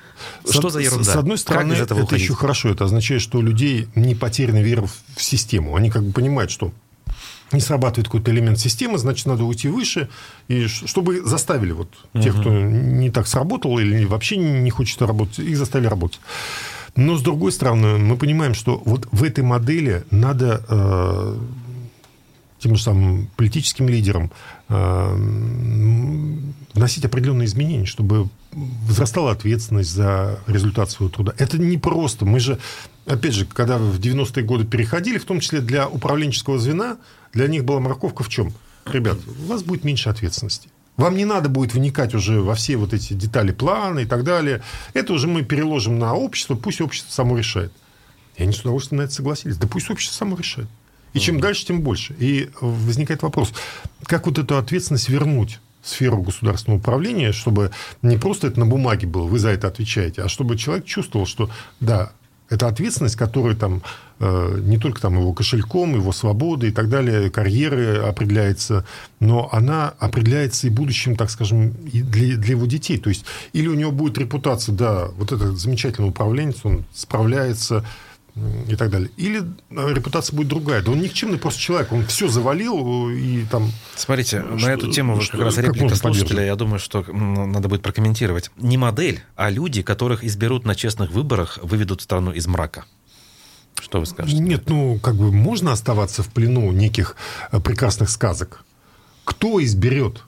что 0.49 0.69
с, 0.69 0.73
за 0.73 0.79
ерунда? 0.79 1.11
С 1.11 1.15
одной 1.15 1.37
стороны, 1.37 1.73
это 1.73 1.95
уходить? 1.95 2.23
еще 2.23 2.33
хорошо. 2.33 2.69
Это 2.69 2.85
означает, 2.85 3.21
что 3.21 3.39
у 3.39 3.41
людей 3.41 3.87
не 3.95 4.15
потеряна 4.15 4.61
вера 4.61 4.85
в 5.15 5.23
систему. 5.23 5.75
Они 5.75 5.89
как 5.89 6.03
бы 6.03 6.11
понимают, 6.11 6.51
что 6.51 6.71
не 7.51 7.61
срабатывает 7.61 8.07
какой-то 8.07 8.29
элемент 8.29 8.59
системы, 8.59 8.99
значит, 8.99 9.25
надо 9.25 9.43
уйти 9.43 9.69
выше, 9.69 10.07
и 10.47 10.67
чтобы 10.67 11.21
заставили 11.21 11.71
вот 11.71 11.89
тех, 12.13 12.35
угу. 12.35 12.41
кто 12.41 12.51
не 12.51 13.09
так 13.09 13.27
сработал 13.27 13.79
или 13.79 14.05
вообще 14.05 14.37
не 14.37 14.69
хочет 14.69 15.01
работать, 15.01 15.39
их 15.39 15.57
заставили 15.57 15.87
работать. 15.87 16.19
Но, 16.95 17.17
с 17.17 17.21
другой 17.21 17.51
стороны, 17.51 17.97
мы 17.97 18.17
понимаем, 18.17 18.53
что 18.53 18.81
вот 18.85 19.07
в 19.11 19.23
этой 19.23 19.43
модели 19.43 20.03
надо 20.11 20.63
э, 20.67 21.37
тем 22.59 22.75
же 22.75 22.83
самым 22.83 23.29
политическим 23.35 23.87
лидерам 23.87 24.31
э, 24.67 25.15
вносить 26.73 27.05
определенные 27.05 27.45
изменения, 27.45 27.85
чтобы 27.85 28.29
возрастала 28.51 29.31
ответственность 29.31 29.91
за 29.91 30.39
результат 30.47 30.91
своего 30.91 31.13
труда. 31.13 31.33
Это 31.37 31.57
не 31.57 31.77
просто. 31.77 32.25
Мы 32.25 32.39
же, 32.39 32.59
опять 33.05 33.33
же, 33.33 33.45
когда 33.45 33.77
в 33.77 33.99
90-е 33.99 34.43
годы 34.43 34.65
переходили, 34.65 35.17
в 35.17 35.25
том 35.25 35.39
числе 35.39 35.61
для 35.61 35.87
управленческого 35.87 36.59
звена, 36.59 36.97
для 37.33 37.47
них 37.47 37.63
была 37.63 37.79
морковка 37.79 38.23
в 38.23 38.29
чем? 38.29 38.53
Ребят, 38.85 39.17
у 39.27 39.47
вас 39.47 39.63
будет 39.63 39.83
меньше 39.83 40.09
ответственности. 40.09 40.69
Вам 40.97 41.15
не 41.15 41.23
надо 41.23 41.47
будет 41.47 41.73
вникать 41.73 42.13
уже 42.13 42.41
во 42.41 42.55
все 42.55 42.75
вот 42.75 42.93
эти 42.93 43.13
детали 43.13 43.51
плана 43.51 43.99
и 43.99 44.05
так 44.05 44.25
далее. 44.25 44.61
Это 44.93 45.13
уже 45.13 45.27
мы 45.27 45.43
переложим 45.43 45.97
на 45.97 46.13
общество, 46.13 46.55
пусть 46.55 46.81
общество 46.81 47.09
само 47.11 47.37
решает. 47.37 47.71
И 48.35 48.43
они 48.43 48.51
с 48.51 48.59
удовольствием 48.59 48.99
на 48.99 49.05
это 49.05 49.13
согласились. 49.13 49.57
Да 49.57 49.67
пусть 49.67 49.89
общество 49.89 50.15
само 50.15 50.35
решает. 50.35 50.67
И 51.13 51.19
чем 51.19 51.39
дальше, 51.39 51.65
тем 51.65 51.81
больше. 51.81 52.15
И 52.19 52.49
возникает 52.61 53.23
вопрос, 53.23 53.51
как 54.03 54.27
вот 54.27 54.37
эту 54.37 54.57
ответственность 54.57 55.09
вернуть? 55.09 55.59
сферу 55.81 56.21
государственного 56.21 56.79
управления, 56.79 57.31
чтобы 57.31 57.71
не 58.01 58.17
просто 58.17 58.47
это 58.47 58.59
на 58.59 58.65
бумаге 58.65 59.07
было, 59.07 59.23
вы 59.23 59.39
за 59.39 59.49
это 59.49 59.67
отвечаете, 59.67 60.23
а 60.23 60.27
чтобы 60.27 60.57
человек 60.57 60.85
чувствовал, 60.85 61.25
что 61.25 61.49
да, 61.79 62.11
это 62.49 62.67
ответственность, 62.67 63.15
которая 63.15 63.55
там 63.55 63.83
э, 64.19 64.59
не 64.61 64.77
только 64.77 64.99
там 64.99 65.17
его 65.19 65.33
кошельком, 65.33 65.95
его 65.95 66.11
свободой 66.11 66.69
и 66.69 66.71
так 66.71 66.89
далее, 66.89 67.29
карьеры 67.29 67.97
определяется, 67.97 68.85
но 69.19 69.49
она 69.51 69.93
определяется 69.99 70.67
и 70.67 70.71
будущим, 70.71 71.15
так 71.15 71.29
скажем, 71.29 71.69
и 71.91 72.01
для, 72.01 72.37
для 72.37 72.55
его 72.55 72.65
детей. 72.65 72.97
То 72.97 73.09
есть, 73.09 73.25
или 73.53 73.67
у 73.67 73.75
него 73.75 73.91
будет 73.91 74.17
репутация, 74.17 74.73
да, 74.73 75.09
вот 75.15 75.31
этот 75.31 75.59
замечательный 75.59 76.09
управленец, 76.09 76.57
он 76.63 76.85
справляется, 76.93 77.85
и 78.67 78.75
так 78.75 78.89
далее. 78.89 79.09
Или 79.17 79.43
э, 79.69 79.93
репутация 79.93 80.35
будет 80.35 80.47
другая. 80.47 80.81
Да 80.81 80.91
он 80.91 81.01
никчемный 81.01 81.37
просто 81.37 81.59
человек, 81.59 81.91
он 81.91 82.05
все 82.05 82.27
завалил 82.27 83.09
и 83.09 83.45
там... 83.45 83.71
Смотрите, 83.95 84.41
что, 84.41 84.67
на 84.67 84.71
эту 84.71 84.91
тему 84.91 85.19
что, 85.21 85.37
как 85.37 85.45
раз 85.45 85.57
реплика 85.57 85.95
слушателя, 85.95 86.45
я 86.45 86.55
думаю, 86.55 86.79
что 86.79 87.03
надо 87.03 87.67
будет 87.67 87.81
прокомментировать. 87.81 88.51
Не 88.57 88.77
модель, 88.77 89.21
а 89.35 89.49
люди, 89.49 89.81
которых 89.81 90.23
изберут 90.23 90.65
на 90.65 90.75
честных 90.75 91.11
выборах, 91.11 91.59
выведут 91.61 92.01
страну 92.01 92.31
из 92.31 92.47
мрака. 92.47 92.85
Что 93.79 93.99
вы 93.99 94.05
скажете? 94.05 94.39
Нет, 94.39 94.69
ну, 94.69 94.99
как 94.99 95.15
бы 95.15 95.31
можно 95.31 95.71
оставаться 95.71 96.23
в 96.23 96.27
плену 96.29 96.71
неких 96.71 97.15
э, 97.51 97.59
прекрасных 97.59 98.09
сказок. 98.09 98.63
Кто 99.23 99.63
изберет? 99.63 100.23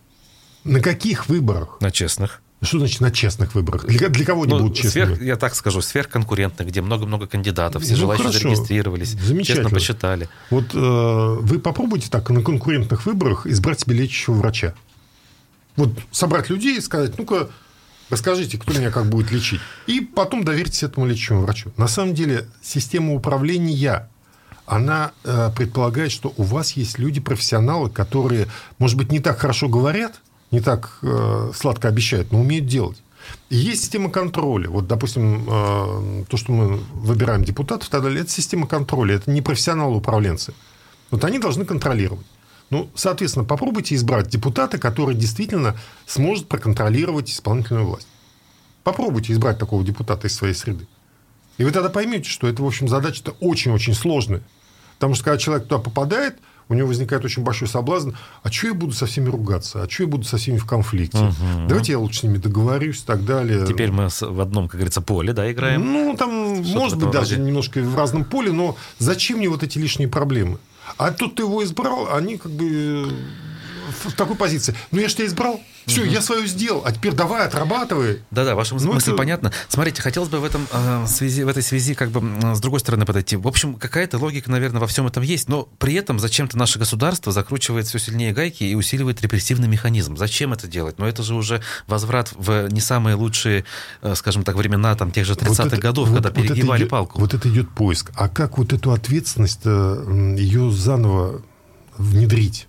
На 0.64 0.80
каких 0.80 1.28
выборах? 1.28 1.78
На 1.82 1.91
честных. 1.91 2.41
Что 2.62 2.78
значит 2.78 3.01
на 3.01 3.09
честных 3.09 3.55
выборах? 3.55 3.86
Для, 3.88 4.09
для 4.09 4.24
кого 4.24 4.43
они 4.43 4.53
ну, 4.53 4.59
будут 4.59 4.78
честными? 4.78 5.05
Сверх, 5.05 5.22
я 5.22 5.36
так 5.36 5.55
скажу, 5.55 5.82
сверхконкурентных, 5.82 6.68
где 6.68 6.82
много-много 6.82 7.26
кандидатов, 7.26 7.82
все 7.82 7.93
ну, 7.93 7.99
желающие 7.99 8.28
хорошо. 8.28 8.49
зарегистрировались, 8.49 9.18
честно 9.43 9.70
посчитали. 9.70 10.30
Вот 10.51 10.76
э, 10.76 11.38
вы 11.41 11.59
попробуйте 11.59 12.09
так 12.09 12.30
на 12.30 12.43
конкурентных 12.43 13.07
выборах 13.07 13.47
избрать 13.47 13.80
себе 13.80 13.95
лечащего 13.95 14.36
врача. 14.36 14.76
Вот 15.76 15.89
собрать 16.12 16.51
людей 16.51 16.78
и 16.78 16.82
сказать, 16.82 17.18
ну-ка, 17.18 17.49
расскажите, 18.12 18.59
кто 18.59 18.74
меня 18.74 18.91
как 18.91 19.07
будет 19.07 19.32
лечить. 19.32 19.62
И 19.88 20.01
потом 20.01 20.43
доверьтесь 20.43 20.84
этому 20.84 21.07
лечащему 21.07 21.41
врачу. 21.41 21.72
На 21.78 21.88
самом 21.88 22.14
деле 22.14 22.47
система 22.62 23.16
управления 23.16 24.07
она 24.68 25.14
э, 25.24 25.49
предполагает, 25.55 26.12
что 26.12 26.32
у 26.38 26.43
вас 26.43 26.74
есть 26.74 26.99
люди-профессионалы, 26.99 27.89
которые, 27.89 28.47
может 28.78 28.97
быть, 28.97 29.12
не 29.12 29.20
так 29.20 29.39
хорошо 29.39 29.68
говорят, 29.68 30.22
не 30.52 30.60
так 30.60 30.99
э, 31.02 31.52
сладко 31.56 31.88
обещают, 31.88 32.32
но 32.32 32.41
умеют 32.41 32.68
делать. 32.68 33.02
И 33.49 33.56
есть 33.56 33.84
система 33.84 34.10
контроля. 34.10 34.70
Вот, 34.70 34.88
допустим, 34.88 35.45
э, 35.47 36.26
то, 36.28 36.38
что 36.38 36.52
мы 36.52 36.78
выбираем 36.93 37.43
депутатов, 37.43 37.89
далее, 37.89 38.22
это 38.22 38.30
система 38.30 38.68
контроля. 38.68 39.16
Это 39.16 39.32
не 39.32 39.41
профессионалы-управленцы. 39.41 40.54
Вот 41.10 41.24
они 41.24 41.39
должны 41.39 41.66
контролировать. 41.66 42.26
Ну, 42.70 42.89
соответственно, 42.95 43.45
попробуйте 43.45 43.95
избрать 43.95 44.28
депутата, 44.28 44.78
который 44.78 45.16
действительно 45.16 45.76
сможет 46.06 46.47
проконтролировать 46.47 47.30
исполнительную 47.30 47.86
власть. 47.86 48.08
Попробуйте 48.84 49.34
избрать 49.34 49.58
такого 49.58 49.84
депутата 49.84 50.28
из 50.28 50.36
своей 50.36 50.54
среды. 50.54 50.88
И 51.58 51.64
вы 51.64 51.72
тогда 51.72 51.89
поймете, 51.89 52.30
что 52.30 52.47
это, 52.47 52.64
в 52.64 52.66
общем, 52.66 52.88
задача-то 52.88 53.32
очень-очень 53.39 53.93
сложная. 53.93 54.41
Потому 54.95 55.16
что, 55.16 55.26
когда 55.26 55.38
человек 55.38 55.68
туда 55.68 55.82
попадает– 55.82 56.38
у 56.70 56.74
него 56.74 56.88
возникает 56.88 57.26
очень 57.26 57.43
большой 57.43 57.68
соблазн, 57.68 58.12
а 58.43 58.51
что 58.51 58.68
я 58.68 58.74
буду 58.74 58.93
со 58.93 59.05
всеми 59.05 59.30
ругаться, 59.30 59.84
а 59.84 59.89
что 59.89 60.03
я 60.03 60.09
буду 60.09 60.24
со 60.24 60.38
всеми 60.38 60.57
в 60.57 60.66
конфликте, 60.66 61.18
угу. 61.18 61.68
давайте 61.68 61.93
я 61.93 61.99
лучше 61.99 62.20
с 62.20 62.24
ними 62.24 62.38
договорюсь 62.38 63.01
и 63.01 63.05
так 63.05 63.26
далее. 63.26 63.66
Теперь 63.66 63.91
мы 63.91 64.07
в 64.09 64.41
одном, 64.41 64.68
как 64.68 64.76
говорится, 64.76 65.01
поле, 65.01 65.34
да, 65.34 65.51
играем? 65.51 65.91
Ну, 65.91 66.16
там, 66.18 66.64
что 66.64 66.80
может 66.80 66.97
быть, 66.97 67.12
даже 67.12 67.39
немножко 67.39 67.82
в 67.82 67.95
разном 67.95 68.24
поле, 68.24 68.51
но 68.51 68.76
зачем 68.99 69.38
мне 69.39 69.49
вот 69.49 69.64
эти 69.64 69.78
лишние 69.78 70.09
проблемы? 70.09 70.57
А 70.97 71.12
тут 71.12 71.36
ты 71.36 71.43
его 71.43 71.64
избрал, 71.64 72.14
они 72.14 72.38
как 72.38 72.51
бы 72.51 73.09
в 73.92 74.14
такой 74.14 74.36
позиции. 74.36 74.76
Ну, 74.92 75.00
я 75.00 75.08
же 75.08 75.16
тебя 75.16 75.28
избрал. 75.28 75.62
Все, 75.86 76.02
угу. 76.02 76.12
я 76.12 76.22
свою 76.22 76.46
сделал, 76.46 76.84
а 76.86 76.92
теперь 76.92 77.14
давай, 77.14 77.46
отрабатывай. 77.48 78.22
Да-да, 78.30 78.56
ваша 78.56 78.76
ну, 78.76 78.94
мысль 78.94 79.10
это... 79.10 79.18
понятна. 79.18 79.52
Смотрите, 79.68 80.02
хотелось 80.02 80.30
бы 80.30 80.39
в, 80.39 80.44
этом, 80.44 80.68
э, 80.72 81.06
связи, 81.08 81.42
в 81.42 81.48
этой 81.48 81.64
связи 81.64 81.96
как 81.96 82.12
бы 82.12 82.22
с 82.56 82.60
другой 82.60 82.80
стороны 82.80 83.06
подойти. 83.06 83.36
В 83.36 83.48
общем, 83.48 83.76
какая-то 83.76 84.20
логика, 84.20 84.52
наверное, 84.52 84.80
во 84.80 84.88
всем 84.88 85.08
этом 85.08 85.24
есть, 85.24 85.50
но 85.50 85.68
при 85.80 85.96
этом 85.96 86.20
зачем-то 86.20 86.58
наше 86.58 86.78
государство 86.78 87.32
закручивает 87.32 87.88
все 87.88 87.98
сильнее 87.98 88.32
гайки 88.32 88.64
и 88.64 88.76
усиливает 88.76 89.22
репрессивный 89.22 89.68
механизм. 89.68 90.18
Зачем 90.18 90.54
это 90.54 90.68
делать? 90.68 91.00
Но 91.00 91.08
это 91.08 91.24
же 91.24 91.34
уже 91.34 91.62
возврат 91.88 92.32
в 92.36 92.68
не 92.70 92.80
самые 92.80 93.16
лучшие, 93.16 93.66
э, 94.04 94.14
скажем 94.16 94.44
так, 94.44 94.56
времена 94.56 94.96
там, 94.96 95.12
тех 95.12 95.26
же 95.26 95.34
30-х 95.34 95.64
вот 95.64 95.80
годов, 95.80 96.10
вот, 96.10 96.16
когда 96.16 96.30
вот 96.30 96.48
перегибали 96.48 96.82
идет, 96.82 96.89
палку. 96.89 97.20
Вот 97.20 97.34
это 97.34 97.50
идет 97.50 97.70
поиск. 97.72 98.12
А 98.16 98.30
как 98.30 98.60
вот 98.60 98.72
эту 98.72 98.92
ответственность, 98.92 99.66
ее 99.66 100.72
заново 100.72 101.42
внедрить? 101.98 102.68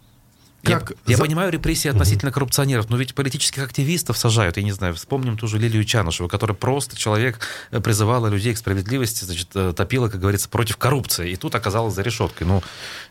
Как 0.63 0.93
я, 1.07 1.17
за... 1.17 1.23
понимаю 1.25 1.51
репрессии 1.51 1.89
относительно 1.89 2.29
угу. 2.29 2.35
коррупционеров, 2.35 2.89
но 2.89 2.97
ведь 2.97 3.15
политических 3.15 3.65
активистов 3.65 4.17
сажают, 4.17 4.57
я 4.57 4.63
не 4.63 4.71
знаю, 4.71 4.95
вспомним 4.95 5.37
ту 5.37 5.49
же 5.49 5.59
Лилию 5.59 5.85
Чанышеву, 5.85 6.29
которая 6.29 6.57
просто 6.57 6.97
человек 6.97 7.41
э, 7.73 7.81
призывала 7.81 8.29
людей 8.29 8.55
к 8.55 8.59
справедливости, 8.59 9.25
значит, 9.25 9.49
э, 9.55 9.73
топила, 9.77 10.09
как 10.09 10.21
говорится, 10.21 10.49
против 10.49 10.77
коррупции, 10.77 11.33
и 11.33 11.37
тут 11.37 11.57
оказалась 11.57 11.95
за 11.95 12.03
решеткой. 12.03 12.47
Ну, 12.47 12.63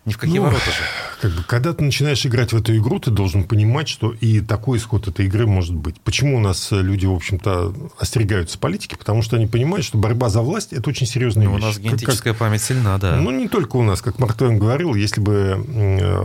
ни 0.06 0.14
в 0.14 0.18
какие 0.18 0.38
ну, 0.38 0.46
ворота 0.46 0.66
же. 0.66 0.78
Как 1.22 1.32
бы, 1.32 1.44
когда 1.44 1.74
ты 1.74 1.84
начинаешь 1.84 2.26
играть 2.26 2.54
в 2.54 2.58
эту 2.58 2.76
игру, 2.78 3.00
ты 3.00 3.12
должен 3.12 3.44
понимать, 3.44 3.90
что 3.90 4.14
и 4.14 4.40
такой 4.40 4.78
исход 4.78 5.10
этой 5.10 5.26
игры 5.26 5.46
может 5.46 5.76
быть. 5.76 6.00
Почему 6.00 6.38
у 6.38 6.40
нас 6.40 6.70
люди, 6.72 7.06
в 7.06 7.14
общем-то, 7.14 7.76
остерегаются 8.00 8.60
политики? 8.60 8.96
Потому 8.96 9.22
что 9.24 9.36
они 9.36 9.48
понимают, 9.48 9.86
что 9.86 9.98
борьба 9.98 10.30
за 10.30 10.42
власть– 10.42 10.72
это 10.72 10.90
очень 10.90 11.06
серьезная 11.06 11.48
ну, 11.48 11.56
вещь. 11.56 11.64
У 11.64 11.68
нас 11.68 11.80
генетическая 11.80 12.32
как, 12.32 12.40
память 12.40 12.62
сильна, 12.62 12.98
да. 12.98 13.18
Ну, 13.18 13.30
не 13.32 13.50
только 13.50 13.76
у 13.76 13.84
нас. 13.84 14.02
Как 14.02 14.20
Марк 14.20 14.36
Твен 14.36 14.58
говорил, 14.58 14.96
если 14.96 15.20
бы 15.20 15.64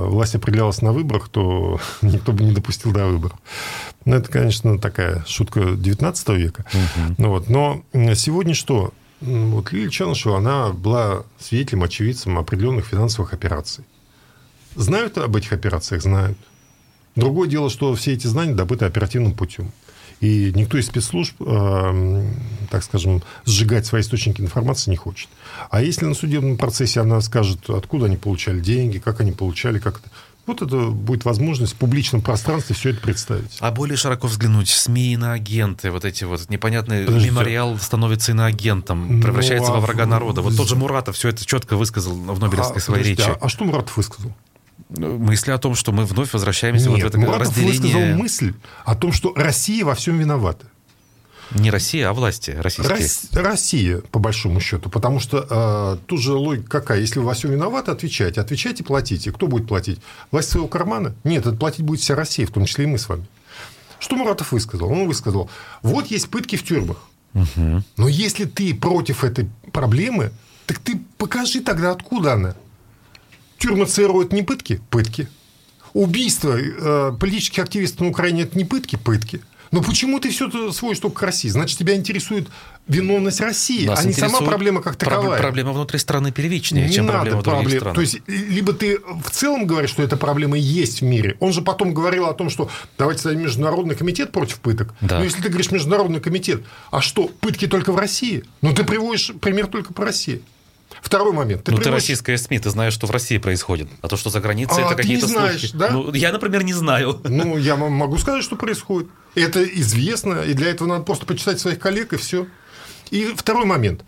власть 0.09 0.37
определялась 0.37 0.81
на 0.83 0.93
выборах, 0.93 1.16
выборах, 1.17 1.29
то 1.29 1.81
никто 2.03 2.33
бы 2.33 2.45
не 2.45 2.53
допустил 2.53 2.93
до 2.93 3.07
выборов. 3.07 3.39
Ну, 4.05 4.17
это, 4.17 4.31
конечно, 4.31 4.79
такая 4.79 5.25
шутка 5.27 5.73
19 5.73 6.29
века. 6.31 6.65
Угу. 6.73 7.15
Ну, 7.19 7.29
вот. 7.31 7.49
Но 7.49 7.83
сегодня 8.15 8.55
что? 8.55 8.93
Вот 9.21 9.73
Лилия 9.73 9.91
Чанышева, 9.91 10.39
она 10.39 10.71
была 10.71 11.23
свидетелем, 11.39 11.83
очевидцем 11.83 12.39
определенных 12.39 12.87
финансовых 12.87 13.33
операций. 13.33 13.85
Знают 14.75 15.17
об 15.17 15.35
этих 15.37 15.53
операциях? 15.53 16.03
Знают. 16.03 16.39
Другое 17.15 17.49
дело, 17.49 17.71
что 17.71 17.95
все 17.95 18.13
эти 18.13 18.27
знания 18.27 18.55
добыты 18.55 18.85
оперативным 18.85 19.33
путем. 19.33 19.73
И 20.21 20.53
никто 20.55 20.79
из 20.79 20.87
спецслужб, 20.87 21.35
э, 21.41 22.27
так 22.71 22.83
скажем, 22.83 23.23
сжигать 23.45 23.85
свои 23.85 24.01
источники 24.01 24.41
информации 24.41 24.91
не 24.91 24.97
хочет. 24.97 25.29
А 25.71 25.83
если 25.83 26.07
на 26.07 26.15
судебном 26.15 26.57
процессе 26.57 27.01
она 27.01 27.21
скажет, 27.21 27.69
откуда 27.69 28.07
они 28.07 28.17
получали 28.17 28.61
деньги, 28.61 28.99
как 28.99 29.21
они 29.21 29.33
получали, 29.33 29.79
как 29.79 29.99
это... 29.99 30.09
Вот 30.47 30.63
это 30.63 30.91
будет 30.91 31.25
возможность 31.25 31.73
в 31.73 31.77
публичном 31.77 32.23
пространстве 32.23 32.77
все 32.77 32.91
это 32.91 33.01
представить. 33.01 33.59
А 33.61 33.73
более 33.73 33.97
широко 33.97 34.29
взглянуть, 34.29 34.69
СМИ 34.69 35.15
и 35.15 35.17
на 35.17 35.33
агенты, 35.33 35.91
вот 35.91 36.05
эти 36.05 36.23
вот 36.23 36.49
непонятные, 36.49 37.05
Подождите. 37.05 37.33
мемориал 37.33 37.79
становится 37.79 38.31
иноагентом, 38.31 39.21
превращается 39.21 39.71
ну, 39.71 39.79
а 39.79 39.81
во 39.81 39.87
врага 39.87 40.07
народа. 40.07 40.43
Вот 40.43 40.57
тот 40.57 40.69
же 40.69 40.77
Муратов 40.77 41.17
все 41.17 41.31
это 41.31 41.45
четко 41.45 41.77
высказал 41.77 42.15
в 42.15 42.39
Нобелевской 42.39 42.79
а, 42.79 42.81
своей 42.81 43.05
речи. 43.05 43.23
А, 43.23 43.37
а 43.41 43.49
что 43.49 43.65
Муратов 43.65 43.97
высказал? 43.97 44.33
Ну, 44.89 45.19
мысли 45.19 45.51
о 45.51 45.59
том, 45.59 45.75
что 45.75 45.91
мы 45.91 46.05
вновь 46.05 46.33
возвращаемся 46.33 46.91
Нет, 46.91 47.03
вот 47.03 47.03
в 47.03 47.07
это 47.07 47.19
Муратов 47.19 47.49
разделение... 47.49 47.81
высказал 47.81 48.17
мысль 48.17 48.55
о 48.85 48.95
том, 48.95 49.13
что 49.13 49.33
Россия 49.35 49.85
во 49.85 49.97
всем 49.97 50.17
виновата. 50.19 50.67
Не 51.53 51.71
Россия, 51.71 52.09
а 52.09 52.13
власти 52.13 52.51
российские. 52.51 52.97
Рос, 52.97 53.29
Россия, 53.33 53.99
по 53.99 54.19
большому 54.19 54.61
счету. 54.61 54.91
Потому 54.91 55.21
что 55.21 55.47
э, 55.49 56.07
тут 56.07 56.21
же 56.21 56.33
логика 56.33 56.69
какая? 56.69 57.01
Если 57.01 57.21
вы 57.21 57.27
во 57.27 57.35
всем 57.35 57.53
виноваты, 57.53 57.93
отвечайте. 57.93 58.41
Отвечайте, 58.41 58.83
платите. 58.83 59.31
Кто 59.31 59.47
будет 59.47 59.69
платить? 59.69 60.01
Власть 60.31 60.51
своего 60.51 60.69
кармана? 60.69 61.15
Нет, 61.25 61.47
это 61.47 61.57
платить 61.57 61.85
будет 61.85 62.01
вся 62.01 62.15
Россия, 62.15 62.47
в 62.47 62.51
том 62.51 62.65
числе 62.65 62.85
и 62.85 62.89
мы 62.89 62.99
с 62.99 63.09
вами. 63.09 63.27
Что 63.99 64.17
Муратов 64.17 64.53
высказал? 64.53 64.91
Он 64.91 65.07
высказал, 65.07 65.51
вот 65.83 66.07
есть 66.09 66.29
пытки 66.29 66.57
в 66.57 66.65
тюрьмах. 66.65 66.99
Угу. 67.35 67.83
Но 67.97 68.09
если 68.09 68.45
ты 68.45 68.75
против 68.75 69.25
этой 69.25 69.49
проблемы, 69.73 70.33
так 70.67 70.79
ты 70.79 71.01
покажи 71.19 71.61
тогда, 71.61 71.93
откуда 71.93 72.35
она. 72.35 72.55
Тюрьмы 73.59 73.87
ЦРУ– 73.87 74.23
это 74.23 74.35
не 74.35 74.43
пытки? 74.43 74.81
Пытки. 74.91 75.29
Убийство 75.93 76.59
э, 76.59 77.13
политических 77.19 77.63
активистов 77.63 78.01
на 78.01 78.09
Украине– 78.09 78.43
это 78.45 78.59
не 78.59 78.65
пытки? 78.65 78.97
Пытки. 78.97 79.41
Но 79.71 79.83
почему 79.83 80.21
ты 80.21 80.31
все 80.31 80.73
сводишь 80.73 81.01
только 81.01 81.21
к 81.21 81.23
России? 81.23 81.49
Значит, 81.49 81.79
тебя 81.79 81.95
интересует 81.95 82.49
виновность 82.87 83.41
России, 83.41 83.87
Нас 83.87 84.05
а 84.05 84.07
не 84.07 84.13
сама 84.13 84.41
проблема 84.41 84.81
как 84.81 84.97
таковая. 84.97 85.41
Проблема 85.41 85.73
внутри 85.73 85.99
страны 85.99 86.33
первичнее, 86.33 86.87
не 86.87 86.93
чем 86.93 87.07
надо 87.07 87.19
проблема 87.19 87.43
проблем. 87.43 87.63
других 87.63 87.81
стран. 87.81 87.95
То 87.95 88.01
есть, 88.01 88.21
либо 88.27 88.73
ты 88.73 88.99
в 88.99 89.31
целом 89.31 89.67
говоришь, 89.67 89.91
что 89.91 90.03
эта 90.03 90.17
проблема 90.17 90.57
есть 90.57 91.01
в 91.01 91.05
мире. 91.05 91.37
Он 91.41 91.53
же 91.53 91.63
потом 91.63 91.95
говорил 91.95 92.27
о 92.27 92.35
том, 92.35 92.51
что 92.51 92.71
давайте 92.97 93.23
создадим 93.23 93.45
международный 93.45 93.97
комитет 93.97 94.33
против 94.33 94.61
пыток. 94.61 94.95
Да. 95.01 95.19
Но 95.19 95.25
если 95.25 95.43
ты 95.43 95.49
говоришь 95.49 95.71
международный 95.71 96.21
комитет, 96.21 96.63
а 96.91 97.01
что, 97.01 97.29
пытки 97.29 97.67
только 97.67 97.93
в 97.93 97.99
России? 97.99 98.45
Ну, 98.63 98.73
ты 98.73 98.85
приводишь 98.85 99.33
пример 99.41 99.67
только 99.67 99.93
по 99.93 100.05
России. 100.05 100.43
Второй 101.07 101.33
момент. 101.33 101.63
Ты 101.63 101.71
ну, 101.71 101.77
приводишь... 101.77 101.85
ты 101.85 101.91
российская 101.93 102.37
СМИ, 102.37 102.59
ты 102.59 102.69
знаешь, 102.71 102.93
что 102.93 103.07
в 103.07 103.13
России 103.13 103.39
происходит. 103.39 103.89
А 104.03 104.09
то, 104.09 104.17
что 104.17 104.29
за 104.29 104.41
границей, 104.41 104.83
а, 104.83 104.87
это 104.87 104.97
какие-то 104.97 105.29
знаешь, 105.29 105.61
слухи. 105.61 105.77
Да? 105.77 105.91
Ну, 105.91 106.13
я, 106.13 106.33
например, 106.33 106.65
не 106.65 106.73
знаю. 106.73 107.21
Ну, 107.23 107.57
я 107.57 107.77
могу 107.77 108.19
сказать, 108.19 108.43
что 108.43 108.57
происходит. 108.57 109.09
Это 109.37 109.63
известно, 109.63 110.41
и 110.41 110.53
для 110.53 110.69
этого 110.69 110.89
надо 110.89 111.05
просто 111.05 111.25
почитать 111.25 111.61
своих 111.61 111.79
коллег, 111.79 112.13
и 112.13 112.17
все. 112.17 112.49
И 113.13 113.33
второй 113.37 113.67
момент. 113.67 114.03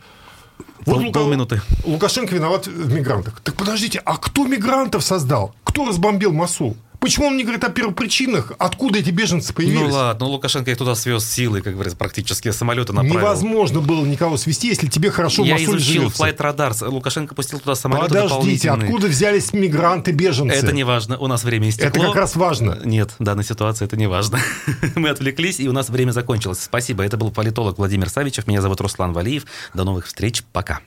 Вот 0.78 0.96
Пол, 0.96 1.04
Лука... 1.04 1.20
полминуты. 1.20 1.62
Лукашенко 1.84 2.34
виноват 2.34 2.66
в 2.66 2.92
мигрантах. 2.92 3.40
Так 3.44 3.54
подождите, 3.54 4.02
а 4.04 4.16
кто 4.16 4.44
мигрантов 4.48 5.04
создал? 5.04 5.54
Кто 5.62 5.86
разбомбил 5.86 6.32
Масул? 6.32 6.76
Почему 7.00 7.26
он 7.26 7.36
не 7.36 7.44
говорит 7.44 7.62
о 7.64 7.70
первопричинах? 7.70 8.52
Откуда 8.58 8.98
эти 8.98 9.10
беженцы 9.10 9.54
появились? 9.54 9.80
Ну 9.80 9.94
ладно, 9.94 10.26
ну 10.26 10.32
Лукашенко 10.32 10.70
их 10.70 10.78
туда 10.78 10.94
свез 10.94 11.24
силой, 11.24 11.62
как 11.62 11.74
говорится, 11.74 11.96
практически 11.96 12.50
самолеты 12.50 12.92
направил. 12.92 13.18
Невозможно 13.18 13.80
было 13.80 14.04
никого 14.04 14.36
свести, 14.36 14.68
если 14.68 14.88
тебе 14.88 15.10
хорошо 15.10 15.44
Я 15.44 15.62
изучил 15.62 16.10
флайт 16.10 16.40
радар. 16.40 16.74
Лукашенко 16.80 17.34
пустил 17.34 17.60
туда 17.60 17.74
самолеты 17.74 18.08
Подождите, 18.08 18.70
откуда 18.70 19.06
взялись 19.06 19.52
мигранты-беженцы? 19.52 20.52
Это 20.52 20.72
не 20.72 20.84
важно, 20.84 21.18
у 21.18 21.28
нас 21.28 21.44
время 21.44 21.68
истекло. 21.68 21.88
Это 21.88 22.00
как 22.00 22.16
раз 22.16 22.36
важно. 22.36 22.78
Нет, 22.84 23.12
в 23.18 23.22
данной 23.22 23.44
ситуации 23.44 23.84
это 23.84 23.96
не 23.96 24.08
важно. 24.08 24.38
Мы 24.94 25.08
отвлеклись, 25.08 25.60
и 25.60 25.68
у 25.68 25.72
нас 25.72 25.90
время 25.90 26.10
закончилось. 26.10 26.60
Спасибо. 26.62 27.04
Это 27.04 27.16
был 27.16 27.30
политолог 27.30 27.78
Владимир 27.78 28.08
Савичев. 28.08 28.46
Меня 28.46 28.60
зовут 28.60 28.80
Руслан 28.80 29.12
Валиев. 29.12 29.44
До 29.74 29.84
новых 29.84 30.06
встреч. 30.06 30.42
Пока. 30.52 30.80